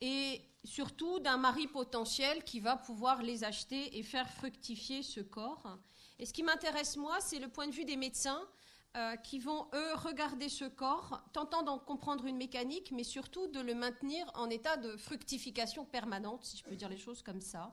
[0.00, 5.78] et surtout d'un mari potentiel qui va pouvoir les acheter et faire fructifier ce corps.
[6.18, 8.48] Et ce qui m'intéresse moi, c'est le point de vue des médecins
[8.96, 13.60] euh, qui vont, eux, regarder ce corps, tentant d'en comprendre une mécanique, mais surtout de
[13.60, 17.72] le maintenir en état de fructification permanente, si je peux dire les choses comme ça.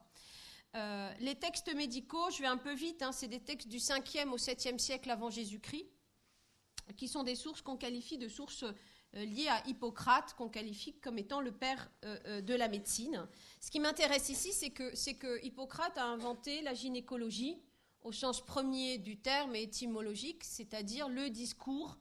[0.76, 4.30] Euh, les textes médicaux, je vais un peu vite, hein, c'est des textes du 5e
[4.30, 5.88] au 7e siècle avant Jésus-Christ,
[6.98, 11.18] qui sont des sources qu'on qualifie de sources euh, liées à Hippocrate, qu'on qualifie comme
[11.18, 13.27] étant le père de la médecine.
[13.60, 17.57] Ce qui m'intéresse ici, c'est que, que Hippocrate a inventé la gynécologie,
[18.07, 21.97] au sens premier du terme étymologique, c'est-à-dire le discours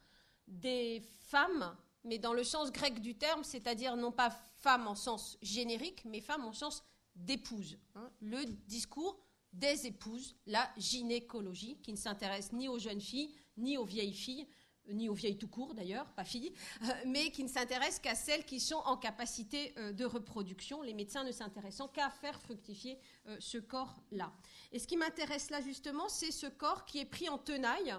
[0.46, 4.30] des femmes, mais dans le sens grec du terme, c'est-à-dire non pas
[4.60, 6.84] femmes en sens générique, mais femmes en sens
[7.16, 7.76] d'épouse.
[7.96, 8.08] Hein.
[8.20, 9.18] Le discours
[9.52, 14.46] des épouses, la gynécologie, qui ne s'intéresse ni aux jeunes filles, ni aux vieilles filles,
[14.88, 16.52] ni aux vieilles tout court d'ailleurs, pas filles,
[16.82, 20.94] euh, mais qui ne s'intéressent qu'à celles qui sont en capacité euh, de reproduction, les
[20.94, 24.32] médecins ne s'intéressant qu'à faire fructifier euh, ce corps-là.
[24.72, 27.94] Et ce qui m'intéresse là justement, c'est ce corps qui est pris en tenaille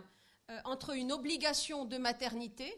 [0.64, 2.74] entre une obligation de maternité,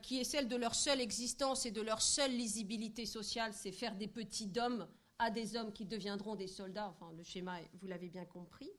[0.00, 3.96] qui est celle de leur seule existence et de leur seule lisibilité sociale, c'est faire
[3.96, 4.88] des petits d'hommes
[5.18, 8.70] à des hommes qui deviendront des soldats, enfin le schéma, vous l'avez bien compris,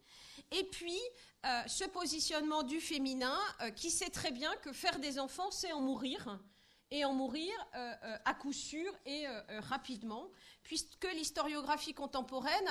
[0.54, 1.00] et puis,
[1.46, 5.74] euh, ce positionnement du féminin euh, qui sait très bien que faire des enfants, c'est
[5.74, 6.40] en mourir,
[6.92, 9.26] et en mourir euh, à coup sûr et
[9.62, 10.30] rapidement,
[10.62, 12.70] puisque l'historiographie contemporaine,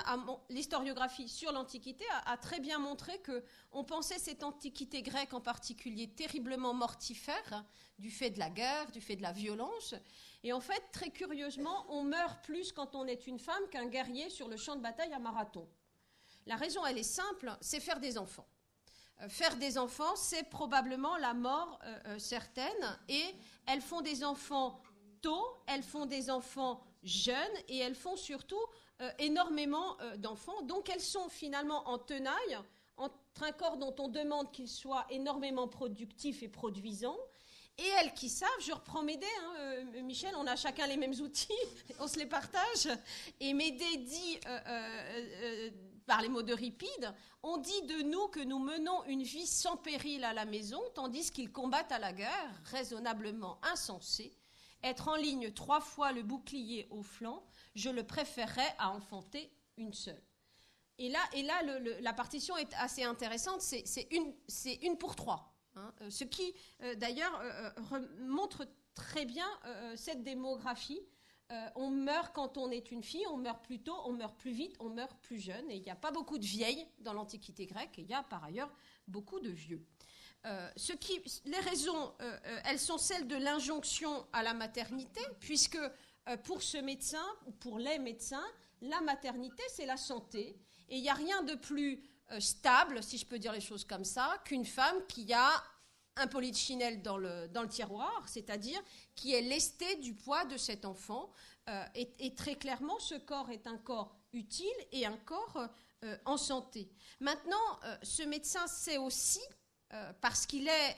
[0.49, 3.43] l'historiographie sur l'Antiquité, a, très bien montré que
[3.73, 7.65] on pensait cette Antiquité grecque en particulier terriblement mortifère,
[7.99, 9.97] du fait de la guerre, du fait de la violence,
[10.45, 14.31] et en fait, très curieusement, on meurt plus quand on est une femme qu'un guerrier
[14.31, 15.69] sur le champ de bataille à marathon.
[16.47, 18.47] La raison, elle est simple, c'est faire des enfants.
[19.23, 22.99] Euh, faire des enfants, c'est probablement la mort euh, euh, certaine.
[23.09, 23.25] Et
[23.67, 24.83] elles font des enfants
[25.21, 27.37] tôt, elles font des enfants jeunes
[27.69, 28.61] et elles font surtout
[29.19, 30.63] énormément d'enfants.
[30.63, 32.59] Donc elles sont finalement en tenaille
[32.97, 37.17] entre un corps dont on demande qu'il soit énormément productif et produisant
[37.79, 41.49] et elles qui savent, je reprends Médée, hein, Michel, on a chacun les mêmes outils,
[42.01, 42.89] on se les partage.
[43.41, 44.39] Et Médée dit
[46.07, 49.77] par les mots de Ripide, on dit de nous que nous menons une vie sans
[49.77, 54.37] péril à la maison, tandis qu'ils combattent à la guerre, raisonnablement insensé.
[54.83, 59.93] Être en ligne trois fois le bouclier au flanc, je le préférerais à enfanter une
[59.93, 60.23] seule.
[60.99, 61.63] Et là, et là
[62.01, 64.35] la partition est assez intéressante, c'est une,
[64.83, 65.55] une, pour trois.
[65.75, 65.93] Hein.
[66.03, 69.47] Euh, ce qui, euh, d'ailleurs, euh, montre très bien
[69.97, 71.01] cette démographie
[71.51, 74.53] euh, on meurt quand on est une fille, on meurt plus tôt, on meurt plus
[74.53, 75.71] vite, on meurt plus jeune.
[75.71, 78.23] Et il n'y a pas beaucoup de vieilles dans l'Antiquité grecque, et il y a
[78.23, 78.73] par ailleurs
[79.07, 79.85] beaucoup de vieux.
[80.47, 80.71] Euh,
[81.45, 85.79] les raisons, euh, elles sont celles de l'injonction à la maternité, puisque
[86.45, 88.47] pour ce médecin, ou pour les médecins,
[88.81, 90.57] la maternité, c'est la santé.
[90.89, 92.03] Et il n'y a rien de plus
[92.39, 95.51] stable, si je peux dire les choses comme ça, qu'une femme qui a
[96.17, 98.81] un polichinelle dans le, dans le tiroir, c'est-à-dire
[99.15, 101.31] qui est lesté du poids de cet enfant.
[101.69, 105.69] Euh, et, très clairement, ce corps est un corps utile et un corps
[106.05, 106.91] euh, en santé.
[107.21, 109.41] Maintenant, euh, ce médecin sait aussi,
[110.23, 110.97] parce qu'il est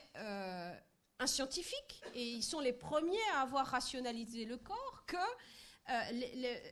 [1.19, 5.17] un scientifique, et ils sont les premiers à avoir rationalisé le corps, que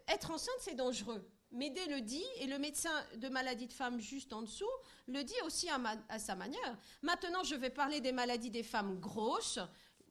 [0.08, 1.30] être enceinte, c'est dangereux.
[1.54, 4.66] Médée le dit, et le médecin de maladie de femmes juste en dessous
[5.06, 6.78] le dit aussi à, sa manière.
[7.04, 9.60] Maintenant, je vais parler des maladies des femmes grosses.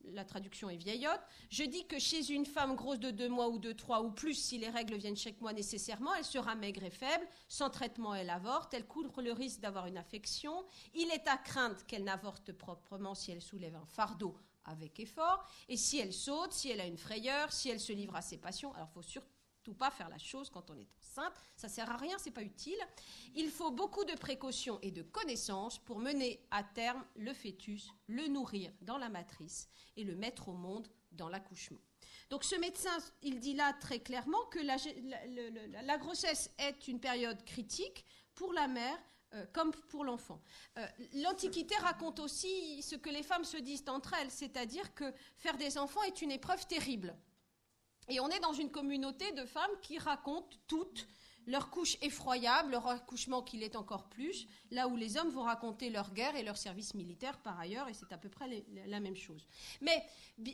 [0.04, 1.20] La traduction est vieillotte.
[1.50, 4.34] Je dis que chez une femme grosse de deux mois ou de trois ou plus,
[4.34, 7.26] si les règles viennent chaque mois nécessairement, elle sera maigre et faible.
[7.48, 8.72] Sans traitement, elle avorte.
[8.72, 10.64] Elle couvre le risque d'avoir une affection.
[10.94, 15.44] Il est à craindre qu'elle n'avorte proprement si elle soulève un fardeau avec effort.
[15.68, 18.38] Et si elle saute, si elle a une frayeur, si elle se livre à ses
[18.38, 21.90] passions, alors faut surtout tout pas faire la chose quand on est enceinte, ça sert
[21.90, 22.78] à rien, c'est pas utile.
[23.34, 28.26] Il faut beaucoup de précautions et de connaissances pour mener à terme le fœtus, le
[28.28, 31.78] nourrir dans la matrice et le mettre au monde dans l'accouchement.
[32.30, 38.04] Donc ce médecin, il dit là très clairement que la, grossesse est une période critique
[38.34, 38.98] pour la mère
[39.34, 40.40] euh, comme pour l'enfant.
[40.78, 45.56] Euh, L'Antiquité raconte aussi ce que les femmes se disent entre elles, c'est-à-dire que faire
[45.56, 47.14] des enfants est une épreuve terrible.
[48.08, 51.06] Et on est dans une communauté de femmes qui racontent toutes
[51.46, 55.90] leur couche effroyable, leur accouchement qui l'est encore plus, là où les hommes vont raconter
[55.90, 59.16] leur guerre et leur service militaire par ailleurs, et c'est à peu près la même
[59.16, 59.46] chose.
[59.80, 60.04] Mais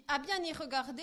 [0.08, 1.02] à bien y regarder,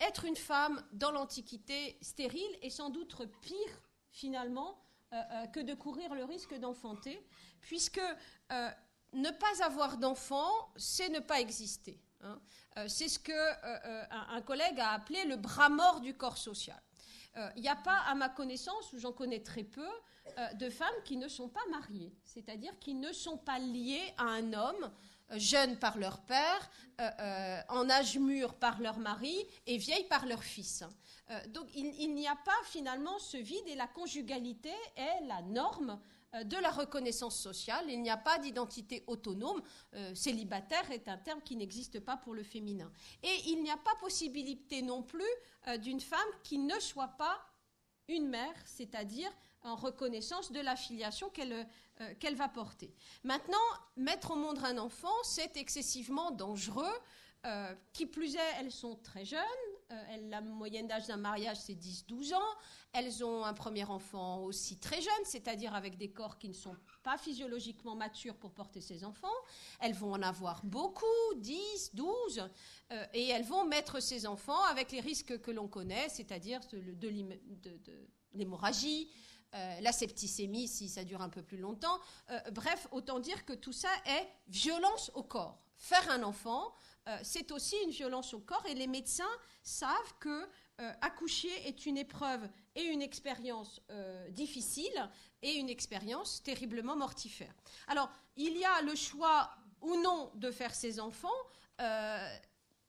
[0.00, 4.78] être une femme dans l'Antiquité stérile est sans doute pire finalement
[5.12, 7.24] euh, euh, que de courir le risque d'enfanter,
[7.60, 8.00] puisque
[8.52, 8.70] euh,
[9.14, 11.98] ne pas avoir d'enfant, c'est ne pas exister.
[12.22, 12.38] Hein.
[12.76, 16.38] Euh, c'est ce que euh, euh, un, collègue a appelé le bras mort du corps
[16.38, 16.80] social.
[17.54, 19.86] Il n'y a pas, à ma connaissance, ou j'en connais très peu,
[20.54, 24.52] de femmes qui ne sont pas mariées, c'est-à-dire qui ne sont pas liées à un
[24.54, 24.90] homme
[25.36, 26.68] jeunes par leur père,
[27.68, 29.36] en âge mûr par leur mari
[29.68, 30.82] et vieilles par leur fils.
[31.50, 36.00] donc il, n'y a pas finalement ce vide et la conjugalité est la norme
[36.34, 37.86] de la reconnaissance sociale.
[37.88, 39.62] Il n'y a pas d'identité autonome.
[39.94, 42.90] Euh, célibataire est un terme qui n'existe pas pour le féminin.
[43.22, 45.22] Et il n'y a pas possibilité non plus
[45.66, 47.38] euh, d'une femme qui ne soit pas
[48.08, 49.30] une mère, c'est-à-dire
[49.62, 52.94] en reconnaissance de la filiation qu'elle va porter.
[53.24, 53.58] Maintenant,
[53.96, 56.94] mettre au monde un enfant, c'est excessivement dangereux.
[57.92, 59.67] qui plus est, elles sont très jeunes.
[60.28, 62.56] La moyenne d'âge d'un mariage, c'est 10-12 ans.
[62.92, 66.76] Elles ont un premier enfant aussi très jeune, c'est-à-dire avec des corps qui ne sont
[67.02, 69.28] pas physiologiquement matures pour porter ces enfants.
[69.80, 71.06] Elles vont en avoir beaucoup,
[71.36, 72.48] 10, 12,
[72.92, 77.08] euh, et elles vont mettre ces enfants avec les risques que l'on connaît, c'est-à-dire de,
[78.34, 79.10] l'hémorragie,
[79.54, 81.98] euh, la septicémie si ça dure un peu plus longtemps.
[82.30, 85.62] Euh, bref, autant dire que tout ça est violence au corps.
[85.76, 86.74] Faire un enfant,
[87.22, 89.24] c'est aussi une violence au corps et les médecins
[89.62, 90.48] savent que
[91.00, 92.48] accoucher est une épreuve
[92.78, 95.10] et une expérience euh, difficile
[95.42, 97.52] et une expérience terriblement mortifère.
[97.88, 101.28] Alors, il y a le choix ou non de faire ses enfants.
[101.80, 102.36] Euh,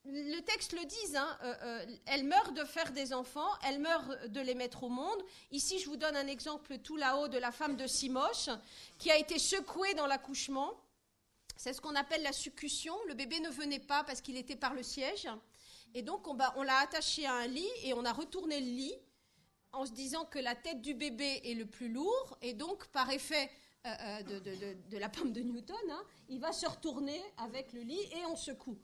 [0.05, 4.41] le texte le dit, hein, euh, elle meurt de faire des enfants, elle meurt de
[4.41, 5.21] les mettre au monde.
[5.51, 8.49] Ici, je vous donne un exemple tout là-haut de la femme de Simoche
[8.99, 10.79] qui a été secouée dans l'accouchement.
[11.59, 12.95] C'est ce qu'on appelle la succussion.
[13.09, 15.27] Le bébé ne venait pas parce qu'il était par le siège.
[15.93, 18.95] Et donc, on, on l'a attaché à un lit et on a retourné le lit
[19.73, 23.09] en se disant que la tête du bébé est le plus lourd, et donc par
[23.11, 23.51] effet
[23.85, 24.39] euh, euh,
[24.89, 28.37] de, la pomme de Newton, hein, il va se retourner avec le lit et on
[28.37, 28.79] secoue.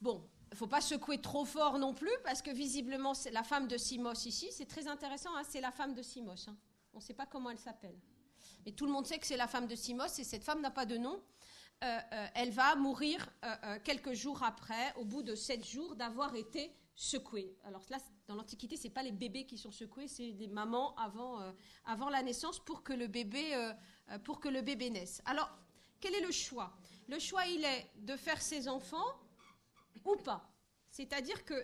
[0.00, 3.42] Bon, il ne faut pas secouer trop fort non plus, parce que visiblement, c'est la
[3.42, 6.46] femme de Simos ici, c'est très intéressant, hein, c'est la femme de Simos.
[6.46, 6.56] Hein.
[6.92, 7.98] On ne sait pas comment elle s'appelle.
[8.66, 10.70] Mais tout le monde sait que c'est la femme de Simos, et cette femme n'a
[10.70, 11.22] pas de nom.
[11.84, 13.28] Euh, elle va mourir
[13.84, 17.54] quelques jours après, au bout de sept jours d'avoir été secouée.
[17.64, 21.40] Alors là, dans l'Antiquité, c'est pas les bébés qui sont secoués, c'est des mamans avant,
[21.40, 21.52] euh,
[21.84, 23.72] avant la naissance pour que le bébé euh,
[24.10, 25.22] euh, pour que le bébé naisse.
[25.26, 25.50] Alors,
[26.00, 26.76] quel est le choix?
[27.08, 29.06] Le choix, il est de faire ses enfants
[30.04, 30.50] ou pas.
[30.90, 31.54] C'est-à-dire que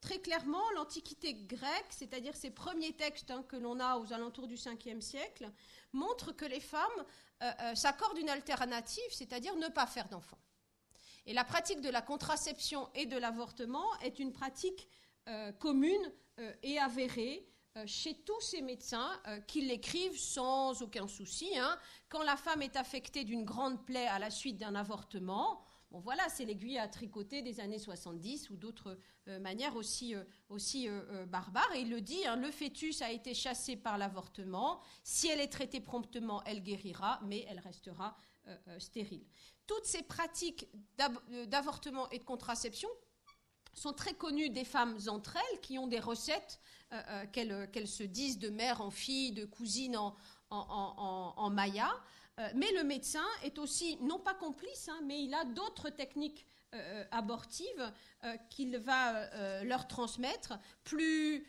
[0.00, 4.54] très clairement, l'Antiquité grecque, c'est-à-dire ces premiers textes hein, que l'on a aux alentours du
[4.54, 5.50] 5e siècle,
[5.92, 7.04] montrent que les femmes
[7.74, 10.38] s'accordent une alternative, c'est-à-dire ne pas faire d'enfants.
[11.28, 14.88] Et la pratique de la contraception et de l'avortement est une pratique
[15.28, 17.46] euh, commune euh, et avérée
[17.76, 19.10] euh, chez tous ces médecins
[19.46, 21.50] qui l'écrivent sans aucun souci.
[21.58, 21.78] Hein.
[22.08, 26.44] Quand la femme est affectée d'une grande plaie à la suite d'un avortement, voilà, c'est
[26.44, 28.98] l'aiguille à tricoter des années 70 ou d'autres
[29.40, 30.14] manières aussi,
[30.48, 30.88] aussi
[31.28, 31.74] barbares.
[31.74, 34.80] Et il le dit, hein, le fœtus a été chassé par l'avortement.
[35.02, 38.18] Si elle est traitée promptement, elle guérira, mais elle restera
[38.78, 39.24] stérile.
[39.66, 40.68] Toutes ces pratiques
[41.46, 42.88] d'avortement et de contraception
[43.74, 46.60] sont très connues des femmes entre elles qui ont des recettes
[46.92, 49.96] euh, euh, euh, qu'elles se disent de mère en fille, de cousine
[50.50, 51.90] en, maya.
[52.54, 56.46] Mais le médecin est aussi, non pas complice, hein, mais il a d'autres techniques
[57.10, 57.92] abortives
[58.50, 61.46] qu'il va leur transmettre, plus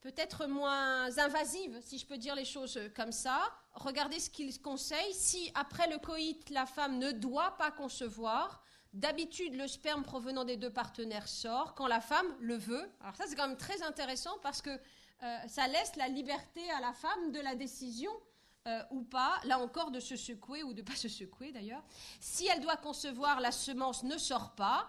[0.00, 3.40] peut-être moins invasives, si je peux dire les choses comme ça.
[3.74, 5.12] Regardez ce qu'il conseille.
[5.12, 8.62] Si après le coït, la femme ne doit pas concevoir,
[8.94, 12.90] D'habitude, le sperme provenant des deux partenaires sort quand la femme le veut.
[13.00, 16.80] Alors ça, c'est quand même très intéressant parce que euh, ça laisse la liberté à
[16.80, 18.10] la femme de la décision
[18.68, 21.82] euh, ou pas, là encore, de se secouer ou de pas se secouer d'ailleurs.
[22.20, 24.88] Si elle doit concevoir, la semence ne sort pas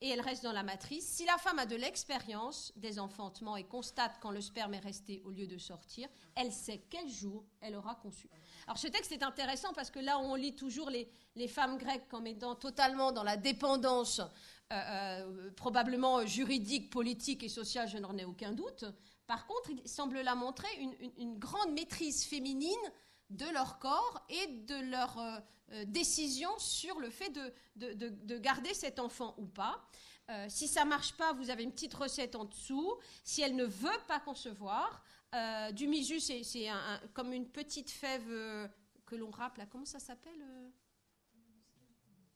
[0.00, 1.06] et elle reste dans la matrice.
[1.06, 5.20] Si la femme a de l'expérience des enfantements et constate quand le sperme est resté
[5.26, 8.30] au lieu de sortir, elle sait quel jour elle aura conçu.
[8.66, 11.08] Alors ce texte est intéressant parce que là on lit toujours les,
[11.48, 17.88] femmes grecques comme étant totalement dans la dépendance, euh, euh, probablement juridique, politique et sociale,
[17.88, 18.84] je n'en ai aucun doute.
[19.26, 20.66] Par contre, il semble là montrer
[21.16, 22.74] une, grande maîtrise féminine
[23.30, 27.30] de leur corps et de leur euh, décision sur le fait
[27.76, 29.80] de, garder cet enfant ou pas.
[30.48, 32.94] si ça marche pas, vous avez une petite recette en dessous.
[33.24, 35.02] Si elle ne veut pas concevoir,
[35.34, 36.68] euh, du misu, c'est
[37.14, 38.68] comme une petite fève euh,
[39.06, 39.68] que l'on rappelle.
[39.70, 40.68] Comment ça s'appelle euh?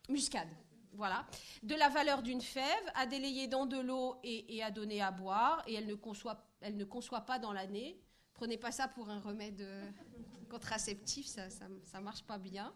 [0.08, 0.48] Muscade.
[0.92, 1.26] Voilà.
[1.64, 5.64] De la valeur d'une fève à délayer dans de l'eau et, à donner à boire.
[5.66, 8.00] Et elle ne conçoit, elle ne conçoit pas dans l'année.
[8.34, 9.66] Prenez pas ça pour un remède
[10.50, 12.72] contraceptif, ça, ça, marche pas bien.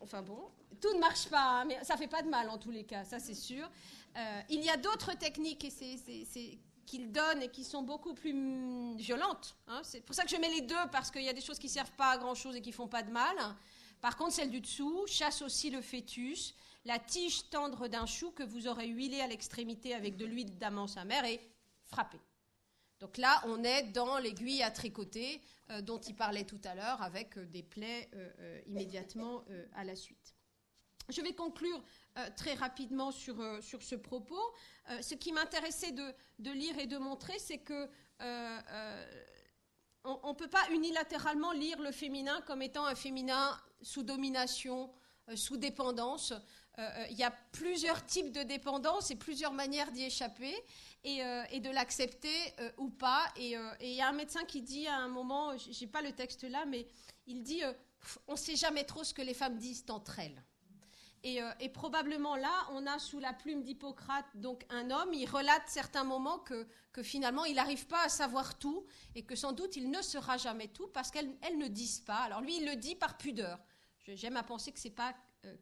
[0.00, 0.48] enfin bon,
[0.80, 3.04] tout ne marche pas, hein, mais ça fait pas de mal en tous les cas,
[3.04, 3.68] ça c'est sûr.
[4.48, 8.32] il y a d'autres techniques et c'est qu'ils donnent et qui sont beaucoup plus
[8.96, 9.56] violentes.
[9.66, 9.80] Hein.
[9.82, 11.68] C'est pour ça que je mets les deux, parce qu'il y a des choses qui
[11.68, 13.36] servent pas à grand-chose et qui font pas de mal.
[14.00, 16.54] Par contre, celle du dessous chasse aussi le fœtus,
[16.84, 20.90] la tige tendre d'un chou que vous aurez huilé à l'extrémité avec de l'huile d'amande
[20.96, 21.40] amère et
[21.84, 22.18] frappé.
[23.00, 25.40] Donc là, on est dans l'aiguille à tricoter
[25.70, 29.44] euh, dont il parlait tout à l'heure, avec euh, des plaies euh, immédiatement
[29.74, 30.34] à la suite.
[31.08, 31.80] Je vais conclure
[32.36, 34.40] très rapidement sur, sur ce propos.
[35.00, 37.88] ce qui m'intéressait de, de, lire et de montrer, c'est que
[40.02, 44.90] on ne peut pas unilatéralement lire le féminin comme étant un féminin sous domination,
[45.36, 46.32] sous dépendance.
[46.76, 50.56] Il y a plusieurs types de dépendance et plusieurs manières d'y échapper.
[51.06, 53.26] Euh, et, de l'accepter euh, ou pas.
[53.38, 56.10] Euh, et il y a un médecin qui dit à un moment, j'ai pas le
[56.10, 56.88] texte là, mais
[57.28, 57.62] il dit
[58.26, 60.42] on ne sait jamais trop ce que les femmes disent entre elles.
[61.22, 66.04] Et, probablement là, on a sous la plume d'Hippocrate donc un homme, il relate certains
[66.04, 69.90] moments que, que finalement il n'arrive pas à savoir tout et que sans doute il
[69.90, 72.18] ne sera jamais tout parce qu'elles ne disent pas.
[72.18, 73.58] Alors lui, il le dit par pudeur.
[74.06, 75.14] J'aime à penser que c'est pas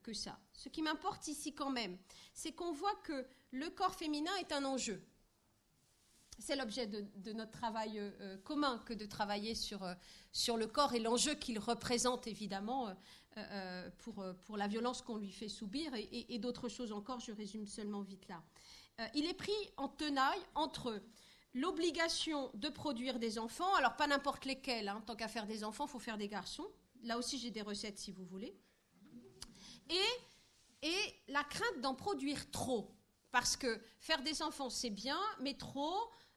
[0.02, 0.38] que ça.
[0.52, 1.98] Ce qui m'importe ici quand même,
[2.34, 5.02] c'est qu'on voit que le corps féminin est un enjeu
[6.38, 9.94] c'est l'objet de, notre travail euh, euh, commun que de travailler sur, euh,
[10.32, 12.94] sur le corps et l'enjeu qu'il représente évidemment
[13.98, 18.02] pour, pour la violence qu'on lui fait subir et, d'autres choses encore, je résume seulement
[18.02, 18.40] vite là.
[19.12, 21.02] il est pris en tenaille entre
[21.52, 25.86] l'obligation de produire des enfants, alors pas n'importe lesquels, hein, tant qu'à faire des enfants,
[25.86, 26.68] il faut faire des garçons.
[27.02, 28.56] Là aussi j'ai des recettes si vous voulez.
[29.90, 32.94] Et, et la crainte d'en produire trop.
[33.34, 35.92] Parce que faire des enfants, c'est bien, mais trop,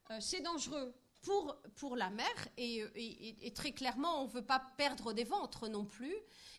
[0.09, 5.13] euh, c'est dangereux pour, pour la mère et, très clairement, on ne veut pas perdre
[5.13, 6.15] des ventres non plus.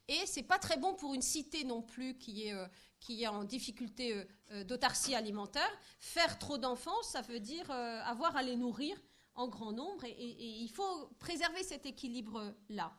[0.07, 2.69] Et c'est pas très bon pour une cité non plus qui est, euh,
[3.01, 5.73] qui est en difficulté euh, d'autarcie alimentaire.
[5.99, 8.97] Faire trop d'enfants, ça veut dire avoir à les nourrir
[9.35, 12.93] en grand nombre et, il faut préserver cet équilibre-là.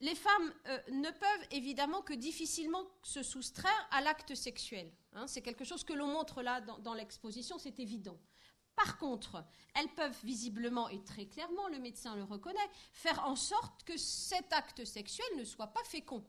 [0.00, 0.52] Les femmes
[0.92, 4.92] ne peuvent évidemment que difficilement se soustraire à l'acte sexuel.
[5.14, 5.26] Hein.
[5.26, 8.18] c'est quelque chose que l'on montre là dans l'exposition, c'est évident.
[8.78, 9.44] Par contre,
[9.74, 14.52] elles peuvent visiblement et très clairement, le médecin le reconnaît, faire en sorte que cet
[14.52, 16.24] acte sexuel ne soit pas fécond.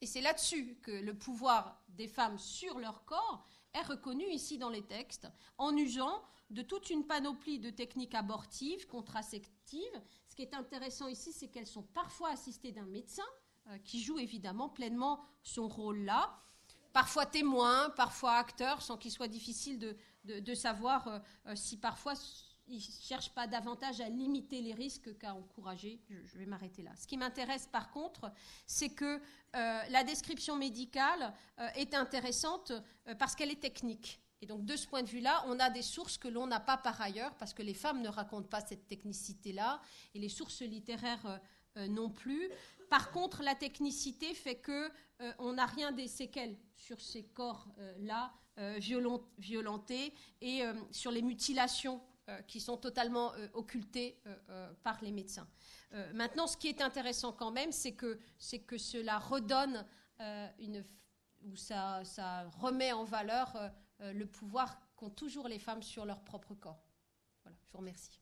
[0.00, 3.44] Et c'est là-dessus que le pouvoir des femmes sur leur corps
[3.74, 5.28] est reconnu ici dans les textes,
[5.58, 10.02] en usant de toute une panoplie de techniques abortives, contraceptives.
[10.30, 13.24] Ce qui est intéressant ici, c'est qu'elles sont parfois assistées d'un médecin,
[13.66, 16.40] euh, qui joue évidemment pleinement son rôle là,
[16.92, 22.14] parfois témoin, parfois acteur, sans qu'il soit difficile de, savoir euh, euh, si parfois
[22.68, 26.00] ils ne cherchent pas davantage à limiter les risques qu'à encourager.
[26.08, 26.94] Je, vais m'arrêter là.
[26.94, 28.32] Ce qui m'intéresse par contre,
[28.68, 29.20] c'est que
[29.52, 31.34] la description médicale
[31.74, 32.70] est intéressante
[33.18, 34.20] parce qu'elle est technique.
[34.42, 36.76] Et donc de ce point de vue-là, on a des sources que l'on n'a pas
[36.76, 39.80] par ailleurs parce que les femmes ne racontent pas cette technicité-là
[40.14, 41.40] et les sources littéraires
[41.76, 42.50] non plus.
[42.88, 44.90] Par contre, la technicité fait que
[45.38, 48.78] on n'a rien des séquelles sur ces corps-là euh,
[49.38, 50.12] violentés
[50.42, 54.20] et euh, sur les mutilations euh, qui sont totalement occultées
[54.82, 55.48] par les médecins.
[56.12, 58.18] maintenant, ce qui est intéressant quand même, c'est que,
[58.66, 59.86] que cela redonne
[60.58, 60.84] une,
[61.42, 63.56] ou ça, ça, remet en valeur
[64.00, 66.82] le pouvoir qu'ont toujours les femmes sur leur propre corps.
[67.44, 68.20] Voilà, je vous remercie.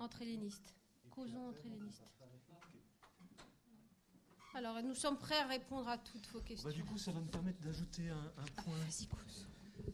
[0.00, 0.74] Entre hellénistes.
[1.10, 2.04] Causons entre hellénistes.
[4.54, 6.68] Alors, nous sommes prêts à répondre à toutes vos questions.
[6.68, 8.74] Bah, du coup, ça va me permettre d'ajouter un, ah, point.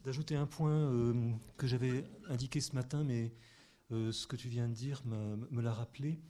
[0.03, 3.33] D'ajouter un point euh, que j'avais indiqué ce matin, mais
[3.93, 6.21] euh, ce que tu viens de dire me, l'a rappelé.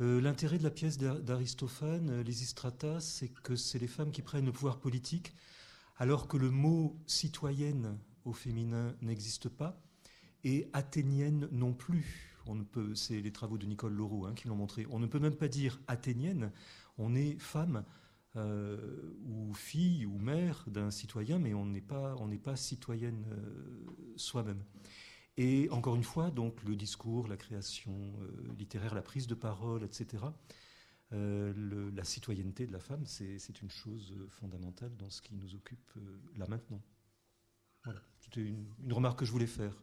[0.00, 4.46] Euh, l'intérêt de la pièce d'Aristophane, Les Istratas, c'est que c'est les femmes qui prennent
[4.46, 5.34] le pouvoir politique,
[5.98, 9.80] alors que le mot citoyenne au féminin n'existe pas,
[10.44, 14.48] et athénienne non plus on ne peut, c'est les travaux de Nicole Leroux hein, qui
[14.48, 14.86] l'ont montré.
[14.90, 16.50] On ne peut même pas dire athénienne.
[16.98, 17.84] On est femme
[18.36, 24.16] euh, ou fille ou mère d'un citoyen, mais on n'est pas, on pas citoyenne euh,
[24.16, 24.64] soi-même.
[25.36, 29.84] Et encore une fois, donc le discours, la création euh, littéraire, la prise de parole,
[29.84, 30.24] etc.
[31.10, 35.92] la citoyenneté de la femme, c'est une chose fondamentale dans ce qui nous occupe
[36.36, 36.80] là maintenant.
[37.84, 39.76] Voilà, c'était une, une, remarque que je voulais faire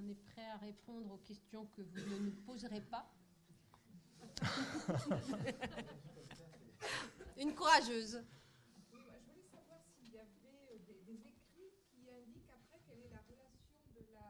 [0.00, 3.10] on est prêt à répondre aux questions que vous ne nous poserez pas.
[7.36, 8.22] Une courageuse.
[8.92, 10.28] Oui, je voulais savoir s'il y avait
[10.72, 14.28] euh, des, écrits qui indiquent après quelle est la relation de la,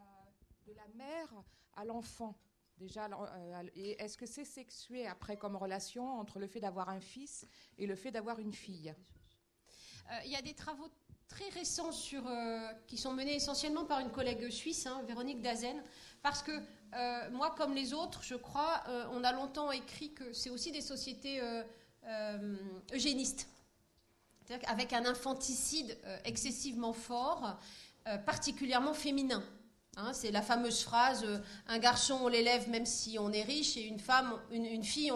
[0.67, 1.33] de la mère
[1.75, 2.37] à l'enfant
[2.81, 7.47] Déjà, euh, est-ce que c'est sexué après comme relation entre le fait d'avoir un fils
[7.77, 8.95] et le fait d'avoir une fille?
[10.11, 10.89] Euh, Il y a des travaux
[11.29, 15.85] très récents sur, euh, qui sont menés essentiellement par une collègue suisse, hein, Véronique Dazen,
[16.23, 16.53] parce que
[17.33, 21.41] moi, comme les autres, je crois, on a longtemps écrit que c'est aussi des sociétés
[22.93, 23.47] eugénistes,
[24.67, 27.59] avec un infanticide excessivement fort,
[28.27, 29.43] particulièrement féminin.
[29.97, 33.77] Hein, c'est la fameuse phrase euh, un garçon on l'élève même si on est riche
[33.77, 35.13] et une femme, une, fille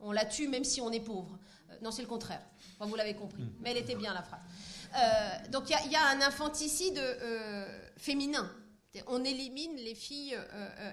[0.00, 1.38] on, la tue même si on est pauvre.
[1.70, 2.40] Euh, non, c'est le contraire.
[2.80, 3.52] vous l'avez compris, mm.
[3.60, 4.40] mais elle était bien la phrase.
[4.96, 7.00] Euh, donc il y, a un infanticide
[7.98, 8.50] féminin.
[9.06, 10.38] On élimine les filles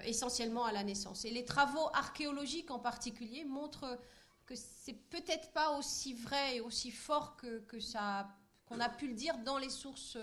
[0.04, 1.24] essentiellement à la naissance.
[1.24, 3.98] Et les travaux archéologiques en particulier montrent
[4.46, 8.28] que c'est peut-être pas aussi vrai et aussi fort que, que ça
[8.66, 10.18] qu'on a pu le dire dans les sources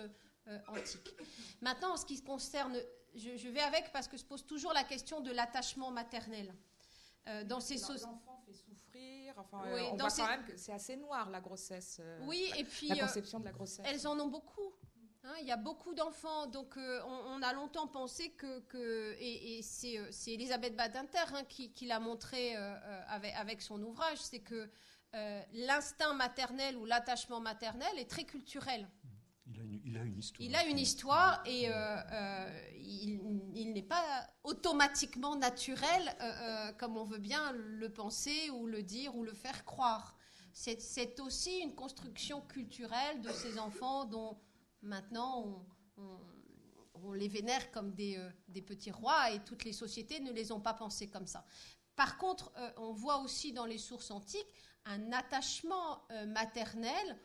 [0.68, 1.16] antiques.
[1.62, 2.78] Maintenant, en ce qui concerne
[3.16, 6.54] je, vais avec parce que se pose toujours la question de l'attachement maternel.
[7.28, 9.34] Euh, dans ces souffrir.
[9.38, 11.98] Enfin, euh, on voit quand même que c'est assez noir la grossesse.
[12.00, 13.86] Euh, oui, et puis la conception de la grossesse.
[13.88, 14.74] Elles en ont beaucoup.
[15.24, 15.34] Hein.
[15.42, 21.34] il y a beaucoup d'enfants, donc on, a longtemps pensé que, et, c'est Elisabeth Badinter
[21.34, 22.56] hein, qui, l'a montré
[23.08, 24.70] avec, avec, son ouvrage, c'est que
[25.54, 28.88] l'instinct maternel ou l'attachement maternel est très culturel.
[29.86, 30.48] Il a une, histoire.
[30.48, 37.04] Il a une histoire et euh, euh, il, n'est pas automatiquement naturel euh, comme on
[37.04, 40.16] veut bien le penser ou le dire ou le faire croire.
[40.54, 44.38] C'est aussi une construction culturelle de ces enfants dont
[44.82, 45.66] maintenant
[45.98, 50.60] on, les vénère comme des, des, petits rois et toutes les sociétés ne les ont
[50.60, 51.46] pas pensés comme ça.
[51.96, 54.54] Par contre, on voit aussi dans les sources antiques
[54.86, 57.18] un attachement maternel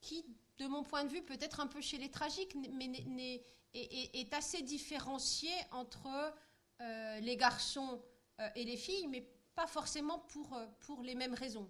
[0.00, 0.24] qui
[0.60, 3.42] de mon point de vue, peut-être un peu chez les tragiques, mais
[3.72, 6.06] est, assez différencié entre
[6.80, 8.02] euh, les garçons
[8.40, 10.22] euh, et les filles, mais pas forcément
[10.52, 11.68] euh, pour les mêmes raisons.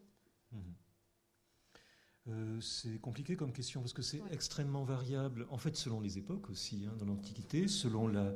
[2.27, 2.61] Mhm.
[2.61, 6.87] c'est compliqué comme question parce que c'est extrêmement variable, en fait, selon les époques aussi,
[6.87, 8.35] hein, dans l'Antiquité, selon la,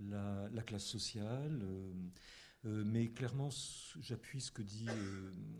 [0.00, 1.60] la, classe sociale.
[2.64, 3.48] mais clairement,
[4.00, 4.86] j'appuie ce que dit,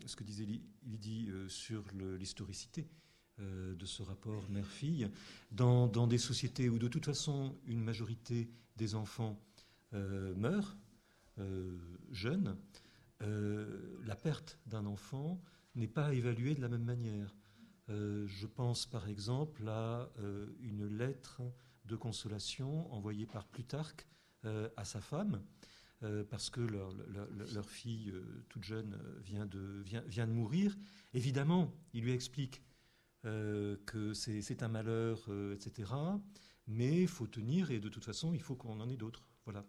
[0.05, 0.47] ce que disait
[0.83, 1.83] Lydie sur
[2.17, 2.87] l'historicité.
[3.39, 5.09] Euh, de ce rapport mère-fille,
[5.49, 9.39] dans, des sociétés où de toute façon une majorité des enfants
[9.95, 10.77] euh, meurent
[11.39, 11.79] euh,
[12.11, 12.55] jeunes,
[14.05, 15.41] la perte d'un enfant
[15.75, 17.33] n'est pas évaluée de la même manière.
[17.87, 20.09] Je pense par exemple à
[20.59, 21.41] une lettre
[21.85, 24.07] de consolation envoyée par Plutarque
[24.43, 25.43] à sa femme,
[26.29, 28.13] parce que leur, fille
[28.49, 30.77] toute jeune vient de, mourir.
[31.13, 32.61] Évidemment, il lui explique
[33.25, 35.89] euh, que c'est un malheur, euh, etc.
[36.67, 39.25] Mais il faut tenir et de toute façon, il faut qu'on en ait d'autres.
[39.45, 39.65] Voilà.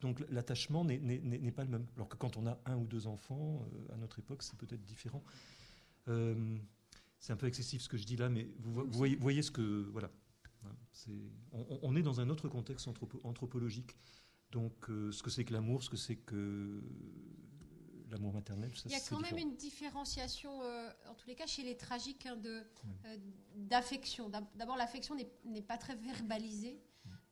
[0.00, 1.86] Donc l'attachement n'est pas le même.
[1.96, 4.84] Alors que quand on a un ou deux enfants, euh, à notre époque, c'est peut-être
[4.84, 5.24] différent.
[6.06, 8.86] C'est un peu excessif ce que je dis là, mais vous,
[9.18, 9.88] voyez, ce que.
[9.92, 10.10] Voilà.
[11.52, 12.88] On, on, est dans un autre contexte
[13.24, 13.96] anthropologique.
[14.50, 16.82] Donc, ce que c'est que l'amour, ce que c'est que
[18.12, 18.70] l'amour maternel.
[18.76, 21.76] Ça, Il y a quand même une différenciation, euh, en tous les cas chez les
[21.76, 22.62] tragiques, hein, de,
[23.06, 23.16] euh,
[23.56, 24.28] d'affection.
[24.28, 26.80] D'abord, l'affection n'est, pas très verbalisée.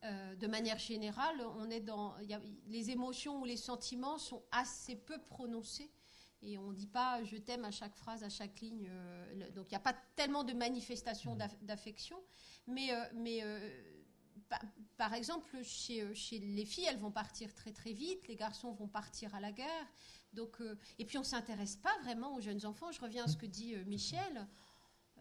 [0.03, 2.17] Euh, de manière générale, on est dans,
[2.67, 5.93] les émotions ou les sentiments sont assez peu prononcés
[6.43, 8.91] et on ne dit pas je t'aime à chaque phrase, à chaque ligne.
[9.55, 12.19] donc il n'y a pas tellement de manifestations d'affection,
[12.67, 13.43] mais, mais
[14.97, 18.89] par exemple, chez, chez, les filles, elles vont partir très très vite, les garçons vont
[18.89, 19.87] partir à la guerre.
[20.33, 22.93] Donc, euh, et puis on ne s'intéresse pas vraiment aux jeunes enfants.
[22.93, 24.47] Je reviens à ce que dit euh, Michel.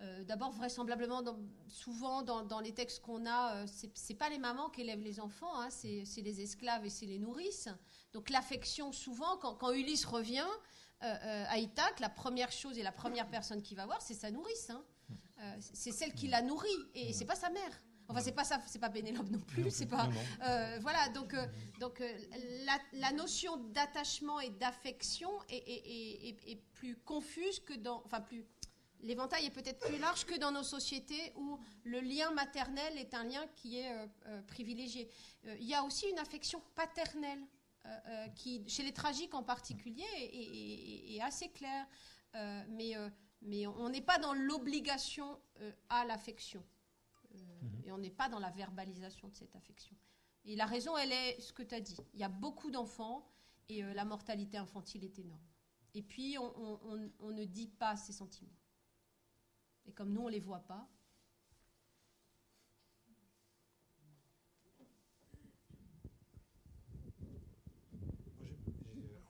[0.02, 1.22] Euh, d'abord, vraisemblablement,
[1.68, 5.60] souvent dans, les textes qu'on a, ce c'est pas les mamans qui élèvent les enfants,
[5.60, 7.68] hein, c'est les esclaves et c'est les nourrices.
[8.14, 10.48] Donc l'affection, souvent, quand, Ulysse revient
[11.02, 14.70] à Ithaque, la première chose et la première personne qu'il va voir, c'est sa nourrice.
[14.70, 14.84] Hein.
[15.60, 17.82] c'est celle qui la nourrit et c'est pas sa mère.
[18.10, 20.10] Enfin, c'est pas ça, c'est pas Pénélope non plus, c'est pas.
[20.44, 21.46] Euh, voilà, donc, euh,
[21.80, 22.18] donc euh,
[22.94, 28.02] la, notion d'attachement et d'affection est, plus confuse que dans.
[28.06, 28.46] Enfin, plus.
[29.02, 33.24] L'éventail est peut-être plus large que dans nos sociétés où le lien maternel est un
[33.24, 33.90] lien qui est
[34.48, 35.10] privilégié.
[35.46, 37.40] Il y a aussi une affection paternelle
[38.36, 41.88] qui, chez les tragiques en particulier, est, assez claire.
[42.70, 42.94] mais,
[43.42, 45.40] mais on n'est pas dans l'obligation
[45.90, 46.64] à l'affection.
[47.32, 47.82] Mhm.
[47.86, 49.96] Et on n'est pas dans la verbalisation de cette affection.
[50.46, 51.98] Et la raison, elle est ce que tu as dit.
[52.14, 53.30] Il y a beaucoup d'enfants
[53.68, 55.42] et euh, la mortalité infantile est énorme.
[55.94, 58.56] Et puis, on, ne dit pas ces sentiments.
[59.86, 60.88] Et comme nous, on ne les voit pas,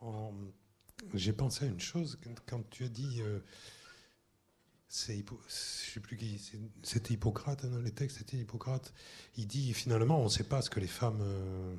[0.09, 0.33] en-
[1.13, 3.21] j'ai pensé à une chose quand, tu as dit.
[3.21, 3.39] euh,
[4.87, 8.91] c'est Hippo- je sais plus qui, c'est- c'était Hippocrate hein, dans les textes, c'était Hippocrate.
[9.37, 11.75] Il dit finalement, on ne sait pas ce que les femmes euh,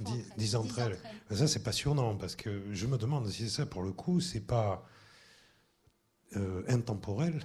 [0.00, 0.98] di- disent entre elles.
[1.28, 4.40] Ben Ça, c'est passionnant parce que je me demande si ça, pour le coup, c'est
[4.40, 4.86] pas
[6.36, 7.42] euh, intemporel.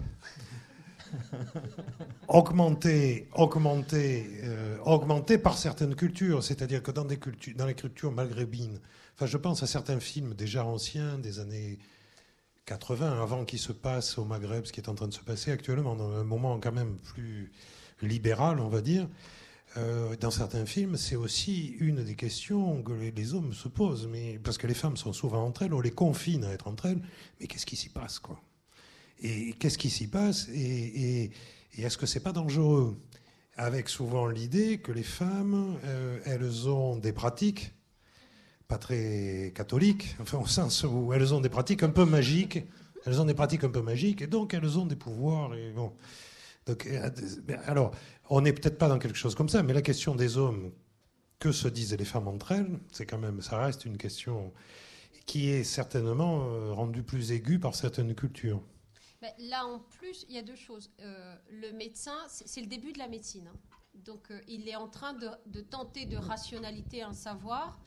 [2.28, 6.44] augmenté, augmenté, euh, augmenté par certaines cultures.
[6.44, 8.80] C'est-à-dire que dans, des cultures, dans les cultures maghrébines,
[9.26, 11.80] je pense à certains films déjà anciens des années
[12.66, 15.52] 80, avant qu'il se passe au Maghreb ce qui est en train de se passer
[15.52, 17.52] actuellement, dans un moment quand même plus
[18.02, 19.08] libéral, on va dire.
[19.78, 24.38] Euh, dans certains films, c'est aussi une des questions que les, hommes se posent, mais
[24.44, 27.02] parce que les femmes sont souvent entre elles, on les confine à être entre elles,
[27.40, 28.40] mais qu'est-ce qui s'y passe, quoi?
[29.22, 30.50] Et qu'est-ce qui s'y passe?
[30.50, 31.32] Et
[31.78, 32.98] est-ce que c'est pas dangereux?
[33.56, 37.74] Avec souvent l'idée que les femmes, euh, elles ont des pratiques
[38.72, 42.60] pas très catholiques, enfin au sens où elles ont des pratiques un peu magiques,
[43.06, 45.54] elles ont des pratiques un peu magiques, et donc elles ont des pouvoirs.
[45.56, 45.92] Et bon.
[46.70, 47.10] Euh,
[47.66, 47.92] alors,
[48.30, 50.72] on n'est peut-être pas dans quelque chose comme ça, mais la question des hommes,
[51.38, 54.54] que se disent les femmes entre elles, c'est quand même, ça reste une question
[55.26, 58.62] qui est certainement euh, rendue plus aiguë par certaines cultures.
[59.40, 60.92] Là, en plus, il y a deux choses.
[61.02, 63.48] Euh, le médecin, c'est le début de la médecine.
[63.48, 63.58] hein.
[64.06, 67.82] Donc, il est en train de, de tenter de rationalité un savoir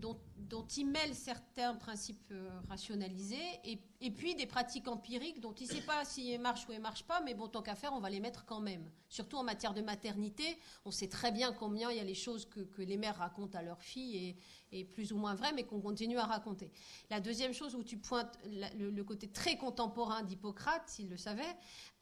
[0.00, 0.18] dont,
[0.48, 5.72] dont il mêle certains principes euh, rationalisés et, puis des pratiques empiriques dont il ne
[5.72, 7.92] sait pas si elles marchent ou elles ne marchent pas, mais bon, tant qu'à faire,
[7.92, 8.88] on va les mettre quand même.
[9.08, 12.46] Surtout en matière de maternité, on sait très bien combien il y a les choses
[12.46, 14.36] que, les mères racontent à leurs filles
[14.70, 16.70] et, plus ou moins vraies, mais qu'on continue à raconter.
[17.10, 21.42] La deuxième chose où tu pointes le côté très contemporain d'Hippocrate, s'il le savait,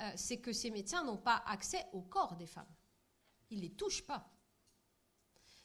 [0.03, 2.66] euh, c'est que ces médecins n'ont pas accès au corps des femmes.
[3.51, 4.34] Ils ne les touchent pas.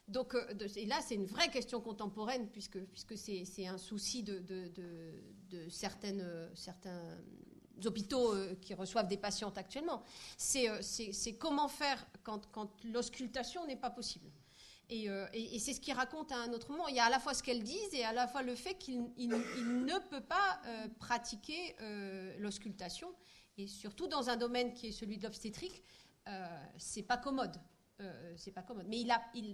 [0.09, 0.43] Donc, euh,
[0.75, 4.67] et là, c'est une vraie question contemporaine, puisque, puisque c'est, c'est un souci de, de-
[5.49, 7.17] de- certaines, euh, certains
[7.85, 10.03] hôpitaux euh, qui reçoivent des patientes actuellement.
[10.37, 14.29] C'est, c'est- comment faire quand, quand l'auscultation n'est pas possible.
[14.91, 16.87] Et, et- c'est ce qu'il raconte à un autre moment.
[16.87, 18.73] Il y a à la fois ce qu'elles disent et à la fois le fait
[18.73, 20.59] qu'il il- il ne peut pas
[20.99, 21.75] pratiquer
[22.39, 23.13] l'auscultation.
[23.59, 25.83] Et surtout dans un domaine qui est celui de l'obstétrique,
[26.27, 27.55] euh, c'est pas commode.
[28.01, 28.87] Euh, c'est pas commode.
[28.87, 29.07] Mais il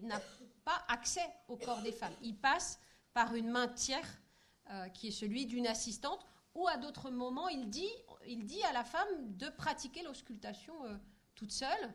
[0.06, 0.22] n'a
[0.64, 2.14] pas accès au corps des femmes.
[2.22, 2.80] Il passe
[3.14, 4.08] par une main tiers,
[4.70, 9.36] euh, qui est celui d'une assistante, ou à d'autres moments, il dit, à la femme
[9.38, 10.96] de pratiquer l'auscultation euh,
[11.34, 11.94] toute seule,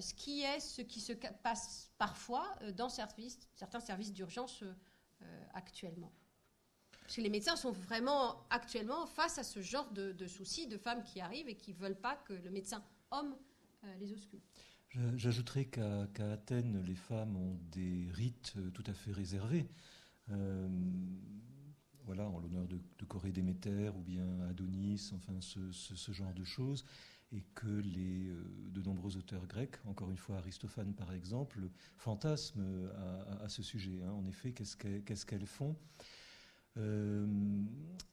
[0.00, 2.44] ce qui est ce qui se passe parfois
[2.74, 4.64] dans certains services d'urgence
[5.54, 6.12] actuellement.
[7.00, 11.04] Parce que les médecins sont vraiment actuellement face à ce genre de, soucis de femmes
[11.04, 13.38] qui arrivent et qui ne veulent pas que le médecin homme
[14.00, 14.44] les ausculte.
[15.16, 19.68] J'ajouterais qu'à Athènes, les femmes ont des rites euh, tout à fait réservés.
[20.30, 20.68] Euh,
[22.06, 26.84] voilà, en l'honneur de, Corée Déméter ou bien Adonis, enfin ce, genre de choses,
[27.30, 31.60] et que euh, de nombreux auteurs grecs, encore une fois Aristophane par exemple,
[31.96, 32.88] fantasment
[33.42, 34.02] à, ce sujet.
[34.02, 34.10] hein.
[34.10, 35.76] En effet, qu'est-ce qu'elles font?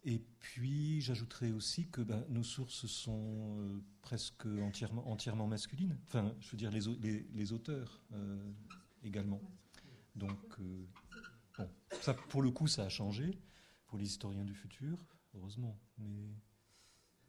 [0.03, 5.97] Et puis, j'ajouterais aussi que ben, nos sources sont euh, presque entièrement, entièrement masculines.
[6.07, 6.81] Enfin, je veux dire, les,
[7.34, 8.38] les, auteurs euh,
[9.03, 9.41] également.
[10.15, 10.85] Donc, euh,
[12.01, 13.38] ça, pour le coup, ça a changé
[13.88, 15.05] pour les historiens du futur,
[15.35, 15.79] heureusement.
[15.97, 16.29] Mais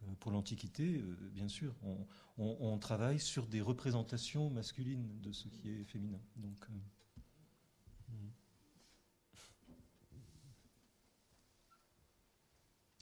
[0.03, 2.05] euh, pour l'Antiquité, euh, bien sûr, on,
[2.37, 6.19] on- on travaille sur des représentations masculines de ce qui est féminin.
[6.37, 6.73] Donc, euh,
[8.09, 8.29] mm.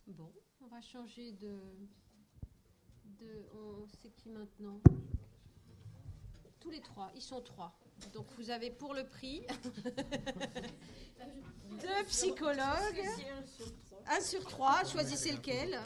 [0.07, 0.31] Bon,
[0.61, 1.59] on va changer de.
[3.19, 4.79] de on sait qui maintenant
[6.61, 7.77] Tous les trois, ils sont trois.
[8.13, 9.41] Donc vous avez pour le prix
[11.81, 13.03] deux psychologues,
[14.07, 15.77] un sur trois, choisissez lequel,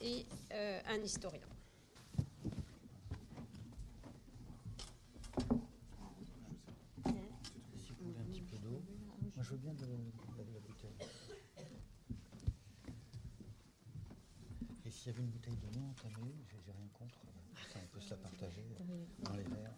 [0.00, 1.48] et euh, un historien.
[7.74, 8.80] Si vous voulez un petit peu d'eau.
[9.34, 9.88] Moi, je veux bien de, la,
[10.52, 10.94] la bouteille.
[15.18, 17.18] Une bouteille de entamée, j'ai j'ai rien contre.
[17.72, 18.64] Ça, on peut se la partager
[19.24, 19.74] dans les verres.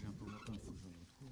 [0.00, 1.30] J'ai un peu longtemps, il faut que je le retrouve.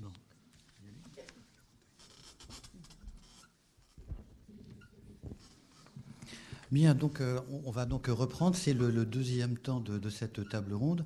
[0.00, 0.12] Bon.
[6.70, 8.54] Bien, donc euh, on va donc reprendre.
[8.54, 11.04] C'est le, deuxième temps de, cette table ronde.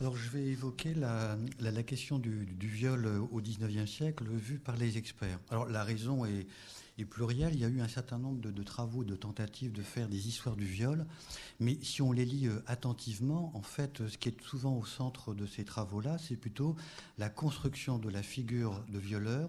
[0.00, 1.36] Alors je vais évoquer la,
[1.84, 5.38] question du, viol au XIXe siècle vu par les experts.
[5.50, 6.46] Alors la raison est,
[7.08, 7.54] plurielle.
[7.54, 10.56] Il y a eu un certain nombre de, travaux, de tentatives de faire des histoires
[10.56, 11.06] du viol.
[11.60, 15.32] Mais si on les lit euh, attentivement, en fait, ce qui est souvent au centre
[15.32, 16.74] de ces travaux-là, c'est plutôt
[17.16, 19.48] la construction de la figure de violeur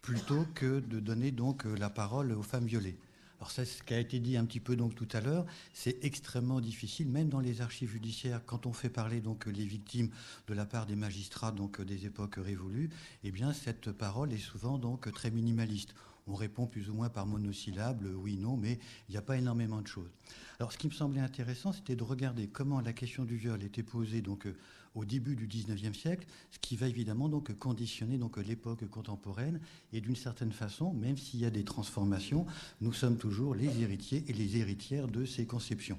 [0.00, 2.96] plutôt que de donner donc euh, la parole aux femmes violées.
[3.38, 6.02] Alors ça, ce qui a été dit un petit peu donc tout à l'heure, c'est
[6.04, 10.10] extrêmement difficile, même dans les archives judiciaires, quand on fait parler donc les victimes
[10.48, 12.90] de la part des magistrats donc des époques révolues,
[13.24, 15.94] eh bien cette parole est souvent donc très minimaliste.
[16.28, 19.80] On répond plus ou moins par monosyllabe, oui, non, mais il n'y a pas énormément
[19.80, 20.10] de choses.
[20.58, 23.84] Alors, ce qui me semblait intéressant, c'était de regarder comment la question du viol était
[23.84, 24.48] posée donc
[24.96, 29.60] au début du XIXe siècle, ce qui va évidemment donc conditionner donc l'époque contemporaine.
[29.92, 32.46] Et d'une certaine façon, même s'il y a des transformations,
[32.80, 35.98] nous sommes toujours les héritiers et les héritières de ces conceptions.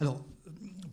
[0.00, 0.24] Alors,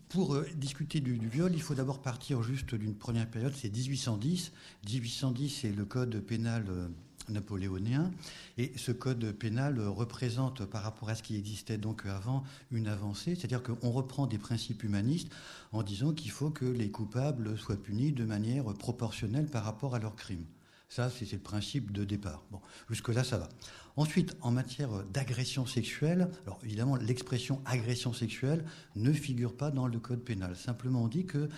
[0.08, 4.52] pour euh, discuter du, viol, il faut d'abord partir juste d'une première période, c'est 1810.
[4.88, 6.88] 1810, c'est le code pénal euh,
[7.28, 8.10] napoléonien.
[8.58, 13.34] Et ce code pénal représente, par rapport à ce qui existait donc avant, une avancée.
[13.34, 15.28] C'est-à-dire qu'on reprend des principes humanistes
[15.72, 19.98] en disant qu'il faut que les coupables soient punis de manière proportionnelle par rapport à
[19.98, 20.44] leurs crimes.
[20.88, 22.42] Ça, c'est le principe de départ.
[22.50, 23.48] Bon, jusque-là, ça va.
[23.96, 28.64] Ensuite, en matière d'agression sexuelle, alors évidemment, l'expression agression sexuelle
[28.96, 30.56] ne figure pas dans le code pénal.
[30.56, 31.48] Simplement, on dit que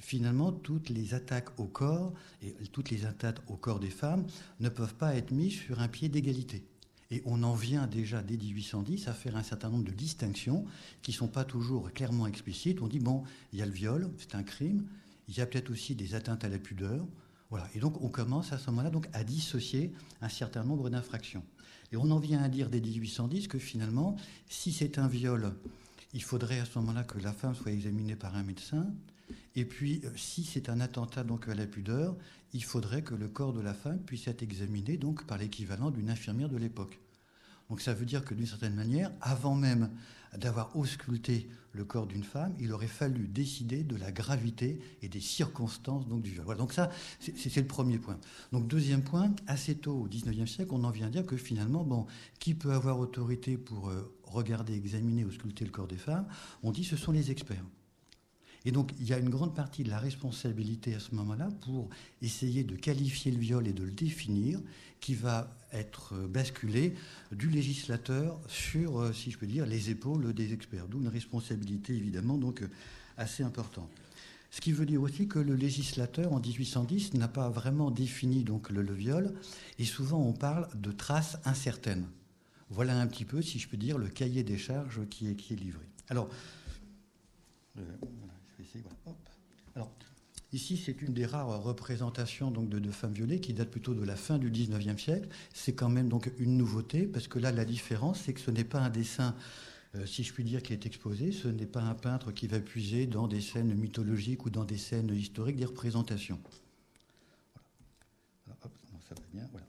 [0.00, 2.12] finalement, toutes les attaques au corps
[2.42, 4.26] et toutes les attaques au corps des femmes
[4.60, 6.64] ne peuvent pas être mises sur un pied d'égalité.
[7.10, 10.64] Et on en vient déjà dès 1810 à faire un certain nombre de distinctions
[11.02, 12.80] qui ne sont pas toujours clairement explicites.
[12.82, 14.86] On dit, bon, il y a le viol, c'est un crime,
[15.28, 17.04] il y a peut-être aussi des atteintes à la pudeur.
[17.50, 17.68] Voilà.
[17.74, 21.42] Et donc on commence à ce moment-là donc, à dissocier un certain nombre d'infractions.
[21.92, 24.14] Et on en vient à dire dès 1810 que finalement,
[24.48, 25.52] si c'est un viol,
[26.14, 28.86] il faudrait à ce moment-là que la femme soit examinée par un médecin,
[29.56, 32.16] et puis, euh, si c'est un attentat donc à la pudeur,
[32.52, 36.10] il faudrait que le corps de la femme puisse être examiné donc par l'équivalent d'une
[36.10, 37.00] infirmière de l'époque.
[37.68, 39.90] Donc ça veut dire que d'une certaine manière, avant même
[40.36, 45.20] d'avoir ausculté le corps d'une femme, il aurait fallu décider de la gravité et des
[45.20, 46.44] circonstances donc, du viol.
[46.44, 46.90] Voilà, donc ça,
[47.20, 48.18] c'est le premier point.
[48.50, 51.84] Donc deuxième point, assez tôt au XIXe siècle, on en vient à dire que finalement,
[51.84, 52.06] bon,
[52.40, 56.26] qui peut avoir autorité pour euh, regarder, examiner, ausculter le corps des femmes?
[56.64, 57.64] On dit ce sont les experts.
[58.64, 61.88] Et donc, il y a une grande partie de la responsabilité à ce moment-là pour
[62.20, 64.60] essayer de qualifier le viol et de le définir,
[65.00, 66.94] qui va être basculé
[67.32, 70.88] du législateur sur, euh, si je peux dire, les épaules des experts.
[70.88, 72.62] D'où une responsabilité, évidemment, donc
[73.16, 73.90] assez importante.
[74.50, 78.70] Ce qui veut dire aussi que le législateur, en 1810, n'a pas vraiment défini donc
[78.70, 79.32] le, viol,
[79.78, 82.06] et souvent on parle de traces incertaines.
[82.68, 85.52] Voilà un petit peu, si je peux dire, le cahier des charges qui est, qui
[85.52, 85.84] est livré.
[86.08, 86.28] Alors,
[88.76, 89.10] euh,
[89.74, 89.90] alors,
[90.52, 94.16] ici, c'est une des rares représentations donc, de, femmes violées qui date plutôt de la
[94.16, 95.28] fin du 19e siècle.
[95.54, 98.64] C'est quand même donc une nouveauté, parce que là, la différence, c'est que ce n'est
[98.64, 99.34] pas un dessin,
[99.94, 102.60] euh, si je puis dire, qui est exposé, ce n'est pas un peintre qui va
[102.60, 106.40] puiser dans des scènes mythologiques ou dans des scènes historiques des représentations.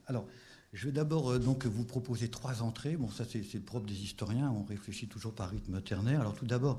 [0.06, 0.26] Alors,
[0.72, 2.96] je vais d'abord euh, donc vous proposer trois entrées.
[2.96, 6.20] Bon, ça c'est le propre des historiens, on réfléchit toujours par rythme ternaire.
[6.20, 6.78] Alors tout d'abord,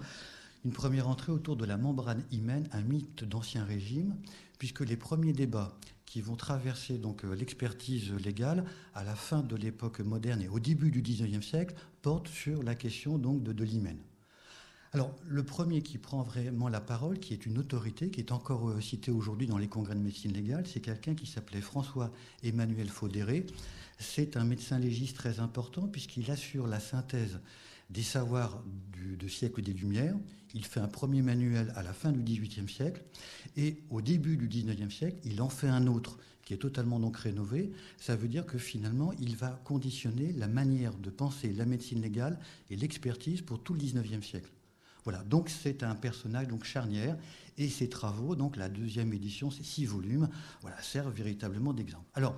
[0.65, 4.15] une première entrée autour de la membrane hymen, un mythe d'ancien régime,
[4.59, 8.63] puisque les premiers débats qui vont traverser donc euh, l'expertise légale
[8.93, 12.75] à la fin de l'époque moderne et au début du XIXe siècle portent sur la
[12.75, 13.97] question donc de, de l'hymen.
[14.93, 18.69] Alors, le premier qui prend vraiment la parole, qui est une autorité, qui est encore
[18.69, 23.47] euh, cité aujourd'hui dans les congrès de médecine légale, c'est quelqu'un qui s'appelait François-Emmanuel Faudéré.
[23.97, 27.39] C'est un médecin légiste très important puisqu'il assure la synthèse
[27.89, 28.63] des savoirs
[29.17, 30.15] du, siècle des Lumières.
[30.53, 33.03] Il fait un premier manuel à la fin du XVIIIe siècle
[33.57, 37.17] et au début du XIXe siècle, il en fait un autre qui est totalement donc
[37.17, 37.71] rénové.
[37.97, 42.39] Ça veut dire que finalement, il va conditionner la manière de penser la médecine légale
[42.69, 44.51] et l'expertise pour tout le XIXe siècle.
[45.03, 47.17] Voilà, donc c'est un personnage donc charnière
[47.57, 50.29] et ses travaux, donc la deuxième édition, c'est six volumes,
[50.61, 52.05] voilà, servent véritablement d'exemple.
[52.13, 52.37] Alors,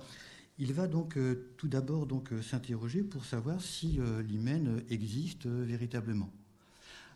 [0.58, 5.46] il va donc euh, tout d'abord donc euh, s'interroger pour savoir si euh, l'hymen existe
[5.46, 6.30] véritablement.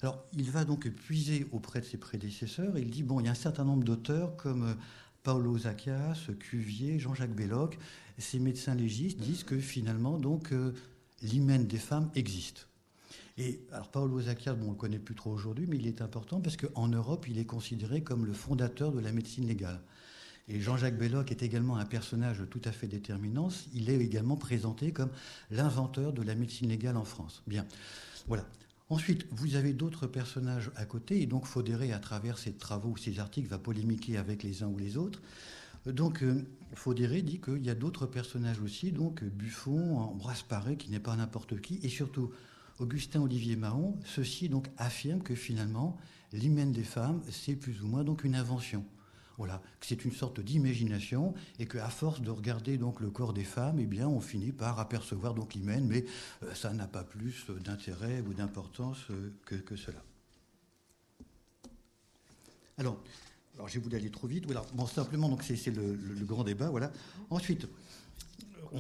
[0.02, 2.78] Alors, il va donc puiser auprès de ses prédécesseurs.
[2.78, 4.76] Il dit bon, il y a un certain nombre d'auteurs comme
[5.22, 7.78] Paolo Zacchias, Cuvier, Jean-Jacques Belloc.
[8.18, 10.54] Ces médecins légistes disent que finalement, donc,
[11.22, 12.66] l'hymen des femmes existe.
[13.38, 16.40] Et alors Paolo Zacchias, bon, on le connaît plus trop aujourd'hui, mais il est important
[16.40, 19.80] parce qu'en Europe, il est considéré comme le fondateur de la médecine légale.
[20.48, 23.48] Et Jean-Jacques Belloc est également un personnage tout à fait déterminant.
[23.72, 25.10] Il est également présenté comme
[25.50, 27.42] l'inventeur de la médecine légale en France.
[27.46, 27.64] Bien.
[28.26, 28.44] Voilà.
[28.90, 32.96] Ensuite, vous avez d'autres personnages à côté, et donc Faudéré, à travers ses travaux ou
[32.96, 35.22] ses articles, va polémiquer avec les uns ou les autres.
[35.86, 36.44] Donc, euh,
[36.74, 41.14] Faudéré dit qu'il y a d'autres personnages aussi, donc Buffon, Ambroise Paré, qui n'est pas
[41.14, 42.32] n'importe qui, et surtout
[42.80, 43.96] Augustin Olivier Mahon.
[44.04, 45.96] Ceci donc affirme que finalement,
[46.32, 48.84] l'hymen des femmes, c'est plus ou moins donc une invention.
[49.40, 53.42] Voilà, que c'est une sorte d'imagination et qu'à force de regarder donc le corps des
[53.42, 56.04] femmes, eh bien, on finit par apercevoir donc l'hymen, mais
[56.42, 60.04] euh, ça n'a pas plus d'intérêt ou d'importance euh, que, cela.
[62.76, 63.02] Alors,
[63.54, 64.44] alors j'ai voulu aller trop vite.
[64.44, 64.62] Voilà.
[64.92, 65.96] Simplement, c'est le,
[66.26, 66.68] grand débat.
[66.68, 66.92] Voilà.
[67.30, 67.66] Ensuite,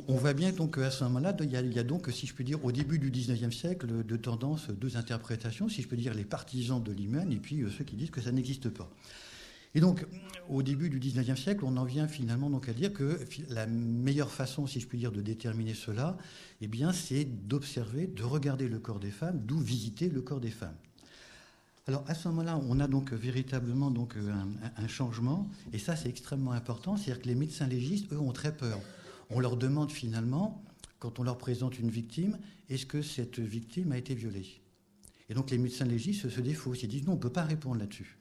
[0.08, 2.62] on, voit bien donc qu'à ce moment-là, il, y a donc, si je peux dire,
[2.62, 6.82] au début du 19e siècle, de tendance, deux interprétations, si je peux dire, les partisans
[6.82, 8.90] de l'hymen et puis euh, ceux qui disent que ça n'existe pas.
[9.74, 10.04] Et donc,
[10.48, 14.66] au début du XIXe siècle, on en vient finalement à dire que la meilleure façon,
[14.66, 16.18] si je puis dire, de déterminer cela,
[16.60, 20.50] eh bien, c'est d'observer, de regarder le corps des femmes, d'où visiter le corps des
[20.50, 20.76] femmes.
[21.86, 24.14] Alors à ce moment-là, on a donc véritablement donc
[24.76, 28.56] un, changement, et ça c'est extrêmement important, c'est-à-dire que les médecins légistes, eux, ont très
[28.56, 28.78] peur.
[29.28, 30.62] On leur demande finalement,
[31.00, 32.38] quand on leur présente une victime,
[32.68, 34.60] est-ce que cette victime a été violée?
[35.28, 37.80] Et donc les médecins légistes se défaussent, ils disent non, on ne peut pas répondre
[37.80, 38.19] là-dessus.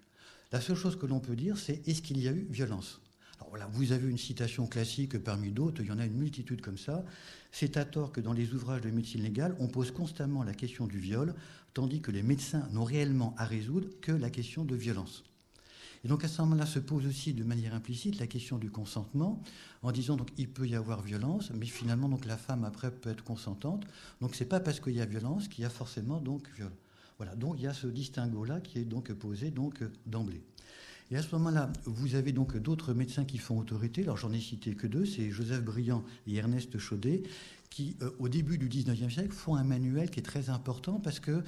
[0.51, 3.01] La seule chose que l'on peut dire, c'est est-ce qu'il y a eu violence?
[3.37, 6.59] Alors voilà, vous avez une citation classique parmi d'autres, il y en a une multitude
[6.61, 7.05] comme ça.
[7.51, 10.87] C'est à tort que dans les ouvrages de médecine légale, on pose constamment la question
[10.87, 11.35] du viol,
[11.75, 15.23] tandis que les médecins n'ont réellement à résoudre que la question de violence.
[16.03, 19.43] Et donc à ce moment-là se pose aussi de manière implicite la question du consentement,
[19.83, 23.11] en disant donc il peut y avoir violence, mais finalement donc la femme après peut
[23.11, 23.85] être consentante.
[24.19, 26.71] Donc c'est pas parce qu'il y a violence qu'il y a forcément donc viol.
[27.19, 30.41] Voilà, donc il y a ce distinguo-là qui est donc posé donc d'emblée.
[31.11, 34.03] Et à ce moment-là, vous avez donc d'autres médecins qui font autorité.
[34.03, 37.23] Alors j'en ai cité que deux, c'est Joseph Briand et Ernest Chaudet,
[37.69, 41.19] qui euh, au début du 19e siècle font un manuel qui est très important parce
[41.19, 41.43] que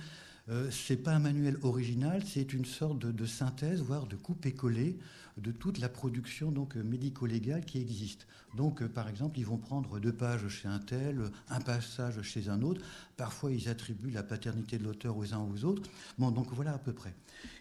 [0.50, 4.46] euh, ce n'est pas un manuel original, c'est une sorte de, synthèse, voire de coupe
[4.46, 4.98] et coller
[5.38, 8.28] de toute la production donc médico-légale qui existe.
[8.56, 12.50] Donc, euh, par exemple, ils vont prendre deux pages chez un tel, un passage chez
[12.50, 12.82] un autre.
[13.18, 15.90] Parfois, ils attribuent la paternité de l'auteur aux uns ou aux autres.
[16.18, 17.14] Bon, donc voilà à peu près.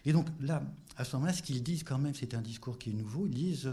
[0.05, 0.63] Et donc là,
[0.97, 3.25] à ce moment-là, ce qu'ils disent quand même, c'est un discours qui est nouveau.
[3.27, 3.71] Ils disent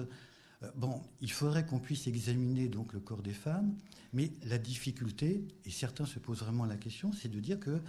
[0.63, 3.75] euh, bon, il faudrait qu'on puisse examiner donc le corps des femmes,
[4.13, 7.81] mais la difficulté, et certains se posent vraiment la question, c'est de dire que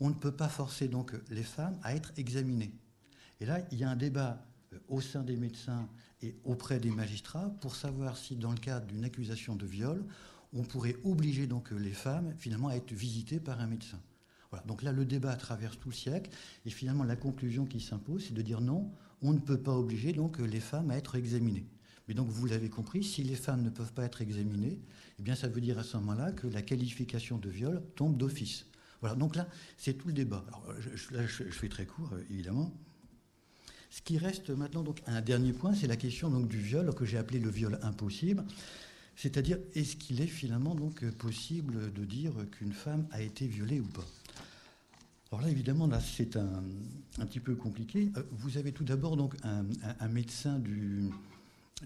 [0.00, 2.72] on ne peut pas forcer donc les femmes à être examinées.
[3.40, 5.88] Et là, il y a un débat euh, au sein des médecins
[6.22, 10.04] et auprès des magistrats pour savoir si, dans le cadre d'une accusation de viol,
[10.52, 14.00] on pourrait obliger donc les femmes finalement à être visitées par un médecin.
[14.50, 14.64] Voilà.
[14.66, 16.30] Donc là, le débat traverse tout le siècle
[16.64, 20.12] et finalement la conclusion qui s'impose, c'est de dire non, on ne peut pas obliger
[20.12, 21.66] donc les femmes à être examinées.
[22.08, 24.80] Mais donc vous l'avez compris, si les femmes ne peuvent pas être examinées,
[25.18, 28.64] eh bien ça veut dire à ce moment-là que la qualification de viol tombe d'office.
[29.00, 30.44] Voilà, donc là, c'est tout le débat.
[30.48, 32.72] Alors, je, je, fais très court, euh, évidemment.
[33.90, 37.04] Ce qui reste maintenant, donc, un dernier point, c'est la question donc, du viol, que
[37.04, 38.44] j'ai appelé le viol impossible.
[39.16, 43.86] C'est-à-dire, est-ce qu'il est finalement donc possible de dire qu'une femme a été violée ou
[43.86, 44.04] pas?
[45.30, 46.62] Alors là, évidemment, là, c'est un,
[47.18, 48.10] un, petit peu compliqué.
[48.16, 51.10] Euh, vous avez tout d'abord donc un, médecin du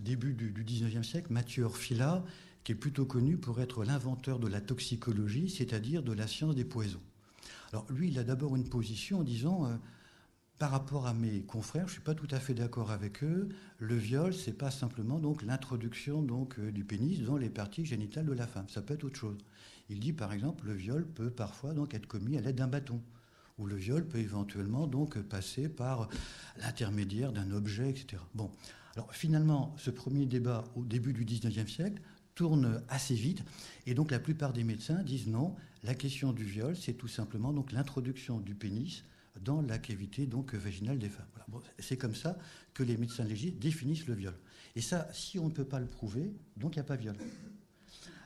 [0.00, 2.24] début du, du 19e siècle, Mathieu Orfila,
[2.64, 6.64] qui est plutôt connu pour être l'inventeur de la toxicologie, c'est-à-dire de la science des
[6.64, 7.00] poisons.
[7.72, 9.76] Alors lui, il a d'abord une position en disant, euh,
[10.58, 13.48] par rapport à mes confrères, je ne suis pas tout à fait d'accord avec eux,
[13.78, 16.24] le viol, c'est pas simplement l'introduction
[16.58, 19.38] euh, du pénis dans les parties génitales de la femme, ça peut être autre chose.
[19.88, 23.00] Il dit par exemple, le viol peut parfois donc être commis à l'aide d'un bâton
[23.58, 26.08] ou le viol peut éventuellement donc passer par
[26.58, 28.22] l'intermédiaire d'un objet, etc.
[28.34, 28.50] Bon,
[28.94, 32.02] alors finalement, ce premier débat au début du 19e siècle
[32.34, 33.42] tourne assez vite.
[33.86, 35.54] Et donc la plupart des médecins disent non,
[35.84, 39.04] la question du viol, c'est tout simplement donc l'introduction du pénis
[39.40, 41.26] dans la cavité donc vaginale des femmes.
[41.78, 42.38] c'est comme ça
[42.74, 44.34] que les médecins légistes définissent le viol.
[44.76, 47.16] Et ça, si on ne peut pas le prouver, donc il n'y a pas viol.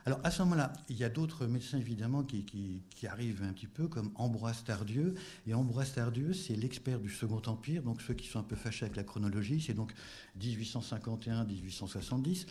[0.07, 3.67] Alors à ce moment-là, il y a d'autres médecins évidemment qui, qui, arrivent un petit
[3.67, 5.15] peu, comme Ambroise Tardieu.
[5.45, 8.85] Et Ambroise Tardieu, c'est l'expert du Second Empire, donc ceux qui sont un peu fâchés
[8.85, 9.91] avec la chronologie, c'est donc
[10.39, 12.45] 1851-1870.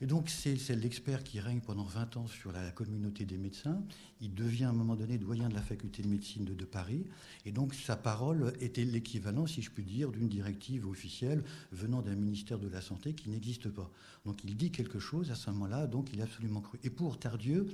[0.00, 3.82] Et donc, c'est l'expert qui règne pendant 20 ans sur la communauté des médecins.
[4.20, 7.04] Il devient à un moment donné doyen de la faculté de médecine de, Paris.
[7.44, 11.42] Et donc, sa parole était l'équivalent, si je puis dire, d'une directive officielle
[11.72, 13.90] venant d'un ministère de la Santé qui n'existe pas.
[14.24, 16.78] Donc, il dit quelque chose à ce moment-là, donc il est absolument cru.
[16.84, 17.66] Et pour Tardieu,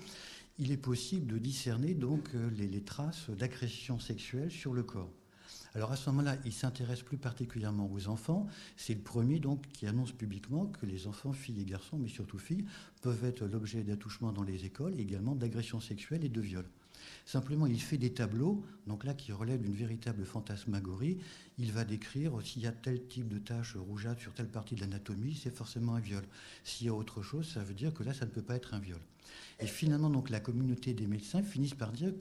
[0.58, 5.10] il est possible de discerner donc euh, les traces d'agression sexuelle sur le corps.
[5.74, 8.46] Alors à ce moment-là, il s'intéresse plus particulièrement aux enfants.
[8.76, 12.38] C'est le premier donc qui annonce publiquement que les enfants, filles et garçons, mais surtout
[12.38, 12.64] filles,
[13.02, 16.68] peuvent être l'objet d'attouchements dans les écoles, et également d'agressions sexuelles et de viols.
[17.26, 21.18] Simplement, il fait des tableaux, donc là qui relèvent d'une véritable fantasmagorie.
[21.58, 24.80] Il va décrire s'il y a tel type de tache rougeâtre sur telle partie de
[24.80, 26.24] l'anatomie, c'est forcément un viol.
[26.62, 28.74] S'il y a autre chose, ça veut dire que là, ça ne peut pas être
[28.74, 29.00] un viol.
[29.60, 32.12] Et finalement, donc, la communauté des médecins finissent par dire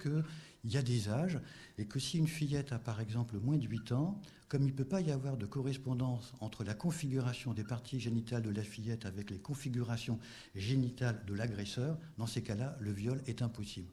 [0.63, 1.39] qu'il y a des âges
[1.77, 4.71] et que si une fillette a par exemple moins de 8 ans, comme il ne
[4.71, 9.05] peut pas y avoir de correspondance entre la configuration des parties génitales de la fillette
[9.05, 10.19] avec les configurations
[10.55, 13.89] génitales de l'agresseur, dans ces cas-là, le viol est impossible.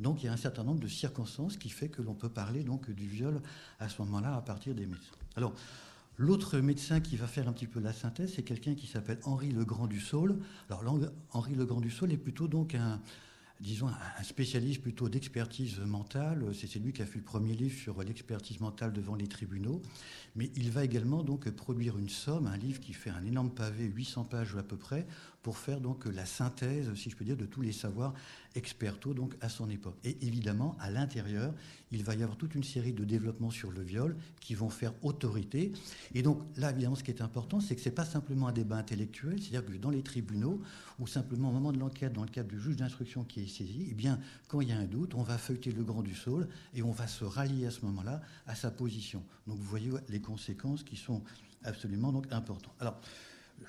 [0.00, 2.64] Donc il y a un certain nombre de circonstances qui fait que l'on peut parler
[2.64, 3.40] donc du viol
[3.78, 5.14] à ce moment-là à partir des médecins.
[5.36, 5.54] Alors
[6.16, 9.50] l'autre médecin qui va faire un petit peu la synthèse, c'est quelqu'un qui s'appelle Henri
[9.50, 10.38] Legrand du Saule.
[10.70, 10.84] Alors
[11.32, 13.00] Henri Legrand du Saule est plutôt donc un,
[13.60, 16.44] disons, un spécialiste plutôt d'expertise mentale.
[16.54, 19.80] C'est lui qui a fait le premier livre sur l'expertise mentale devant les tribunaux.
[20.36, 23.84] Mais il va également donc produire une somme, un livre qui fait un énorme pavé,
[23.84, 25.06] 800 pages à peu près,
[25.44, 28.14] pour faire donc la synthèse, si je peux dire, de tous les savoirs
[28.54, 29.96] expertos donc à son époque.
[30.02, 31.52] Et évidemment, à l'intérieur,
[31.92, 34.94] il va y avoir toute une série de développements sur le viol qui vont faire
[35.02, 35.72] autorité.
[36.14, 38.78] Et donc là, évidemment, ce qui est important, c'est que c'est pas simplement un débat
[38.78, 40.62] intellectuel, c'est-à-dire que dans les tribunaux,
[40.98, 43.88] ou simplement au moment de l'enquête, dans le cadre du juge d'instruction qui est saisi,
[43.90, 44.18] eh bien,
[44.48, 46.92] quand il y a un doute, on va feuilleter le grand du Saule et on
[46.92, 49.22] va se rallier à ce moment-là à sa position.
[49.46, 51.22] Donc vous voyez les conséquences qui sont
[51.64, 52.74] absolument donc importantes.
[52.80, 52.98] Alors,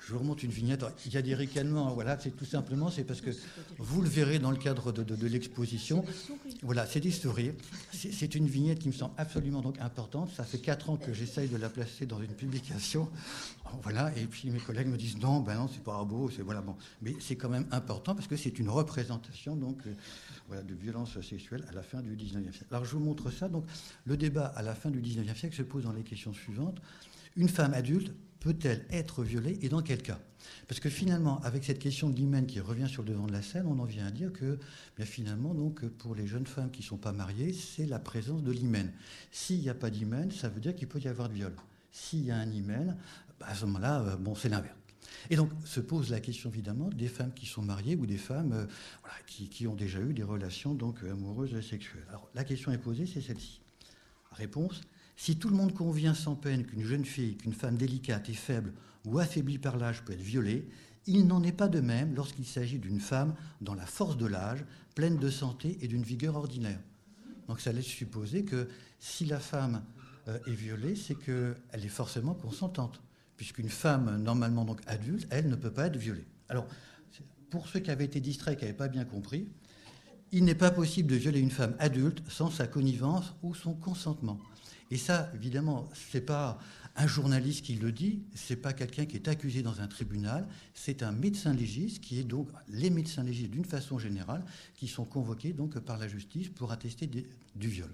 [0.00, 0.84] je vous remonte une vignette.
[1.06, 1.92] Il y a des ricanements.
[1.94, 3.30] Voilà, c'est tout simplement, c'est parce que
[3.78, 6.04] vous le verrez dans le cadre de, l'exposition.
[6.62, 7.54] Voilà, c'est des sourires.
[7.92, 10.30] C'est une vignette qui me semble absolument donc importante.
[10.34, 13.08] Ça fait quatre ans que j'essaye de la placer dans une publication.
[13.82, 16.60] Voilà, et puis mes collègues me disent non, ben non, c'est pas beau, c'est voilà
[16.60, 16.76] bon.
[17.02, 19.94] Mais c'est quand même important parce que c'est une représentation donc euh,
[20.46, 22.66] voilà, de violence sexuelle à la fin du 19e siècle.
[22.70, 23.48] Alors je vous montre ça.
[23.48, 23.64] Donc
[24.04, 26.80] le débat à la fin du 19e siècle se pose dans les questions suivantes.
[27.36, 28.12] Une femme adulte
[28.46, 30.20] peut-elle être violée et dans quel cas?
[30.68, 33.42] Parce que finalement, avec cette question de l'hymen qui revient sur le devant de la
[33.42, 34.60] scène, on en vient à dire que
[34.96, 38.44] bien finalement, donc, pour les jeunes femmes qui ne sont pas mariées, c'est la présence
[38.44, 38.92] de l'hymen.
[39.32, 41.52] S'il n'y a pas d'hymen, ça veut dire qu'il peut y avoir de viol.
[41.90, 42.96] S'il y a un hymen,
[43.40, 44.76] bah, à ce moment-là, euh, bon, c'est l'inverse.
[45.28, 48.52] Et donc se pose la question évidemment des femmes qui sont mariées ou des femmes
[48.52, 48.66] euh,
[49.26, 52.06] qui, ont déjà eu des relations donc amoureuses et sexuelles.
[52.10, 53.60] Alors la question est posée, c'est celle-ci.
[54.30, 54.82] Réponse
[55.16, 58.72] si tout le monde convient sans peine qu'une jeune fille, qu'une femme délicate et faible
[59.04, 60.68] ou affaiblie par l'âge peut être violée,
[61.06, 64.64] il n'en est pas de même lorsqu'il s'agit d'une femme dans la force de l'âge,
[64.94, 66.80] pleine de santé et d'une vigueur ordinaire.
[67.48, 68.68] Donc ça laisse supposer que
[68.98, 69.82] si la femme
[70.28, 73.00] euh, est violée, c'est qu'elle est forcément consentante,
[73.36, 76.26] puisqu'une femme normalement donc adulte, elle ne peut pas être violée.
[76.48, 76.66] Alors,
[77.50, 79.48] pour ceux qui avaient été distraits, qui n'avaient pas bien compris,
[80.32, 84.40] il n'est pas possible de violer une femme adulte sans sa connivence ou son consentement.
[84.90, 86.58] Et ça, évidemment, ce n'est pas
[86.96, 90.46] un journaliste qui le dit, ce n'est pas quelqu'un qui est accusé dans un tribunal,
[90.74, 94.44] c'est un médecin légiste qui est donc les médecins légistes d'une façon générale
[94.74, 97.90] qui sont convoqués donc par la justice pour attester du viol.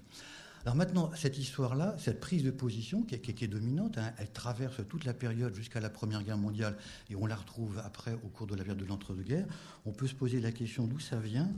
[0.65, 5.03] Alors maintenant, cette histoire-là, cette prise de position qui est, dominante, hein, elle traverse toute
[5.03, 6.77] la période jusqu'à la Première Guerre mondiale
[7.09, 9.47] et on la retrouve après au cours de la période de l'entre-deux-guerres.
[9.85, 11.51] On peut se poser la question d'où ça vient.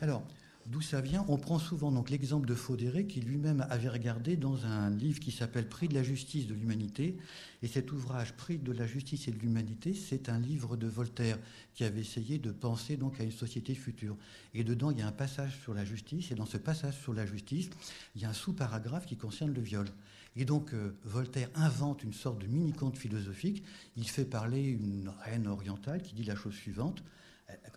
[0.00, 0.26] Alors,
[0.66, 4.66] D'où ça vient On prend souvent donc l'exemple de Faudéré qui lui-même avait regardé dans
[4.66, 7.16] un livre qui s'appelle Prix de la justice de l'humanité.
[7.62, 11.38] Et cet ouvrage Prix de la justice et de l'humanité, c'est un livre de Voltaire
[11.74, 14.16] qui avait essayé de penser donc à une société future.
[14.54, 16.32] Et dedans, il y a un passage sur la justice.
[16.32, 17.70] Et dans ce passage sur la justice,
[18.16, 19.86] il y a un sous-paragraphe qui concerne le viol.
[20.34, 23.62] Et donc euh, Voltaire invente une sorte de mini-conte philosophique.
[23.96, 27.04] Il fait parler une reine orientale qui dit la chose suivante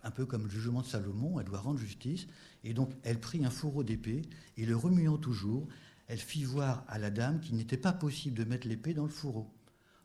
[0.02, 2.26] un peu comme le jugement de Salomon, elle doit rendre justice.
[2.64, 4.22] Et donc, elle prit un fourreau d'épée
[4.56, 5.66] et le remuant toujours,
[6.08, 9.10] elle fit voir à la dame qu'il n'était pas possible de mettre l'épée dans le
[9.10, 9.48] fourreau.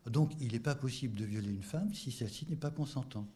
[0.06, 3.28] Donc, il n'est pas possible de violer une femme si celle-ci n'est pas consentante.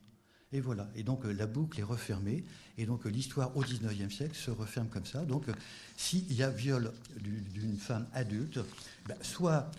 [0.53, 0.91] Et voilà.
[0.95, 2.45] Et donc, la boucle est refermée.
[2.79, 5.25] Et donc, l'histoire au XIXe siècle se referme comme ça.
[5.25, 5.47] Donc,
[5.97, 8.61] s'il y a viol d'une femme adulte,
[9.07, 9.71] ben, soit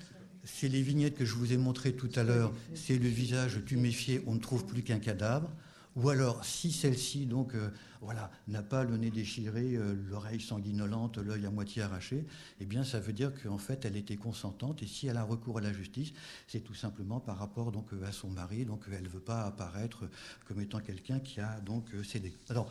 [0.44, 4.24] c'est les vignettes que je vous ai montrées tout à l'heure, c'est le visage tuméfié,
[4.26, 5.50] on ne trouve plus qu'un cadavre.
[5.96, 7.70] Ou alors, si celle-ci donc euh,
[8.02, 12.26] voilà n'a pas le nez déchiré, euh, l'oreille sanguinolente, l'œil à moitié arraché,
[12.60, 14.82] eh bien, ça veut dire qu'en fait, elle était consentante.
[14.84, 16.12] Et si elle a recours à la justice,
[16.48, 18.66] c'est tout simplement par rapport donc euh, à son mari.
[18.66, 20.10] Donc, elle ne veut pas apparaître
[20.48, 22.34] comme étant quelqu'un qui a donc cédé.
[22.50, 22.68] Alors,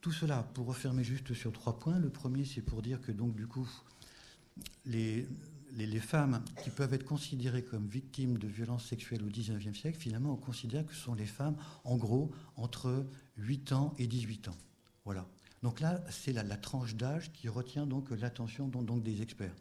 [0.00, 1.98] tout cela pour refermer juste sur trois points.
[1.98, 3.66] Le premier, c'est pour dire que donc du coup,
[4.84, 5.26] les
[5.76, 10.32] les, femmes qui peuvent être considérées comme victimes de violences sexuelles au XIXe siècle, finalement,
[10.32, 13.06] on considère que ce sont les femmes, en gros, entre
[13.36, 14.56] 8 ans et 18 ans.
[15.04, 15.26] Voilà.
[15.62, 19.54] Donc là, c'est la, tranche d'âge qui retient donc l'attention donc, des experts.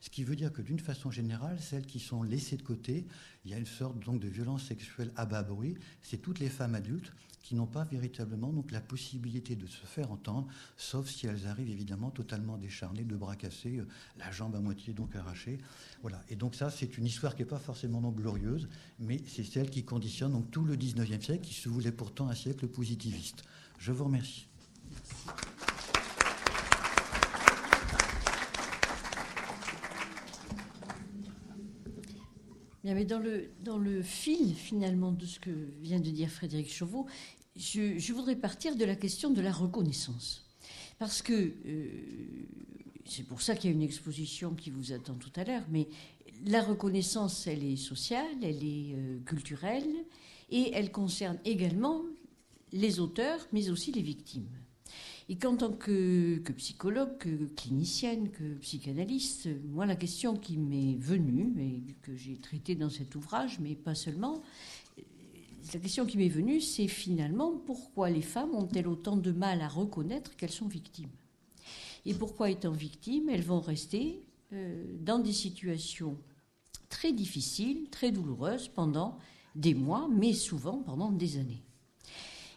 [0.00, 3.06] Ce qui veut dire que d'une façon générale, celles qui sont laissées de côté,
[3.44, 5.76] il y a une sorte donc de violence sexuelle à bas bruit.
[6.00, 7.12] C'est toutes les femmes adultes
[7.48, 11.70] qui n'ont pas véritablement donc la possibilité de se faire entendre, sauf si elles arrivent
[11.70, 13.88] évidemment totalement décharnées, de bras cassés, euh,
[14.18, 15.56] la jambe à moitié donc arrachée.
[16.02, 16.22] Voilà.
[16.28, 18.68] Et donc ça, c'est une histoire qui n'est pas forcément non glorieuse,
[18.98, 22.34] mais c'est celle qui conditionne donc tout le 19e siècle, qui se voulait pourtant un
[22.34, 23.44] siècle positiviste.
[23.78, 24.46] Je vous remercie.
[32.94, 35.50] Mais dans le, dans le fil finalement de ce que
[35.82, 37.06] vient de dire Frédéric Chauveau,
[37.58, 40.44] je, voudrais partir de la question de la reconnaissance.
[40.98, 41.86] Parce que euh,
[43.04, 45.88] c'est pour ça qu'il y a une exposition qui vous attend tout à l'heure, mais
[46.44, 49.88] la reconnaissance, elle est sociale, elle est euh, culturelle,
[50.50, 52.02] et elle concerne également
[52.72, 54.48] les auteurs, mais aussi les victimes.
[55.30, 60.96] Et qu'en tant que, que, psychologue, que clinicienne, que psychanalyste, moi, la question qui m'est
[60.96, 64.42] venue, et que j'ai traitée dans cet ouvrage, mais pas seulement,
[65.74, 69.68] la question qui m'est venue, c'est finalement pourquoi les femmes ont-elles autant de mal à
[69.68, 71.10] reconnaître qu'elles sont victimes?
[72.06, 74.22] Et pourquoi, étant victimes, elles vont rester
[74.52, 76.16] euh, dans des situations
[76.88, 79.18] très difficiles, très douloureuses pendant
[79.54, 81.62] des mois, mais souvent pendant des années?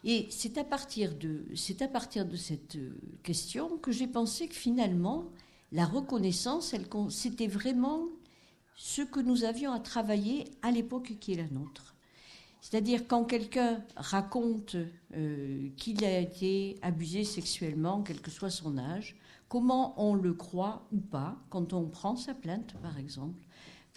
[0.03, 5.29] Et c'est à partir de, cette euh, question que j'ai pensé que finalement,
[5.71, 6.75] la reconnaissance,
[7.09, 8.07] c'était vraiment
[8.75, 11.90] ce que nous avions à travailler à l'époque qui est la nôtre.
[12.61, 14.75] C'est-à-dire quand quelqu'un raconte
[15.15, 19.15] euh, qu'il a été abusé sexuellement, quel que soit son âge,
[19.49, 23.45] comment on le croit ou pas quand on prend sa plainte, par exemple.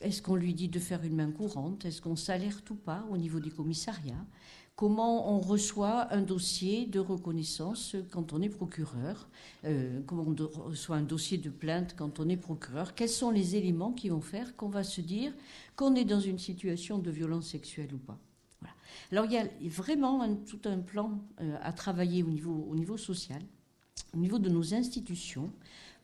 [0.01, 3.17] Est-ce qu'on lui dit de faire une main courante Est-ce qu'on s'alerte ou pas au
[3.17, 4.27] niveau des commissariats
[4.77, 9.29] comment on reçoit un dossier de reconnaissance quand on est procureur,
[9.65, 13.57] euh, comment on reçoit un dossier de plainte quand on est procureur, quels sont les
[13.57, 15.33] éléments qui vont faire qu'on va se dire
[15.77, 18.19] qu'on est dans une situation de violence sexuelle ou pas.
[19.13, 22.97] Alors il y a vraiment tout un plan euh, à travailler au niveau, au niveau
[22.97, 23.43] social,
[24.15, 25.51] au niveau de nos institutions,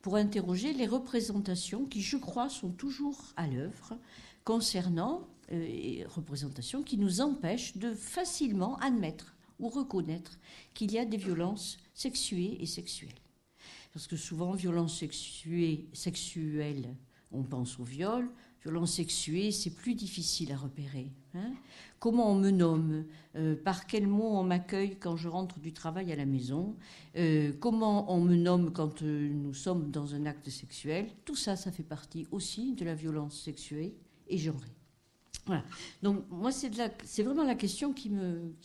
[0.01, 3.97] pour interroger les représentations qui, je crois, sont toujours à l'œuvre
[4.43, 10.39] concernant euh, représentations qui nous empêchent de facilement admettre ou reconnaître
[10.73, 13.09] qu'il y a des violences sexuées et sexuelles.
[13.93, 16.95] Parce que souvent, violence sexuée, sexuelle,
[17.31, 18.29] on pense au viol.
[18.63, 21.11] Violence sexuée, c'est plus difficile à repérer.
[21.35, 21.53] Hein.
[21.99, 23.05] Comment on me nomme
[23.35, 26.75] euh, Par quel mot on m'accueille quand je rentre du travail à la maison
[27.15, 31.71] euh, Comment on me nomme quand nous sommes dans un acte sexuel Tout ça, ça
[31.71, 33.95] fait partie aussi de la violence sexuée
[34.27, 34.75] et genrée.
[35.45, 35.63] Voilà.
[36.03, 38.09] Donc moi, c'est vraiment la question qui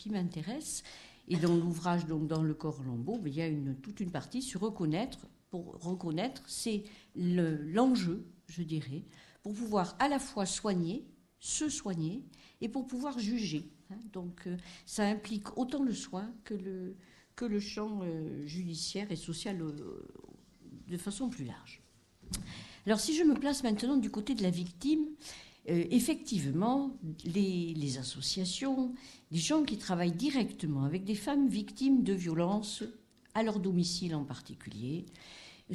[0.09, 0.83] m'intéresse.
[1.27, 3.49] Et dans l'ouvrage, donc dans le corps Lambeau, ben, il y a
[3.81, 5.27] toute une partie sur reconnaître.
[5.49, 6.83] Pour reconnaître, c'est
[7.15, 9.03] l'enjeu, je dirais,
[9.43, 11.05] pour pouvoir à la fois soigner,
[11.39, 12.23] se soigner,
[12.61, 13.69] et pour pouvoir juger.
[13.91, 13.97] Hein.
[14.13, 20.07] Donc euh, ça implique autant le soin que le, champ euh, judiciaire et social euh,
[20.87, 21.81] de façon plus large.
[22.85, 25.05] Alors si je me place maintenant du côté de la victime,
[25.69, 28.93] effectivement, les, associations,
[29.31, 32.85] les gens qui travaillent directement avec des femmes victimes de violences,
[33.33, 35.05] à leur domicile en particulier,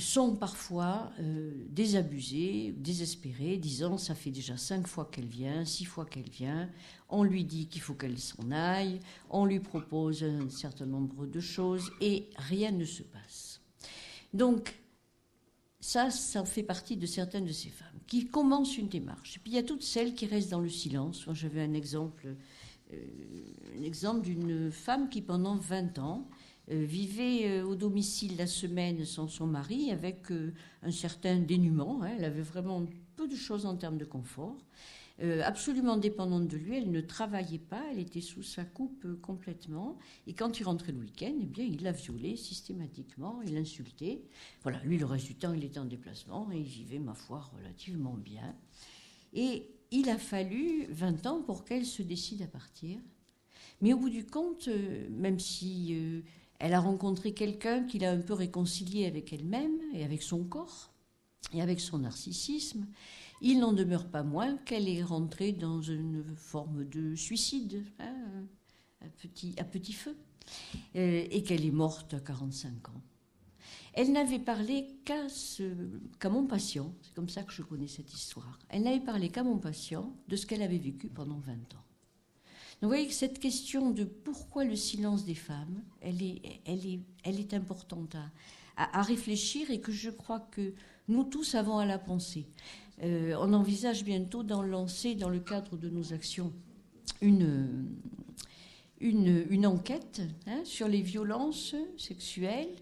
[0.01, 6.07] sont parfois euh, désabusés, désespérés, disant ça fait déjà cinq fois qu'elle vient, six fois
[6.07, 6.71] qu'elle vient,
[7.11, 11.41] on lui dit qu'il faut qu'elle s'en aille, on lui propose un certain nombre de
[11.41, 13.61] choses et rien ne se passe.
[14.33, 14.75] Donc
[15.79, 19.37] ça, ça fait partie de certaines de ces femmes qui commencent une démarche.
[19.37, 21.27] Et puis il y a toutes celles qui restent dans le silence.
[21.27, 22.35] Moi, j'avais un exemple,
[22.93, 22.97] euh,
[23.79, 26.29] un exemple d'une femme qui, pendant 20 ans,
[26.69, 30.31] vivait euh, au domicile la semaine sans son mari avec
[30.83, 32.03] un certain dénuement.
[32.03, 32.11] Hein.
[32.17, 32.85] elle avait vraiment
[33.17, 34.57] peu de choses en termes de confort.
[35.23, 39.17] Euh, absolument dépendante de lui, elle ne travaillait pas, elle était sous sa coupe euh,
[39.21, 39.99] complètement.
[40.27, 44.23] Et quand il rentrait le week-end, eh bien, il la violait systématiquement, il l'insultait.
[44.63, 47.51] Voilà, lui, le reste du temps, il était en déplacement et il vivait, ma foi,
[47.57, 48.57] relativement bien.
[49.35, 52.99] Et il a fallu 20 ans pour qu'elle se décide à partir.
[53.81, 56.23] Mais au bout du compte, euh, même si
[56.63, 60.93] elle a rencontré quelqu'un qui l'a un peu réconcilié avec elle-même et avec son corps
[61.53, 62.87] et avec son narcissisme,
[63.41, 68.15] il n'en demeure pas moins qu'elle est rentrée dans une forme de suicide, hein,
[69.01, 69.09] à,
[69.65, 70.17] petit, feu,
[70.95, 73.03] euh, et qu'elle est morte à 45 ans.
[73.95, 75.27] Elle n'avait parlé qu'à
[76.21, 78.61] qu'à mon patient, c'est comme ça que je connais cette histoire.
[78.69, 81.85] Elle n'avait parlé qu'à mon patient de ce qu'elle avait vécu pendant 20 ans.
[82.83, 88.17] Vous voyez que cette question de pourquoi le silence des femmes, elle est, importante
[88.77, 90.75] à, réfléchir et que je crois que
[91.07, 92.49] nous tous avons à la penser.
[93.03, 96.53] Euh, on envisage bientôt d'en lancer, dans le cadre de nos actions,
[97.21, 97.97] une
[99.65, 102.75] enquête hein, sur les violences sexuelles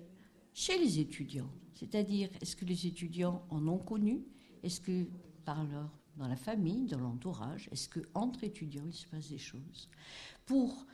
[0.54, 1.50] chez les étudiants.
[1.74, 4.22] C'est-à-dire, est-ce que les étudiants en ont connu?
[4.62, 5.06] Est-ce que
[5.44, 9.38] par leur, dans la famille, dans l'entourage, est-ce que entre étudiants il se passe des
[9.38, 9.88] choses
[10.46, 10.86] pour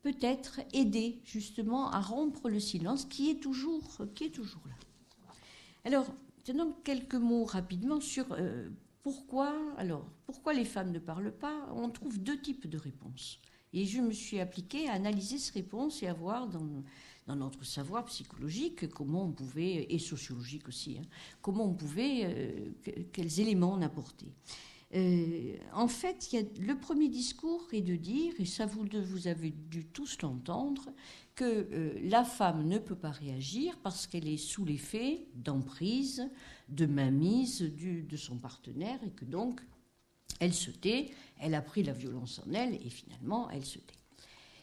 [0.00, 4.74] peut-être aider justement à rompre le silence qui est toujours, qui est toujours là.
[5.84, 6.06] Alors,
[6.48, 8.70] Maintenant, quelques mots rapidement sur euh,
[9.02, 11.68] pourquoi, alors, pourquoi les femmes ne parlent pas?
[11.74, 13.38] On trouve deux types de réponses.
[13.74, 16.82] Et je me suis appliquée à analyser ces réponses et à voir dans,
[17.28, 21.06] dans notre savoir psychologique comment on pouvait, et sociologique aussi, hein,
[21.42, 22.70] comment on pouvait, euh,
[23.12, 24.32] quels éléments on apportait.
[24.94, 29.28] Euh, en fait, y a, le premier discours est de dire, et ça vous, vous
[29.28, 30.88] avez dû tous l'entendre,
[31.34, 36.28] que euh, la femme ne peut pas réagir parce qu'elle est sous l'effet d'emprise,
[36.70, 39.60] de mainmise du, de son partenaire et que donc
[40.40, 43.97] elle se tait, elle a pris la violence en elle et finalement elle se tait.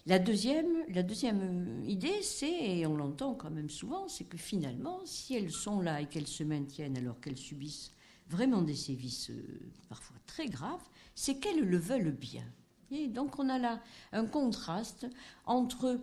[0.07, 5.33] La deuxième, deuxième idée, c'est, et on l'entend quand même souvent, c'est que finalement, si
[5.33, 7.91] elles sont là et qu'elles se maintiennent alors qu'elles subissent
[8.29, 12.45] vraiment des sévices euh, parfois très graves, c'est qu'elles le veulent bien.
[12.91, 15.07] Et donc on a là un contraste
[15.45, 15.99] entre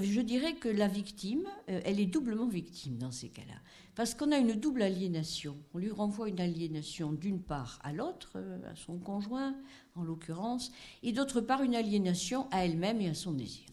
[0.00, 3.54] je dirais que la victime, euh, elle est doublement victime dans ces cas-là.
[3.94, 5.56] Parce qu'on a une double aliénation.
[5.74, 9.56] On lui renvoie une aliénation d'une part à l'autre, euh, à son conjoint
[9.94, 10.70] en l'occurrence,
[11.02, 13.66] et d'autre part une aliénation à elle-même et à son désir.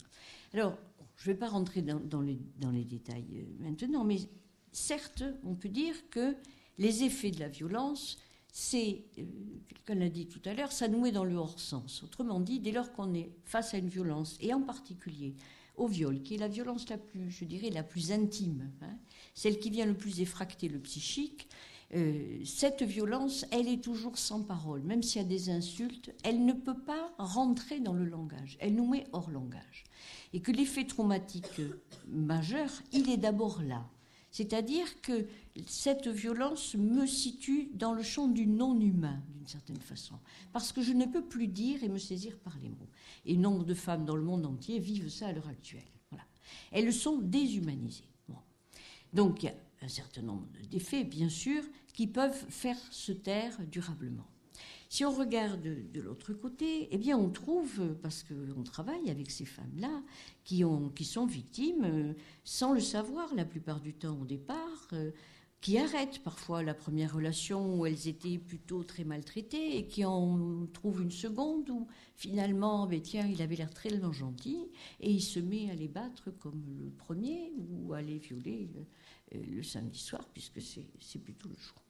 [0.52, 0.76] Alors,
[1.16, 4.18] je ne vais pas rentrer dans, les, détails euh, maintenant, mais
[4.72, 6.36] certes, on peut dire que
[6.78, 8.18] les effets de la violence,
[8.52, 9.04] c'est,
[9.68, 12.02] quelqu'un l'a dit tout à l'heure, ça nous met dans le hors-sens.
[12.02, 15.34] Autrement dit, dès lors qu'on est face à une violence, et en particulier
[15.78, 18.98] au viol, qui est la violence la plus, je dirais, la plus intime, hein,
[19.34, 21.48] celle qui vient le plus effracter le psychique,
[21.94, 24.82] euh, cette violence, elle est toujours sans parole.
[24.82, 28.58] Même s'il y a des insultes, elle ne peut pas rentrer dans le langage.
[28.60, 29.84] Elle nous met hors langage.
[30.34, 31.62] Et que l'effet traumatique
[32.06, 33.88] majeur, il est d'abord là.
[34.30, 35.26] C'est-à-dire que
[35.66, 40.14] cette violence me situe dans le champ du non-humain, d'une certaine façon,
[40.52, 42.88] parce que je ne peux plus dire et me saisir par les mots.
[43.24, 45.82] Et nombre de femmes dans le monde entier vivent ça à l'heure actuelle.
[46.70, 48.04] Elles sont déshumanisées.
[49.12, 51.62] Donc il y a un certain nombre d'effets, bien sûr,
[51.94, 54.26] qui peuvent faire se taire durablement.
[54.90, 55.60] Si on regarde
[55.92, 60.02] de, l'autre côté, eh bien on trouve, parce qu'on travaille avec ces femmes-là,
[60.44, 60.64] qui,
[61.04, 65.10] sont victimes euh, sans le savoir la plupart du temps au départ, euh,
[65.60, 70.66] qui arrêtent parfois la première relation où elles étaient plutôt très maltraitées et qui en
[70.72, 74.68] trouvent une seconde où finalement, ben tiens, il avait l'air très gentil
[75.00, 78.82] et il se met à les battre comme le premier ou à les violer euh,
[79.32, 81.82] le samedi soir puisque c'est plutôt le jour.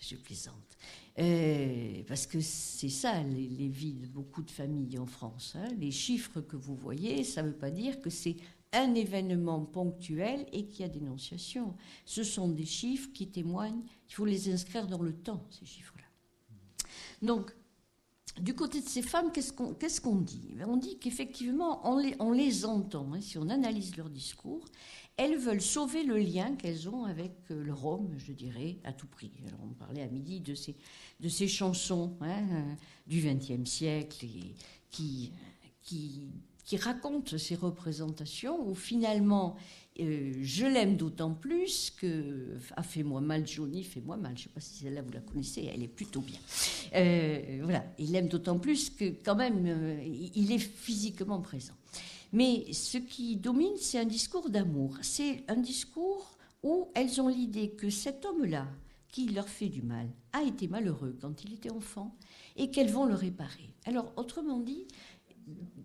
[0.00, 0.76] Je plaisante.
[1.18, 5.54] Euh, parce que c'est ça les, vies de beaucoup de familles en France.
[5.56, 5.68] Hein.
[5.78, 8.36] Les chiffres que vous voyez, ça ne veut pas dire que c'est
[8.72, 11.74] un événement ponctuel et qu'il y a dénonciation.
[12.06, 16.04] Ce sont des chiffres qui témoignent, il faut les inscrire dans le temps, ces chiffres-là.
[17.20, 17.52] Donc,
[18.40, 20.56] du côté de ces femmes, qu'est-ce qu'on dit?
[20.66, 24.64] On dit qu'effectivement, on les, on les entend, hein, si on analyse leur discours,
[25.16, 29.06] elles veulent sauver le lien qu'elles ont avec euh, le Rhum, je dirais, à tout
[29.06, 29.30] prix.
[29.62, 30.74] On parlait à midi de ces,
[31.20, 32.74] de ces chansons hein, euh,
[33.06, 34.26] du XXe siècle
[34.90, 35.32] qui,
[35.82, 36.28] qui
[36.64, 39.56] qui raconte ces représentations où finalement
[39.98, 44.36] euh, je l'aime d'autant plus que ah, fait moi mal Johnny fait moi mal.
[44.36, 46.38] Je ne sais pas si celle-là vous la connaissez elle est plutôt bien.
[47.62, 47.84] Voilà.
[47.98, 51.74] Il l'aime d'autant plus que quand même il est physiquement présent
[52.32, 57.70] mais ce qui domine c'est un discours d'amour c'est un discours où elles ont l'idée
[57.70, 58.66] que cet homme-là
[59.08, 62.16] qui leur fait du mal a été malheureux quand il était enfant
[62.56, 64.86] et qu'elles vont le réparer alors autrement dit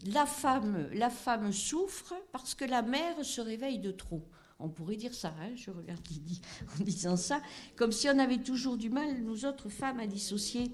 [0.06, 4.24] la femme, la femme souffre parce que la mère se réveille de trop.
[4.60, 6.42] On pourrait dire ça, hein, je regarde Lydie
[6.80, 7.42] en disant ça,
[7.76, 10.72] comme si on avait toujours du mal, nous autres femmes, à dissocier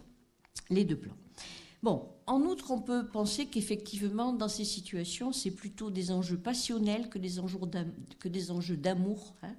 [0.69, 1.18] les deux plans.
[1.82, 7.10] Bon, en outre, on peut penser qu'effectivement, dans ces situations, c'est plutôt des enjeux passionnels
[7.10, 7.40] que des
[8.52, 9.35] enjeux d'amour.
[9.43, 9.56] Hein.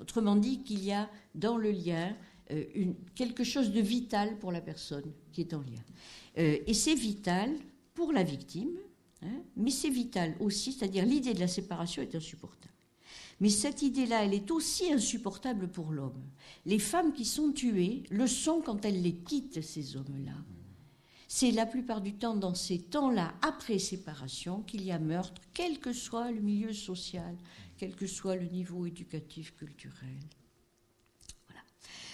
[0.00, 2.14] Autrement dit, qu'il y a dans le lien
[2.50, 2.64] euh,
[3.14, 5.82] quelque chose de vital pour la personne qui est en lien.
[6.38, 7.50] Euh, et c'est vital
[7.94, 8.76] pour la victime,
[9.22, 12.72] hein, mais c'est vital aussi, c'est-à-dire l'idée de la séparation est insupportable.
[13.40, 16.22] Mais cette idée-là, elle est aussi insupportable pour l'homme.
[16.64, 20.32] Les femmes qui sont tuées le sont quand elles les quittent, ces hommes-là.
[21.28, 25.80] C'est la plupart du temps dans ces temps-là, après séparation, qu'il y a meurtre, quel
[25.80, 27.36] que soit le milieu social,
[27.76, 30.18] quel que soit le niveau éducatif, culturel.
[31.48, 31.62] Voilà.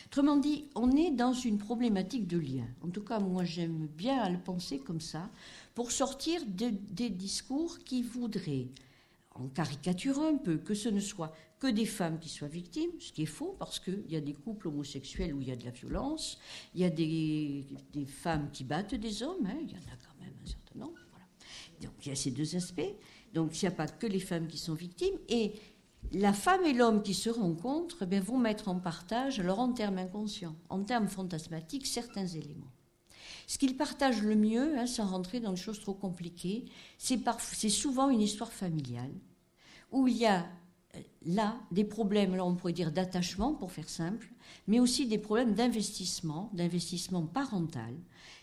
[0.07, 2.67] Autrement dit, on est dans une problématique de lien.
[2.83, 5.31] En tout cas, moi, j'aime bien le penser comme ça,
[5.75, 8.69] pour sortir des discours qui voudraient,
[9.35, 11.33] en caricaturant un peu, que ce ne soit
[11.63, 14.35] que des femmes qui soient victimes, ce qui est faux parce qu'il y a des
[14.35, 16.41] couples homosexuels où il y a de la violence,
[16.75, 17.65] il y a des,
[18.09, 20.99] femmes qui battent des hommes, hein, il y en a quand même un certain nombre.
[21.81, 22.97] Donc il y a ces deux aspects.
[23.33, 25.15] Donc il n'y a pas que les femmes qui sont victimes.
[25.29, 25.53] Et
[26.11, 29.99] la femme et l'homme qui se rencontrent eh vont mettre en partage, alors en termes
[29.99, 32.73] inconscients, en termes fantasmatiques, certains éléments.
[33.47, 36.65] Ce qu'ils partagent le mieux, hein, sans rentrer dans des choses trop compliquées,
[36.99, 39.15] c'est souvent une histoire familiale,
[39.93, 40.45] où il y a
[41.27, 44.33] là des problèmes, là on pourrait dire d'attachement pour faire simple,
[44.67, 47.95] mais aussi des problèmes d'investissement, d'investissement parental.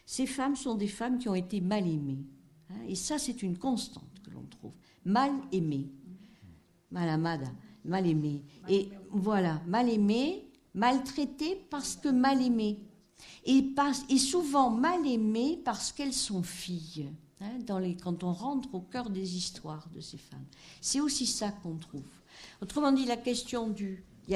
[0.05, 2.25] Ces femmes sont des femmes qui ont été mal aimées.
[2.69, 4.73] Hein, et ça, c'est une constante que l'on trouve.
[5.05, 5.87] Mal aimées.
[6.91, 7.51] Mal amada,
[7.85, 8.41] mal aimées.
[8.67, 12.79] Et voilà, mal aimées, maltraitées parce que mal aimées.
[13.45, 13.73] Et,
[14.09, 17.09] et souvent mal aimées parce qu'elles sont filles.
[17.41, 20.45] Hein, dans les, quand on rentre au cœur des histoires de ces femmes.
[20.81, 22.03] C'est aussi ça qu'on trouve.
[22.61, 23.11] Autrement dit, il y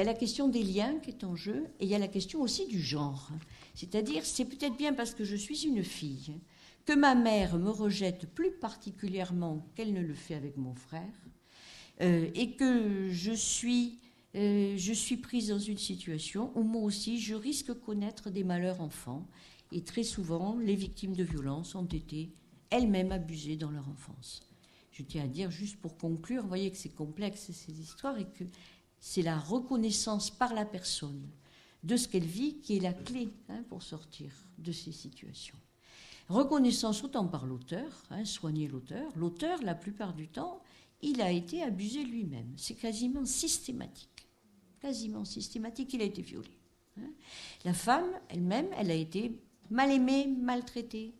[0.00, 2.40] a la question des liens qui est en jeu et il y a la question
[2.40, 3.30] aussi du genre.
[3.74, 6.34] C'est-à-dire, c'est peut-être bien parce que je suis une fille
[6.86, 11.14] que ma mère me rejette plus particulièrement qu'elle ne le fait avec mon frère
[12.00, 13.98] euh, et que je suis,
[14.34, 18.44] euh, je suis prise dans une situation où moi aussi je risque de connaître des
[18.44, 19.26] malheurs enfants.
[19.72, 22.32] Et très souvent, les victimes de violences ont été
[22.70, 24.53] elles-mêmes abusées dans leur enfance
[24.94, 28.26] je tiens à dire juste pour conclure, vous voyez que c'est complexe ces histoires et
[28.26, 28.44] que
[29.00, 31.28] c'est la reconnaissance par la personne
[31.82, 35.58] de ce qu'elle vit qui est la clé hein, pour sortir de ces situations.
[36.28, 39.12] Reconnaissance autant par l'auteur, hein, soigner l'auteur.
[39.16, 40.62] L'auteur, la plupart du temps,
[41.02, 42.54] il a été abusé lui-même.
[42.56, 44.26] C'est quasiment systématique.
[44.80, 46.48] Quasiment systématique, il a été violé.
[46.98, 47.10] Hein.
[47.64, 49.38] La femme elle-même, elle a été
[49.70, 51.12] mal aimée, maltraitée,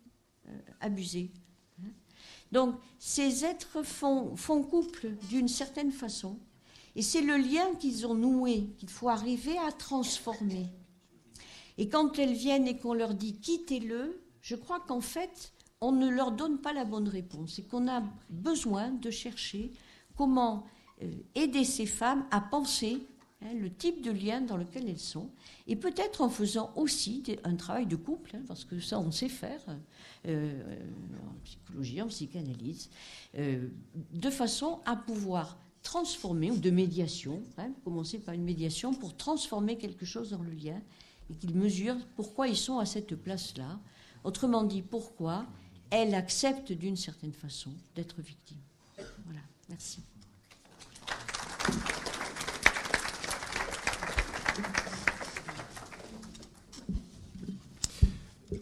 [0.47, 1.29] euh, abusée.
[2.55, 6.39] Donc ces êtres font, couple d'une certaine façon,
[6.95, 10.67] et c'est le lien qu'ils ont noué qu'il faut arriver à transformer.
[11.77, 15.51] Et quand elles viennent et qu'on leur dit quittez-le, je crois qu'en fait,
[15.81, 19.73] on ne leur donne pas la bonne réponse et qu'on a besoin de chercher
[20.15, 20.63] comment
[21.01, 23.05] euh, aider ces femmes à penser
[23.45, 25.29] Hein, le type de lien dans lequel elles sont,
[25.67, 29.29] et peut-être en faisant aussi un travail de couple, hein, parce que ça on sait
[29.29, 29.61] faire,
[30.25, 30.81] euh,
[31.29, 32.89] en psychologie, en psychanalyse,
[33.37, 33.67] euh,
[34.13, 39.77] de façon à pouvoir transformer, ou de médiation, hein, commencer par une médiation pour transformer
[39.77, 40.81] quelque chose dans le lien,
[41.29, 43.79] et qu'ils mesurent pourquoi ils sont à cette place-là,
[44.23, 45.45] autrement dit, pourquoi
[45.91, 48.57] elles acceptent d'une certaine façon d'être victimes.
[49.25, 49.99] Voilà, merci.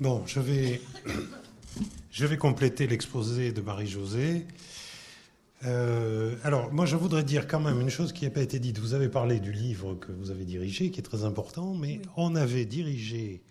[0.04, 0.82] Bon, je vais,
[2.12, 4.46] je vais compléter l'exposé de Marie-Josée.
[5.64, 8.80] Euh, alors, moi, je voudrais dire quand même une chose qui n'a pas été dite.
[8.80, 12.36] Vous avez parlé du livre que vous avez dirigé, qui est très important, mais on
[12.36, 13.44] avait dirigé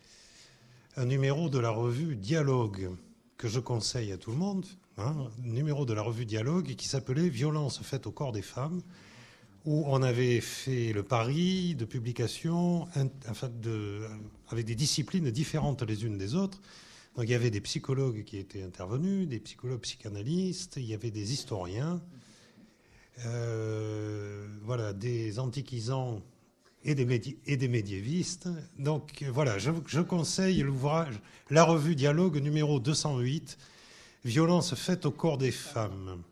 [0.99, 2.91] un numéro de la revue Dialogue,
[3.39, 4.67] que je conseille à tout le monde,
[4.99, 8.83] hein, un numéro de la revue Dialogue qui s'appelait Violence faite au corps des femmes,
[9.65, 12.89] où on avait fait le pari de publication
[14.49, 16.61] avec des disciplines différentes les unes des autres.
[17.17, 21.11] Donc il y avait des psychologues qui étaient intervenus, des psychologues psychanalystes, il y avait
[21.11, 22.01] des historiens,
[23.27, 26.23] euh, voilà, des antiquisants
[26.85, 28.49] et des, et des médiévistes.
[28.79, 33.59] Donc voilà, je, je conseille l'ouvrage, la revue Dialogue numéro 208,
[34.25, 36.23] Violence faite au corps des femmes.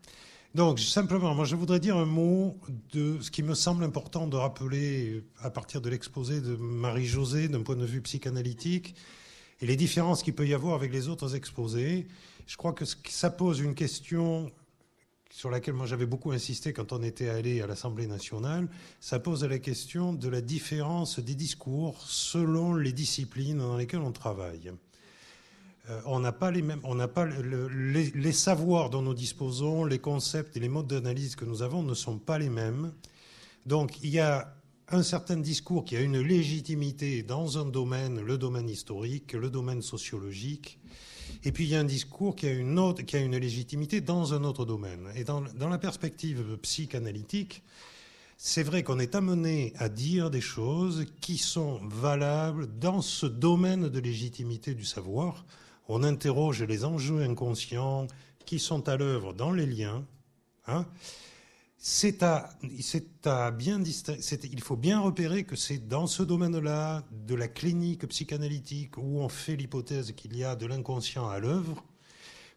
[0.53, 2.57] Donc, simplement, moi, je voudrais dire un mot
[2.91, 7.61] de ce qui me semble important de rappeler à partir de l'exposé de Marie-Josée d'un
[7.61, 8.95] point de vue psychanalytique
[9.61, 12.05] et les différences qu'il peut y avoir avec les autres exposés.
[12.47, 14.51] Je crois que ça pose une question
[15.29, 18.67] sur laquelle moi j'avais beaucoup insisté quand on était allé à l'Assemblée nationale,
[18.99, 24.11] ça pose la question de la différence des discours selon les disciplines dans lesquelles on
[24.11, 24.73] travaille.
[25.89, 29.99] Euh, on n'a pas les mêmes, on n'a pas les, savoirs dont nous disposons, les
[29.99, 32.91] concepts et les modes d'analyse que nous avons ne sont pas les mêmes.
[33.65, 34.53] Donc il y a
[34.89, 39.81] un certain discours qui a une légitimité dans un domaine, le domaine historique, le domaine
[39.81, 40.79] sociologique,
[41.43, 44.01] et puis il y a un discours qui a une, autre, qui a une légitimité
[44.01, 45.07] dans un autre domaine.
[45.15, 47.63] Et dans, dans la perspective psychanalytique,
[48.37, 53.87] c'est vrai qu'on est amené à dire des choses qui sont valables dans ce domaine
[53.87, 55.45] de légitimité du savoir,
[55.91, 58.07] on interroge les enjeux inconscients
[58.45, 60.05] qui sont à l'œuvre dans les liens.
[60.67, 60.85] Hein.
[61.77, 68.97] c'est à, il faut bien repérer que c'est dans ce domaine-là de la clinique psychanalytique
[68.97, 71.83] où on fait l'hypothèse qu'il y a de l'inconscient à l'œuvre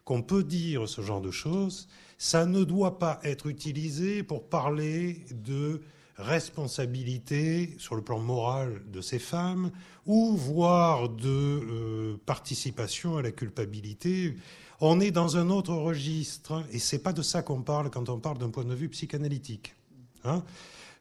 [0.05, 1.89] qu'on peut dire ce genre de choses.
[2.19, 5.83] Ça ne doit pas être utilisé pour parler de
[6.17, 9.71] responsabilité sur le plan moral de ces femmes
[10.07, 14.37] ou voire de euh, participation à la culpabilité.
[14.81, 18.21] On est dans un autre registre et c'est pas de ça qu'on parle quand on
[18.21, 19.75] parle d'un point de vue psychanalytique.
[20.25, 20.43] Hein.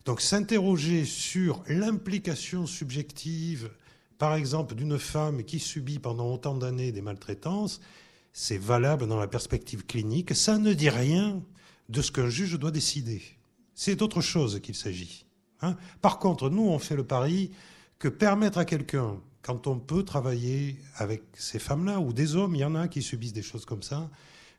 [0.05, 3.69] Donc s'interroger sur l'implication subjective,
[4.17, 7.81] par exemple, d'une femme qui subit pendant autant d'années des maltraitances,
[8.33, 10.35] c'est valable dans la perspective clinique.
[10.35, 11.41] Ça ne dit rien
[11.89, 13.21] de ce qu'un juge doit décider.
[13.75, 15.25] C'est d'autre chose qu'il s'agit.
[15.61, 15.75] Hein.
[16.01, 17.51] Par contre, nous, on fait le pari
[17.99, 22.59] que permettre à quelqu'un, quand on peut travailler avec ces femmes-là, ou des hommes, il
[22.59, 24.09] y en a qui subissent des choses comme ça,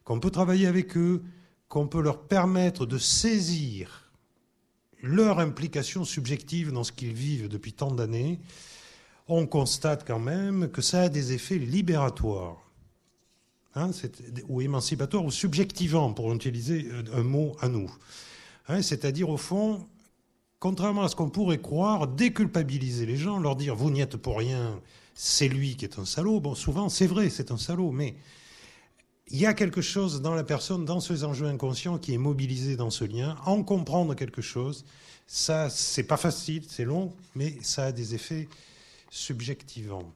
[0.05, 1.23] qu'on peut travailler avec eux,
[1.69, 4.13] qu'on peut leur permettre de saisir
[5.03, 8.41] leur implication subjective dans ce qu'ils vivent depuis tant d'années,
[9.29, 12.57] on constate quand même que ça a des effets libératoires.
[13.77, 13.91] Hein,
[14.49, 17.93] ou émancipatoires, ou subjectivants, pour utiliser un mot à nous.
[18.69, 19.87] Hein, c'est-à-dire, au fond,
[20.59, 24.39] contrairement à ce qu'on pourrait croire, déculpabiliser les gens, leur dire vous n'y êtes pour
[24.39, 24.81] rien,
[25.15, 26.41] c'est lui qui est un salaud.
[26.41, 28.15] Bon, souvent, c'est vrai, c'est un salaud, mais
[29.29, 32.77] il y a quelque chose dans la personne, dans ces enjeux inconscients, qui est mobilisé
[32.77, 33.37] dans ce lien.
[33.47, 34.85] En comprendre quelque chose,
[35.27, 38.49] ça, c'est pas facile, c'est long, mais ça a des effets
[39.11, 40.13] subjectivants.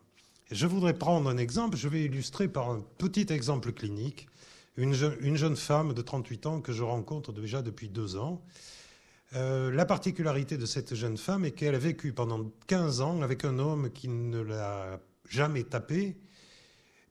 [0.51, 4.27] Je voudrais prendre un exemple, je vais illustrer par un petit exemple clinique
[4.79, 8.43] une, jeune femme de 38 ans que je rencontre déjà depuis deux ans.
[9.35, 13.45] Euh, la particularité de cette jeune femme est qu'elle a vécu pendant 15 ans avec
[13.45, 16.17] un homme qui ne l'a jamais tapée,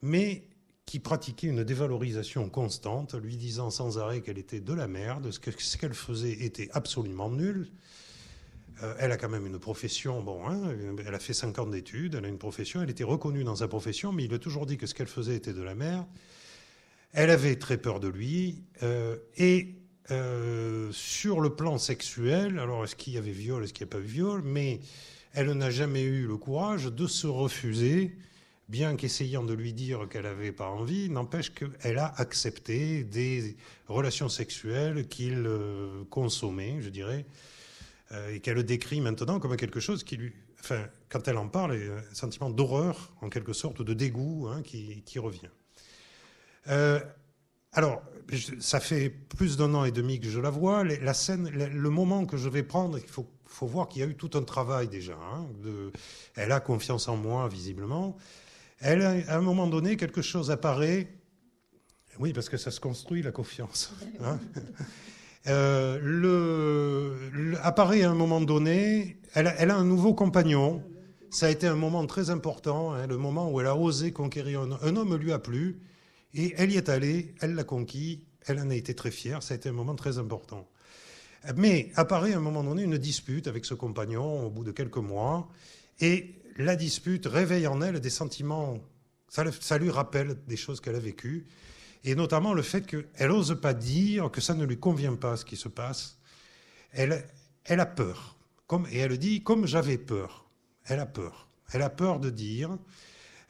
[0.02, 0.48] mais
[0.86, 5.78] qui pratiquait une dévalorisation constante, lui disant sans arrêt qu'elle était de la merde, ce
[5.78, 7.68] qu'elle faisait était absolument nul.
[8.82, 10.74] Euh, elle a quand même une profession, bon, hein,
[11.06, 14.14] elle a fait 50 d'études, elle a une profession, elle était reconnue dans sa profession,
[14.14, 16.06] mais il a toujours dit que ce qu'elle faisait était de la merde.
[17.18, 18.62] Elle avait très peur de lui.
[18.84, 19.74] Euh, et
[20.12, 23.94] euh, sur le plan sexuel, alors est-ce qu'il y avait viol, est-ce qu'il n'y a
[23.98, 24.82] pas eu viol, mais
[25.34, 28.16] elle n'a jamais eu le courage de se refuser,
[28.70, 34.30] bien qu'essayant de lui dire qu'elle n'avait pas envie, n'empêche qu'elle a accepté des relations
[34.30, 37.26] sexuelles qu'il euh, consommait, je dirais,
[38.32, 40.34] et qu'elle le décrit maintenant comme quelque chose qui lui...
[40.60, 45.20] Enfin, quand elle en parle, un sentiment d'horreur, en quelque sorte, de dégoût hein, qui
[45.20, 45.50] revient.
[46.70, 47.00] Euh,
[47.74, 48.02] alors,
[48.60, 50.84] ça fait plus d'un an et demi que je la vois.
[50.84, 53.28] La scène, le moment que je vais prendre, il faut,
[53.62, 55.14] voir qu'il y a eu tout un travail déjà.
[55.14, 55.48] Hein,
[56.36, 58.18] elle a confiance en moi, visiblement.
[58.80, 61.08] Elle, à un moment donné, quelque chose apparaît.
[62.20, 63.94] Oui, parce que ça se construit, la confiance.
[64.24, 64.40] Hein.
[65.46, 69.22] Euh, le, apparaît à un moment donné.
[69.34, 70.84] Elle, a un nouveau compagnon.
[71.30, 74.62] Ça a été un moment très important, hein, le moment où elle a osé conquérir
[74.62, 75.80] un, un homme lui a plu.
[76.38, 79.56] Et elle y est allée, elle l'a conquis, elle en a été très fière, ça
[79.56, 80.70] a été un moment très important.
[81.56, 84.98] Mais apparaît à un moment donné une dispute avec ce compagnon au bout de quelques
[84.98, 85.50] mois,
[86.00, 88.80] et la dispute réveille en elle des sentiments,
[89.30, 91.48] ça, lui rappelle des choses qu'elle a vécues,
[92.04, 95.46] et notamment le fait qu'elle n'ose pas dire que ça ne lui convient pas ce
[95.46, 96.20] qui se passe.
[96.92, 97.26] Elle,
[97.66, 100.46] elle a peur, comme, et elle dit comme j'avais peur.
[100.86, 101.50] Elle a peur.
[101.74, 102.78] Elle a peur de dire,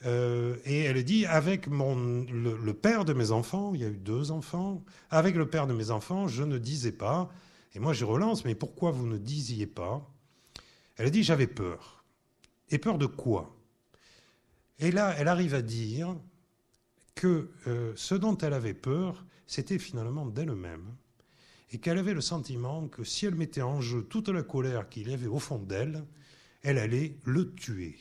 [0.06, 3.98] euh, et elle dit avec mon, le, père de mes enfants, il y a eu
[3.98, 7.30] deux enfants, avec le père de mes enfants, je ne disais pas.
[7.74, 10.08] Et moi, je relance, mais pourquoi vous ne disiez pas?
[10.98, 12.04] Elle a dit j'avais peur.
[12.70, 13.56] Et peur de quoi?
[14.80, 16.16] Et là, elle arrive à dire
[17.16, 20.96] que euh, ce dont elle avait peur, c'était finalement d'elle-même.
[21.72, 25.10] Et qu'elle avait le sentiment que si elle mettait en jeu toute la colère qu'il
[25.10, 26.06] y avait au fond d'elle,
[26.62, 27.98] elle allait le tuer.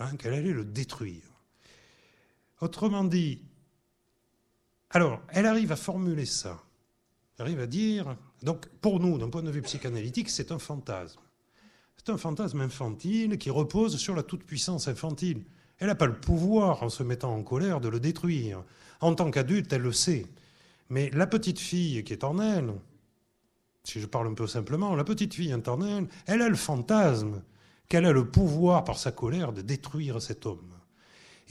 [0.00, 1.22] Hein, qu'elle allait le détruire.
[2.62, 3.42] Autrement dit,
[4.88, 6.58] alors, elle arrive à formuler ça.
[7.36, 11.20] Elle arrive à dire, donc pour nous, d'un point de vue psychanalytique, c'est un fantasme.
[11.98, 15.44] C'est un fantasme infantile qui repose sur la toute-puissance infantile.
[15.78, 18.64] Elle n'a pas le pouvoir, en se mettant en colère, de le détruire.
[19.02, 20.24] En tant qu'adulte, elle le sait.
[20.88, 22.72] Mais la petite fille qui est en elle,
[23.84, 27.42] si je parle un peu simplement, la petite fille elle, elle a le fantasme
[27.90, 30.70] qu'elle a le pouvoir, par sa colère, de détruire cet homme?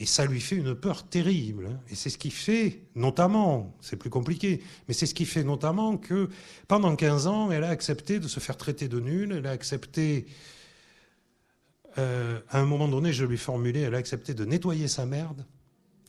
[0.00, 1.66] Et ça lui fait une peur terrible.
[1.66, 1.80] Hein.
[1.90, 5.98] Et c'est ce qui fait, notamment, c'est plus compliqué, mais c'est ce qui fait notamment
[5.98, 6.30] que
[6.66, 10.24] pendant 15 ans, elle a accepté de se faire traiter de nulle, elle a accepté,
[11.98, 15.44] euh, à un moment donné, je lui formulais, elle a accepté de nettoyer sa merde.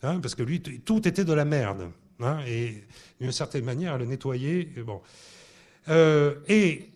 [0.03, 1.91] Hein, parce que lui, tout était de la merde.
[2.21, 2.85] Hein, et
[3.19, 4.71] d'une certaine manière, à le nettoyer.
[4.77, 5.01] Et, bon.
[5.89, 6.90] Euh, et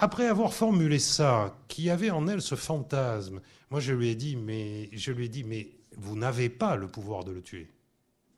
[0.00, 4.34] après avoir formulé ça, qui avait en elle ce fantasme, moi je lui ai dit,
[4.34, 7.68] mais, je lui ai dit, mais vous n'avez pas le pouvoir de le tuer.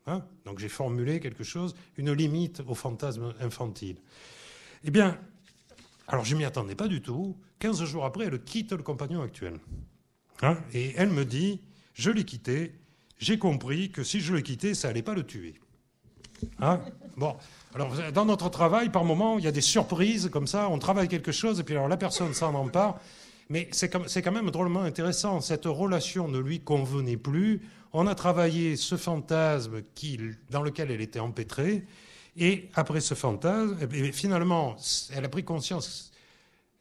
[0.05, 0.25] Hein?
[0.45, 3.95] Donc j'ai formulé quelque chose, une limite au fantasme infantile.
[4.83, 5.17] Eh bien,
[6.07, 7.37] alors je m'y attendais pas du tout.
[7.59, 9.57] 15 jours après, elle quitte le compagnon actuel.
[10.41, 10.57] Hein?
[10.73, 11.61] Et elle me dit,
[11.93, 12.73] je l'ai quitté,
[13.19, 15.55] j'ai compris que si je le quittais, ça allait pas le tuer.
[16.59, 16.79] Hein
[17.17, 17.35] bon,
[17.75, 21.07] alors dans notre travail, par moment, il y a des surprises comme ça, on travaille
[21.07, 22.99] quelque chose, et puis alors la personne s'en empare,
[23.49, 25.41] mais c'est quand même drôlement intéressant.
[25.41, 27.61] Cette relation ne lui convenait plus.
[27.91, 31.85] On a travaillé ce fantasme qui, dans lequel elle était empêtrée,
[32.35, 34.75] et après ce fantasme, et finalement,
[35.13, 36.11] elle a pris conscience,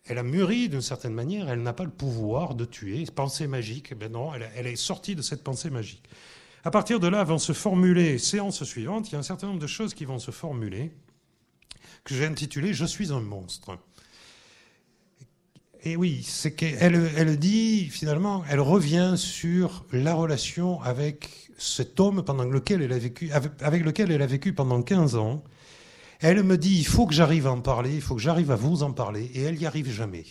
[0.07, 3.05] elle a mûri d'une certaine manière, elle n'a pas le pouvoir de tuer.
[3.15, 6.03] Pensée magique, ben non, elle est sortie de cette pensée magique.
[6.65, 9.59] À partir de là vont se formuler, séance suivante, il y a un certain nombre
[9.59, 10.93] de choses qui vont se formuler,
[12.05, 13.79] que j'ai intitulé Je suis un monstre.
[15.85, 22.25] Et oui, c'est qu'elle elle dit, finalement, elle revient sur la relation avec cet homme
[22.25, 25.43] pendant lequel elle a vécu, avec lequel elle a vécu pendant 15 ans.
[26.21, 28.57] Elle me dit, il faut que j'arrive à en parler, il faut que j'arrive à
[28.57, 30.25] vous en parler, et elle n'y arrive jamais.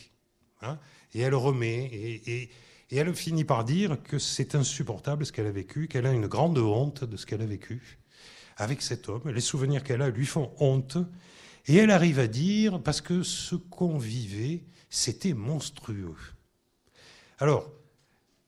[0.62, 0.80] Hein
[1.14, 2.50] et elle remet, et, et,
[2.92, 6.28] et elle finit par dire que c'est insupportable ce qu'elle a vécu, qu'elle a une
[6.28, 7.98] grande honte de ce qu'elle a vécu
[8.58, 9.30] avec cet homme.
[9.30, 10.98] Les souvenirs qu'elle a lui font honte.
[11.68, 16.18] Et elle arrive à dire, parce que ce qu'on vivait, c'était monstrueux.
[17.40, 17.72] Alors,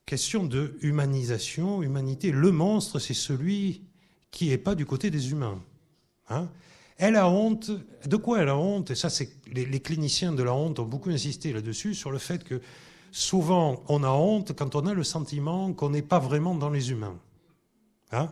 [0.05, 2.31] question de humanisation, humanité.
[2.31, 3.83] Le monstre, c'est celui
[4.29, 5.63] qui n'est pas du côté des humains.
[6.29, 6.49] Hein
[6.97, 7.71] elle a honte.
[8.05, 8.91] De quoi elle a honte?
[8.91, 12.17] Et ça, c'est les, les, cliniciens de la honte ont beaucoup insisté là-dessus, sur le
[12.17, 12.61] fait que
[13.13, 16.91] souvent, on a honte quand on a le sentiment qu'on n'est pas vraiment dans les
[16.91, 17.17] humains.
[18.11, 18.29] Hein?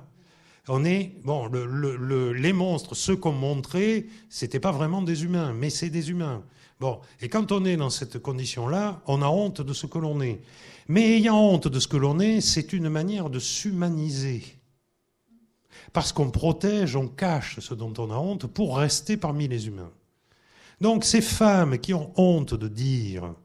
[0.68, 5.90] On est bon, les monstres, ceux qu'on montrait, c'était pas vraiment des humains, mais c'est
[5.90, 6.44] des humains.
[6.80, 10.20] Bon, et quand on est dans cette condition-là, on a honte de ce que l'on
[10.20, 10.42] est.
[10.88, 14.44] Mais ayant honte de ce que l'on est, c'est une manière de s'humaniser.
[15.94, 19.92] Parce qu'on protège, on cache ce dont on a honte pour rester parmi les humains.
[20.80, 23.36] Donc ces femmes qui ont honte de dire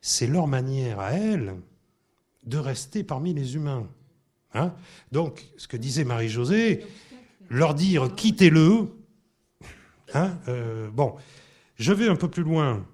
[0.00, 1.54] c'est leur manière à elles
[2.44, 3.88] de rester parmi les humains.
[4.54, 4.74] Hein
[5.12, 6.86] Donc, ce que disait Marie-Josée,
[7.50, 8.88] leur dire quittez-le.
[10.14, 11.16] Hein euh, bon,
[11.76, 12.86] je vais un peu plus loin.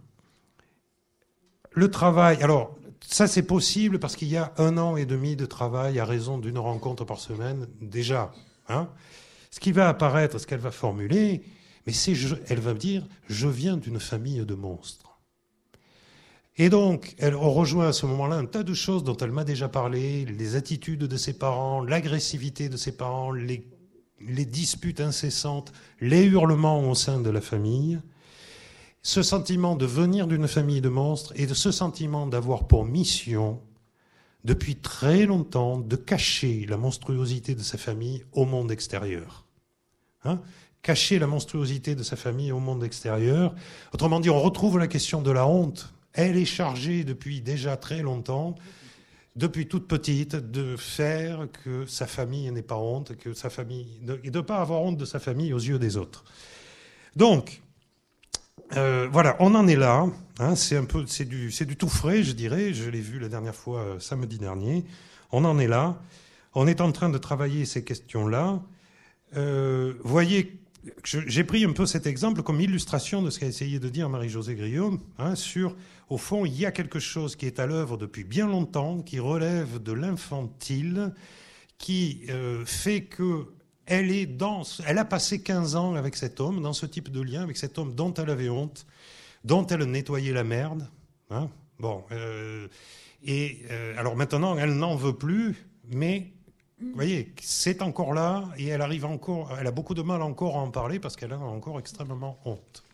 [1.73, 5.47] Le travail, alors, ça c'est possible parce qu'il y a un an et demi de
[5.47, 8.33] travail à raison d'une rencontre par semaine déjà.
[8.69, 8.89] Hein
[9.55, 11.45] ce qui va apparaître, ce qu'elle va formuler,
[11.87, 12.15] mais c'est,
[12.49, 15.04] elle va me dire, je viens d'une famille de monstres.
[16.57, 19.69] Et donc, elle rejoint à ce moment-là un tas de choses dont elle m'a déjà
[19.69, 23.67] parlé, les attitudes de ses parents, l'agressivité de ses parents, les,
[24.21, 28.01] les, disputes incessantes, les hurlements au sein de la famille,
[29.03, 33.61] ce sentiment de venir d'une famille de monstres et de ce sentiment d'avoir pour mission,
[34.45, 39.45] depuis très longtemps, de cacher la monstruosité de sa famille au monde extérieur.
[40.25, 40.41] Hein?
[40.83, 43.55] Cacher la monstruosité de sa famille au monde extérieur.
[43.93, 48.03] Autrement dit, on retrouve la question de la honte elle est chargée depuis déjà très
[48.03, 48.55] longtemps,
[49.37, 54.31] depuis toute petite, de faire que sa famille n'ait pas honte, que sa famille, et
[54.31, 56.25] de ne pas avoir honte de sa famille aux yeux des autres.
[57.17, 57.63] Donc,
[58.77, 60.07] euh, voilà, on en est là.
[60.39, 62.73] Hein, c'est un peu, c'est du, c'est du tout frais, je dirais.
[62.73, 64.85] Je l'ai vu la dernière fois euh, samedi dernier.
[65.33, 66.01] On en est là.
[66.55, 68.63] On est en train de travailler ces questions-là.
[69.37, 70.61] Euh, voyez
[71.05, 74.55] j'ai pris un peu cet exemple comme illustration de ce qu'a essayé de dire Marie-Josée
[74.55, 75.75] Griot, hein, sur,
[76.09, 79.19] au fond, il y a quelque chose qui est à l'œuvre depuis bien longtemps, qui
[79.19, 81.15] relève de l'infantile,
[81.79, 83.47] qui euh, fait que
[83.87, 87.21] elle est dans, elle a passé 15 ans avec cet homme, dans ce type de
[87.21, 88.87] lien, avec cet homme dont elle avait honte,
[89.45, 90.89] dont elle nettoyait la merde.
[91.31, 92.67] Hein, bon, euh,
[93.23, 96.33] et euh, alors maintenant, elle n'en veut plus, mais
[96.81, 100.57] vous voyez, c'est encore là et elle arrive encore, elle a beaucoup de mal encore
[100.57, 102.85] à en parler parce qu'elle a encore extrêmement honte.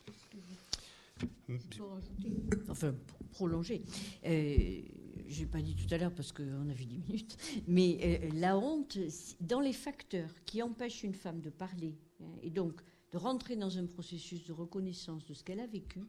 [2.68, 3.82] Enfin, pour prolonger.
[4.26, 4.82] Euh,
[5.28, 7.36] je n'ai pas dit tout à l'heure parce qu'on a vu 10 minutes,
[7.68, 8.98] mais euh, la honte,
[9.40, 12.80] dans les facteurs qui empêchent une femme de parler hein, et donc
[13.12, 16.00] de rentrer dans un processus de reconnaissance de ce qu'elle a vécu,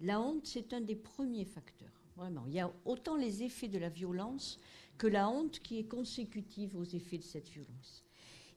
[0.00, 1.88] la honte, c'est un des premiers facteurs.
[2.16, 2.44] Vraiment.
[2.46, 4.58] Il y a autant les effets de la violence
[4.98, 8.04] que la honte qui est consécutive aux effets de cette violence.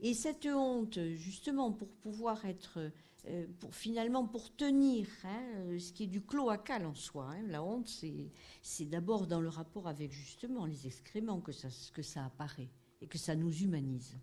[0.01, 2.92] Et cette honte, justement, pour pouvoir être,
[3.27, 7.64] euh, pour finalement, pour tenir hein, ce qui est du cloacal en soi, hein, la
[7.64, 7.88] honte,
[8.61, 12.69] c'est d'abord dans le rapport avec justement les excréments que ça, que ça apparaît
[13.02, 14.18] et que ça nous humanise.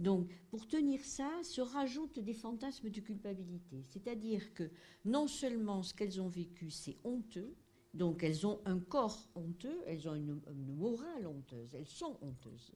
[0.00, 3.84] Donc, pour tenir ça, se rajoutent des fantasmes de culpabilité.
[3.88, 4.70] C'est-à-dire que
[5.04, 7.54] non seulement ce qu'elles ont vécu, c'est honteux,
[7.94, 10.40] donc elles ont un corps honteux, elles ont une
[10.76, 12.72] morale honteuse, elles sont honteuses.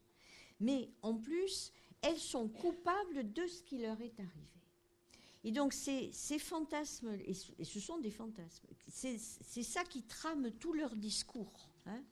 [0.61, 1.73] Mais en plus,
[2.03, 4.58] elles sont coupables de ce qui leur est arrivé.
[5.45, 10.73] Et donc ces, fantasmes, et ce, sont des fantasmes, c'est c'est ça qui trame tout
[10.73, 12.03] leur discours, hein,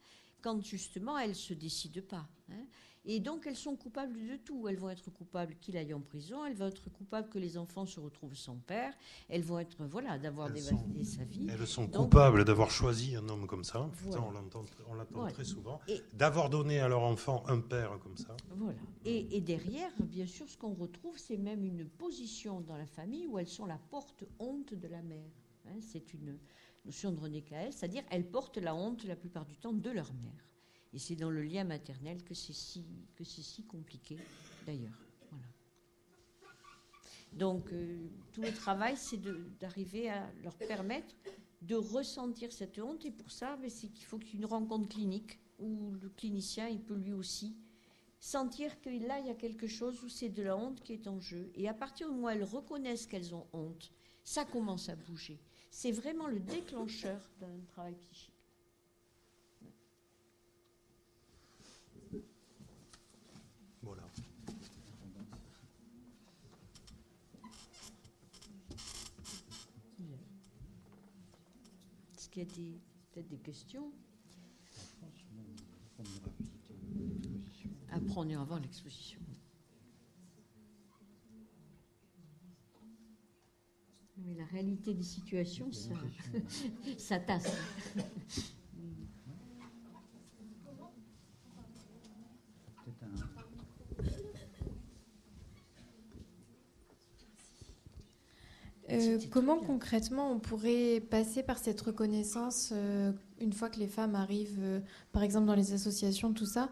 [0.40, 2.28] quand justement elles ne se décident pas.
[2.50, 2.66] hein.
[3.08, 4.66] Et donc elles sont coupables de tout.
[4.68, 7.86] Elles vont être coupables qu'il aille en prison, elles vont être coupables que les enfants
[7.86, 8.92] se retrouvent sans père,
[9.28, 11.46] elles vont être, voilà, d'avoir dévasté sa vie.
[11.48, 13.88] Elles sont Donc, coupables d'avoir choisi un homme comme ça.
[13.92, 14.12] Voilà.
[14.16, 14.64] Ça, on l'entend,
[15.12, 15.32] Voilà.
[15.32, 15.80] très souvent.
[16.12, 18.36] D'avoir donné à leur enfant un père comme ça.
[18.56, 18.78] Voilà.
[19.04, 23.26] Et, et derrière, bien sûr, ce qu'on retrouve, c'est même une position dans la famille
[23.28, 25.30] où elles sont la porte-honte de la mère.
[25.68, 26.38] Hein, c'est une
[26.84, 30.12] notion de René Caës, c'est-à-dire elles portent la honte la plupart du temps de leur
[30.14, 30.55] mère.
[30.96, 32.82] Et c'est dans le lien maternel que c'est si,
[33.22, 34.16] si compliqué,
[34.66, 34.98] d'ailleurs.
[37.34, 39.20] Donc, euh, tout le travail, c'est
[39.60, 41.14] d'arriver à leur permettre
[41.60, 43.04] de ressentir cette honte.
[43.04, 46.08] Et pour ça, ben, c'est qu'il faut qu'il y ait une rencontre clinique où le
[46.08, 47.54] clinicien, il peut lui aussi
[48.18, 51.08] sentir que là, il y a quelque chose où c'est de la honte qui est
[51.08, 51.50] en jeu.
[51.56, 53.92] Et à partir du moment où elles reconnaissent qu'elles ont honte,
[54.24, 55.38] ça commence à bouger.
[55.70, 58.32] C'est vraiment le déclencheur d'un travail psychique.
[63.86, 64.02] Voilà.
[72.16, 72.80] Est-ce qu'il y a des-
[73.12, 73.90] peut-être des questions
[77.90, 79.20] Après, on ira voir l'exposition.
[84.18, 85.94] Mais la réalité des situations, ça,
[86.98, 87.50] ça tasse.
[92.84, 94.26] Peut-être un-
[98.90, 104.14] Euh, comment concrètement on pourrait passer par cette reconnaissance euh, une fois que les femmes
[104.14, 104.80] arrivent, euh,
[105.12, 106.68] par exemple dans les associations, tout ça?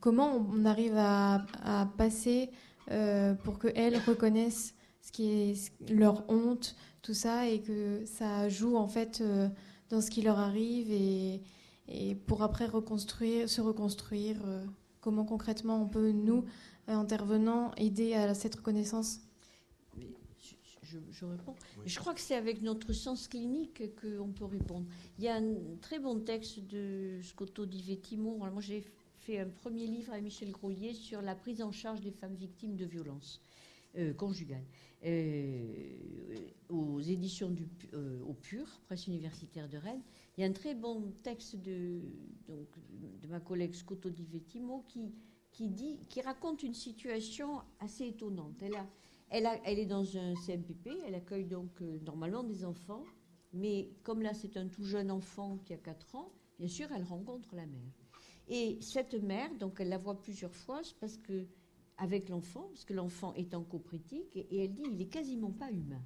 [0.00, 2.50] Comment on arrive à, à passer
[3.44, 8.88] pour qu'elles reconnaissent ce qui est leur honte, tout ça, et que ça joue en
[8.88, 9.22] fait
[9.90, 11.42] dans ce qui leur arrive et,
[11.88, 14.36] et pour après reconstruire, se reconstruire
[15.00, 16.44] Comment concrètement on peut, nous,
[16.88, 19.20] intervenants, aider à cette reconnaissance?
[21.10, 21.54] Je, réponds.
[21.84, 24.86] Je crois que c'est avec notre sens clinique qu'on peut répondre.
[25.18, 28.36] Il y a un très bon texte de Scotto di Vettimo.
[28.36, 28.84] Moi, j'ai
[29.20, 32.76] fait un premier livre à Michel Grolier sur la prise en charge des femmes victimes
[32.76, 33.40] de violences
[33.96, 34.66] euh, conjugales.
[35.04, 35.70] Euh,
[36.68, 40.02] aux éditions du, euh, au PUR, presse universitaire de Rennes.
[40.36, 42.00] Il y a un très bon texte de,
[42.48, 42.66] donc,
[43.22, 45.14] de ma collègue Scotto di Vettimo qui,
[45.52, 48.60] qui, dit, qui raconte une situation assez étonnante.
[48.60, 48.86] Elle, a,
[49.30, 53.04] elle, est dans un CMPP, elle accueille donc euh, normalement des enfants,
[53.52, 57.04] mais comme là c'est un tout jeune enfant qui a 4 ans, bien sûr elle
[57.04, 57.92] rencontre la mère.
[58.48, 61.46] Et cette mère, donc elle la voit plusieurs fois, parce que
[61.98, 65.50] avec l'enfant, parce que l'enfant est en copritique, et, et elle dit il est quasiment
[65.50, 66.02] pas humain.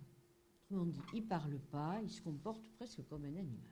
[0.65, 3.72] Autrement dit, il parle pas, il se comporte presque comme un animal.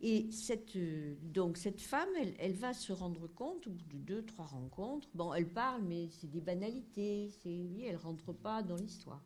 [0.00, 0.28] Et
[0.76, 2.08] euh, donc cette femme,
[2.38, 5.08] elle, va se rendre compte au bout de deux, trois rencontres.
[5.14, 7.30] Bon, elle parle, mais c'est des banalités.
[7.42, 9.22] C'est, oui, elle rentre pas dans l'histoire.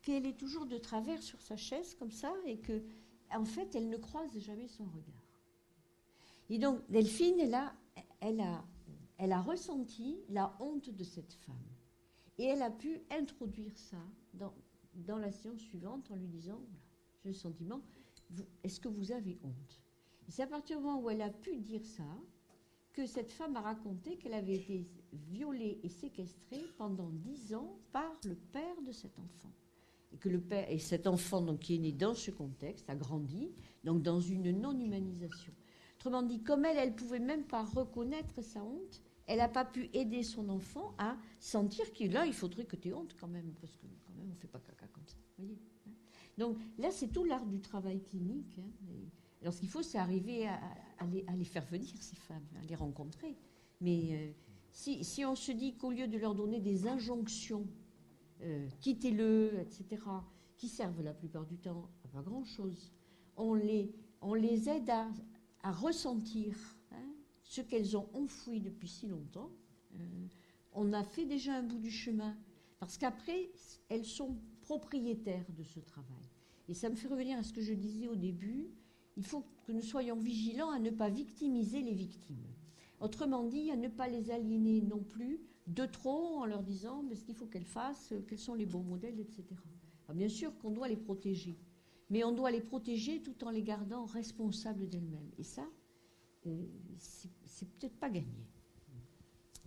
[0.00, 2.82] Qu'elle est toujours de travers sur sa chaise comme ça, et que,
[3.30, 5.22] en fait, elle ne croise jamais son regard.
[6.50, 7.74] Et donc, Delphine, elle a,
[8.20, 11.54] elle a, ressenti la honte de cette femme.
[12.38, 14.02] Et elle a pu introduire ça
[14.34, 14.52] dans,
[14.94, 16.86] dans la séance suivante en lui disant, voilà,
[17.22, 17.80] j'ai le sentiment,
[18.64, 19.81] est-ce que vous avez honte?
[20.32, 22.08] C'est à partir du moment où elle a pu dire ça
[22.94, 28.18] que cette femme a raconté qu'elle avait été violée et séquestrée pendant dix ans par
[28.24, 29.52] le père de cet enfant.
[30.10, 32.96] Et que le père et cet enfant donc qui est né dans ce contexte a
[32.96, 33.52] grandi
[33.84, 35.52] donc dans une non-humanisation.
[35.96, 39.90] Autrement dit, comme elle, elle pouvait même pas reconnaître sa honte, elle n'a pas pu
[39.92, 43.52] aider son enfant à sentir que là, il faudrait que tu aies honte quand même,
[43.60, 45.18] parce que quand même, on ne fait pas caca comme ça.
[45.40, 45.90] hein.
[46.38, 48.58] Donc là, c'est tout l'art du travail clinique.
[48.58, 48.70] hein.
[49.42, 50.56] Alors, ce qu'il faut, c'est arriver à,
[51.36, 53.36] les, faire venir, ces femmes, à les rencontrer.
[53.80, 54.32] Mais euh,
[54.70, 57.66] si, on se dit qu'au lieu de leur donner des injonctions,
[58.42, 60.00] euh, quittez-le, etc.,
[60.56, 62.92] qui servent la plupart du temps à pas grand-chose,
[63.36, 63.92] on les,
[64.68, 65.08] aide à,
[65.64, 66.54] à ressentir
[66.92, 67.12] hein,
[67.42, 69.50] ce qu'elles ont enfoui depuis si longtemps.
[69.96, 70.26] Euh,
[70.72, 72.36] on a fait déjà un bout du chemin,
[72.78, 73.50] parce qu'après,
[73.88, 76.30] elles sont propriétaires de ce travail.
[76.68, 78.70] Et ça me fait revenir à ce que je disais au début,
[79.16, 82.46] il faut que nous soyons vigilants à ne pas victimiser les victimes.
[83.00, 87.24] Autrement dit, à ne pas les aliéner non plus de trop en leur disant ce
[87.24, 89.44] qu'il faut qu'elles fassent, quels sont les bons modèles, etc.
[90.14, 91.58] Bien sûr qu'on doit les protéger,
[92.10, 95.30] mais on doit les protéger tout en les gardant responsables d'elles-mêmes.
[95.38, 95.66] Et ça,
[96.46, 96.66] euh,
[96.98, 98.46] c'est peut-être pas gagné.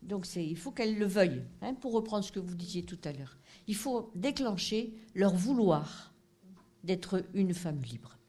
[0.04, 3.12] Donc il faut qu'elles le veuillent, hein, pour reprendre ce que vous disiez tout à
[3.12, 3.38] l'heure.
[3.68, 6.14] Il faut déclencher leur vouloir
[6.84, 8.20] d'être une femme libre.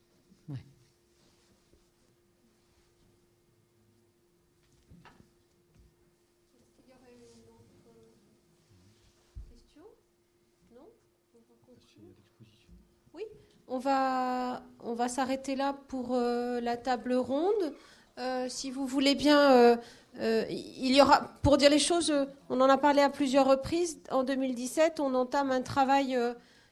[13.68, 17.74] On va, on va s'arrêter là pour euh, la table ronde.
[18.18, 19.76] Euh, si vous voulez bien,
[20.20, 22.12] euh, il y aura, pour dire les choses,
[22.48, 23.98] on en a parlé à plusieurs reprises.
[24.10, 26.18] En 2017, on entame un travail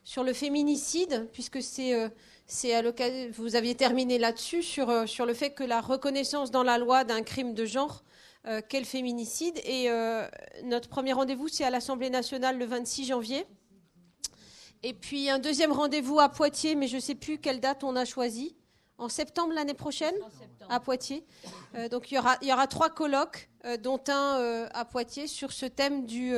[0.04, 2.10] sur le féminicide, puisque c'est
[2.46, 6.62] c'est à l'occasion, vous aviez terminé là-dessus, sur, sur le fait que la reconnaissance dans
[6.62, 8.04] la loi d'un crime de genre
[8.68, 9.58] qu'est le féminicide.
[9.64, 9.88] Et
[10.62, 13.46] notre premier rendez-vous, c'est à l'Assemblée nationale le 26 janvier.
[14.86, 17.96] Et puis un deuxième rendez-vous à Poitiers, mais je ne sais plus quelle date on
[17.96, 18.54] a choisi.
[18.98, 20.14] En septembre l'année prochaine,
[20.68, 21.24] à Poitiers.
[21.74, 24.84] Euh, donc il y, aura, il y aura trois colloques, euh, dont un euh, à
[24.84, 26.34] Poitiers, sur ce thème du,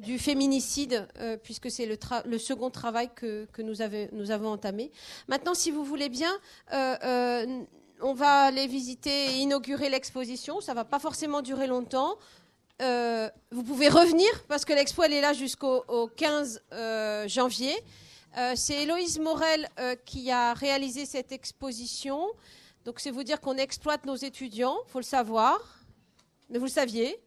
[0.00, 1.06] du féminicide,
[1.44, 4.90] puisque c'est le, le, second travail que, que nous, avez, nous, avons entamé.
[5.28, 6.32] Maintenant, si vous voulez bien,
[6.72, 10.60] on va aller visiter et inaugurer l'exposition.
[10.60, 12.18] Ça ne va pas forcément durer longtemps.
[12.82, 15.84] Euh, vous pouvez revenir parce que l'expo elle est là jusqu'au
[16.16, 17.74] 15 euh, janvier.
[18.36, 19.68] Euh, c'est Héloïse Morel
[20.04, 22.26] qui a réalisé cette exposition.
[22.84, 25.60] Donc c'est vous dire qu'on exploite nos étudiants, faut le savoir,
[26.50, 27.20] mais vous le saviez.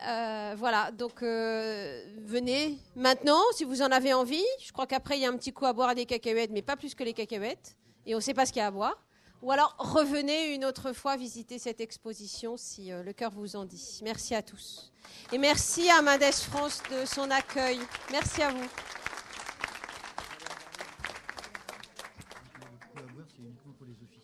[0.00, 4.44] voilà, donc venez maintenant si vous en avez envie.
[4.60, 6.62] Je crois qu'après il y a un petit coup à boire à des cacahuètes, mais
[6.62, 7.76] pas plus que les cacahuètes.
[8.04, 8.98] Et on ne sait pas ce qu'il y a à boire.
[9.42, 13.64] Ou alors revenez une autre fois visiter cette exposition si euh, le cœur vous en
[13.64, 14.00] dit.
[14.04, 14.92] Merci à tous.
[15.32, 17.80] Et merci à Mendes France de son accueil.
[18.12, 18.68] Merci à vous.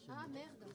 [0.08, 0.68] Ah merde.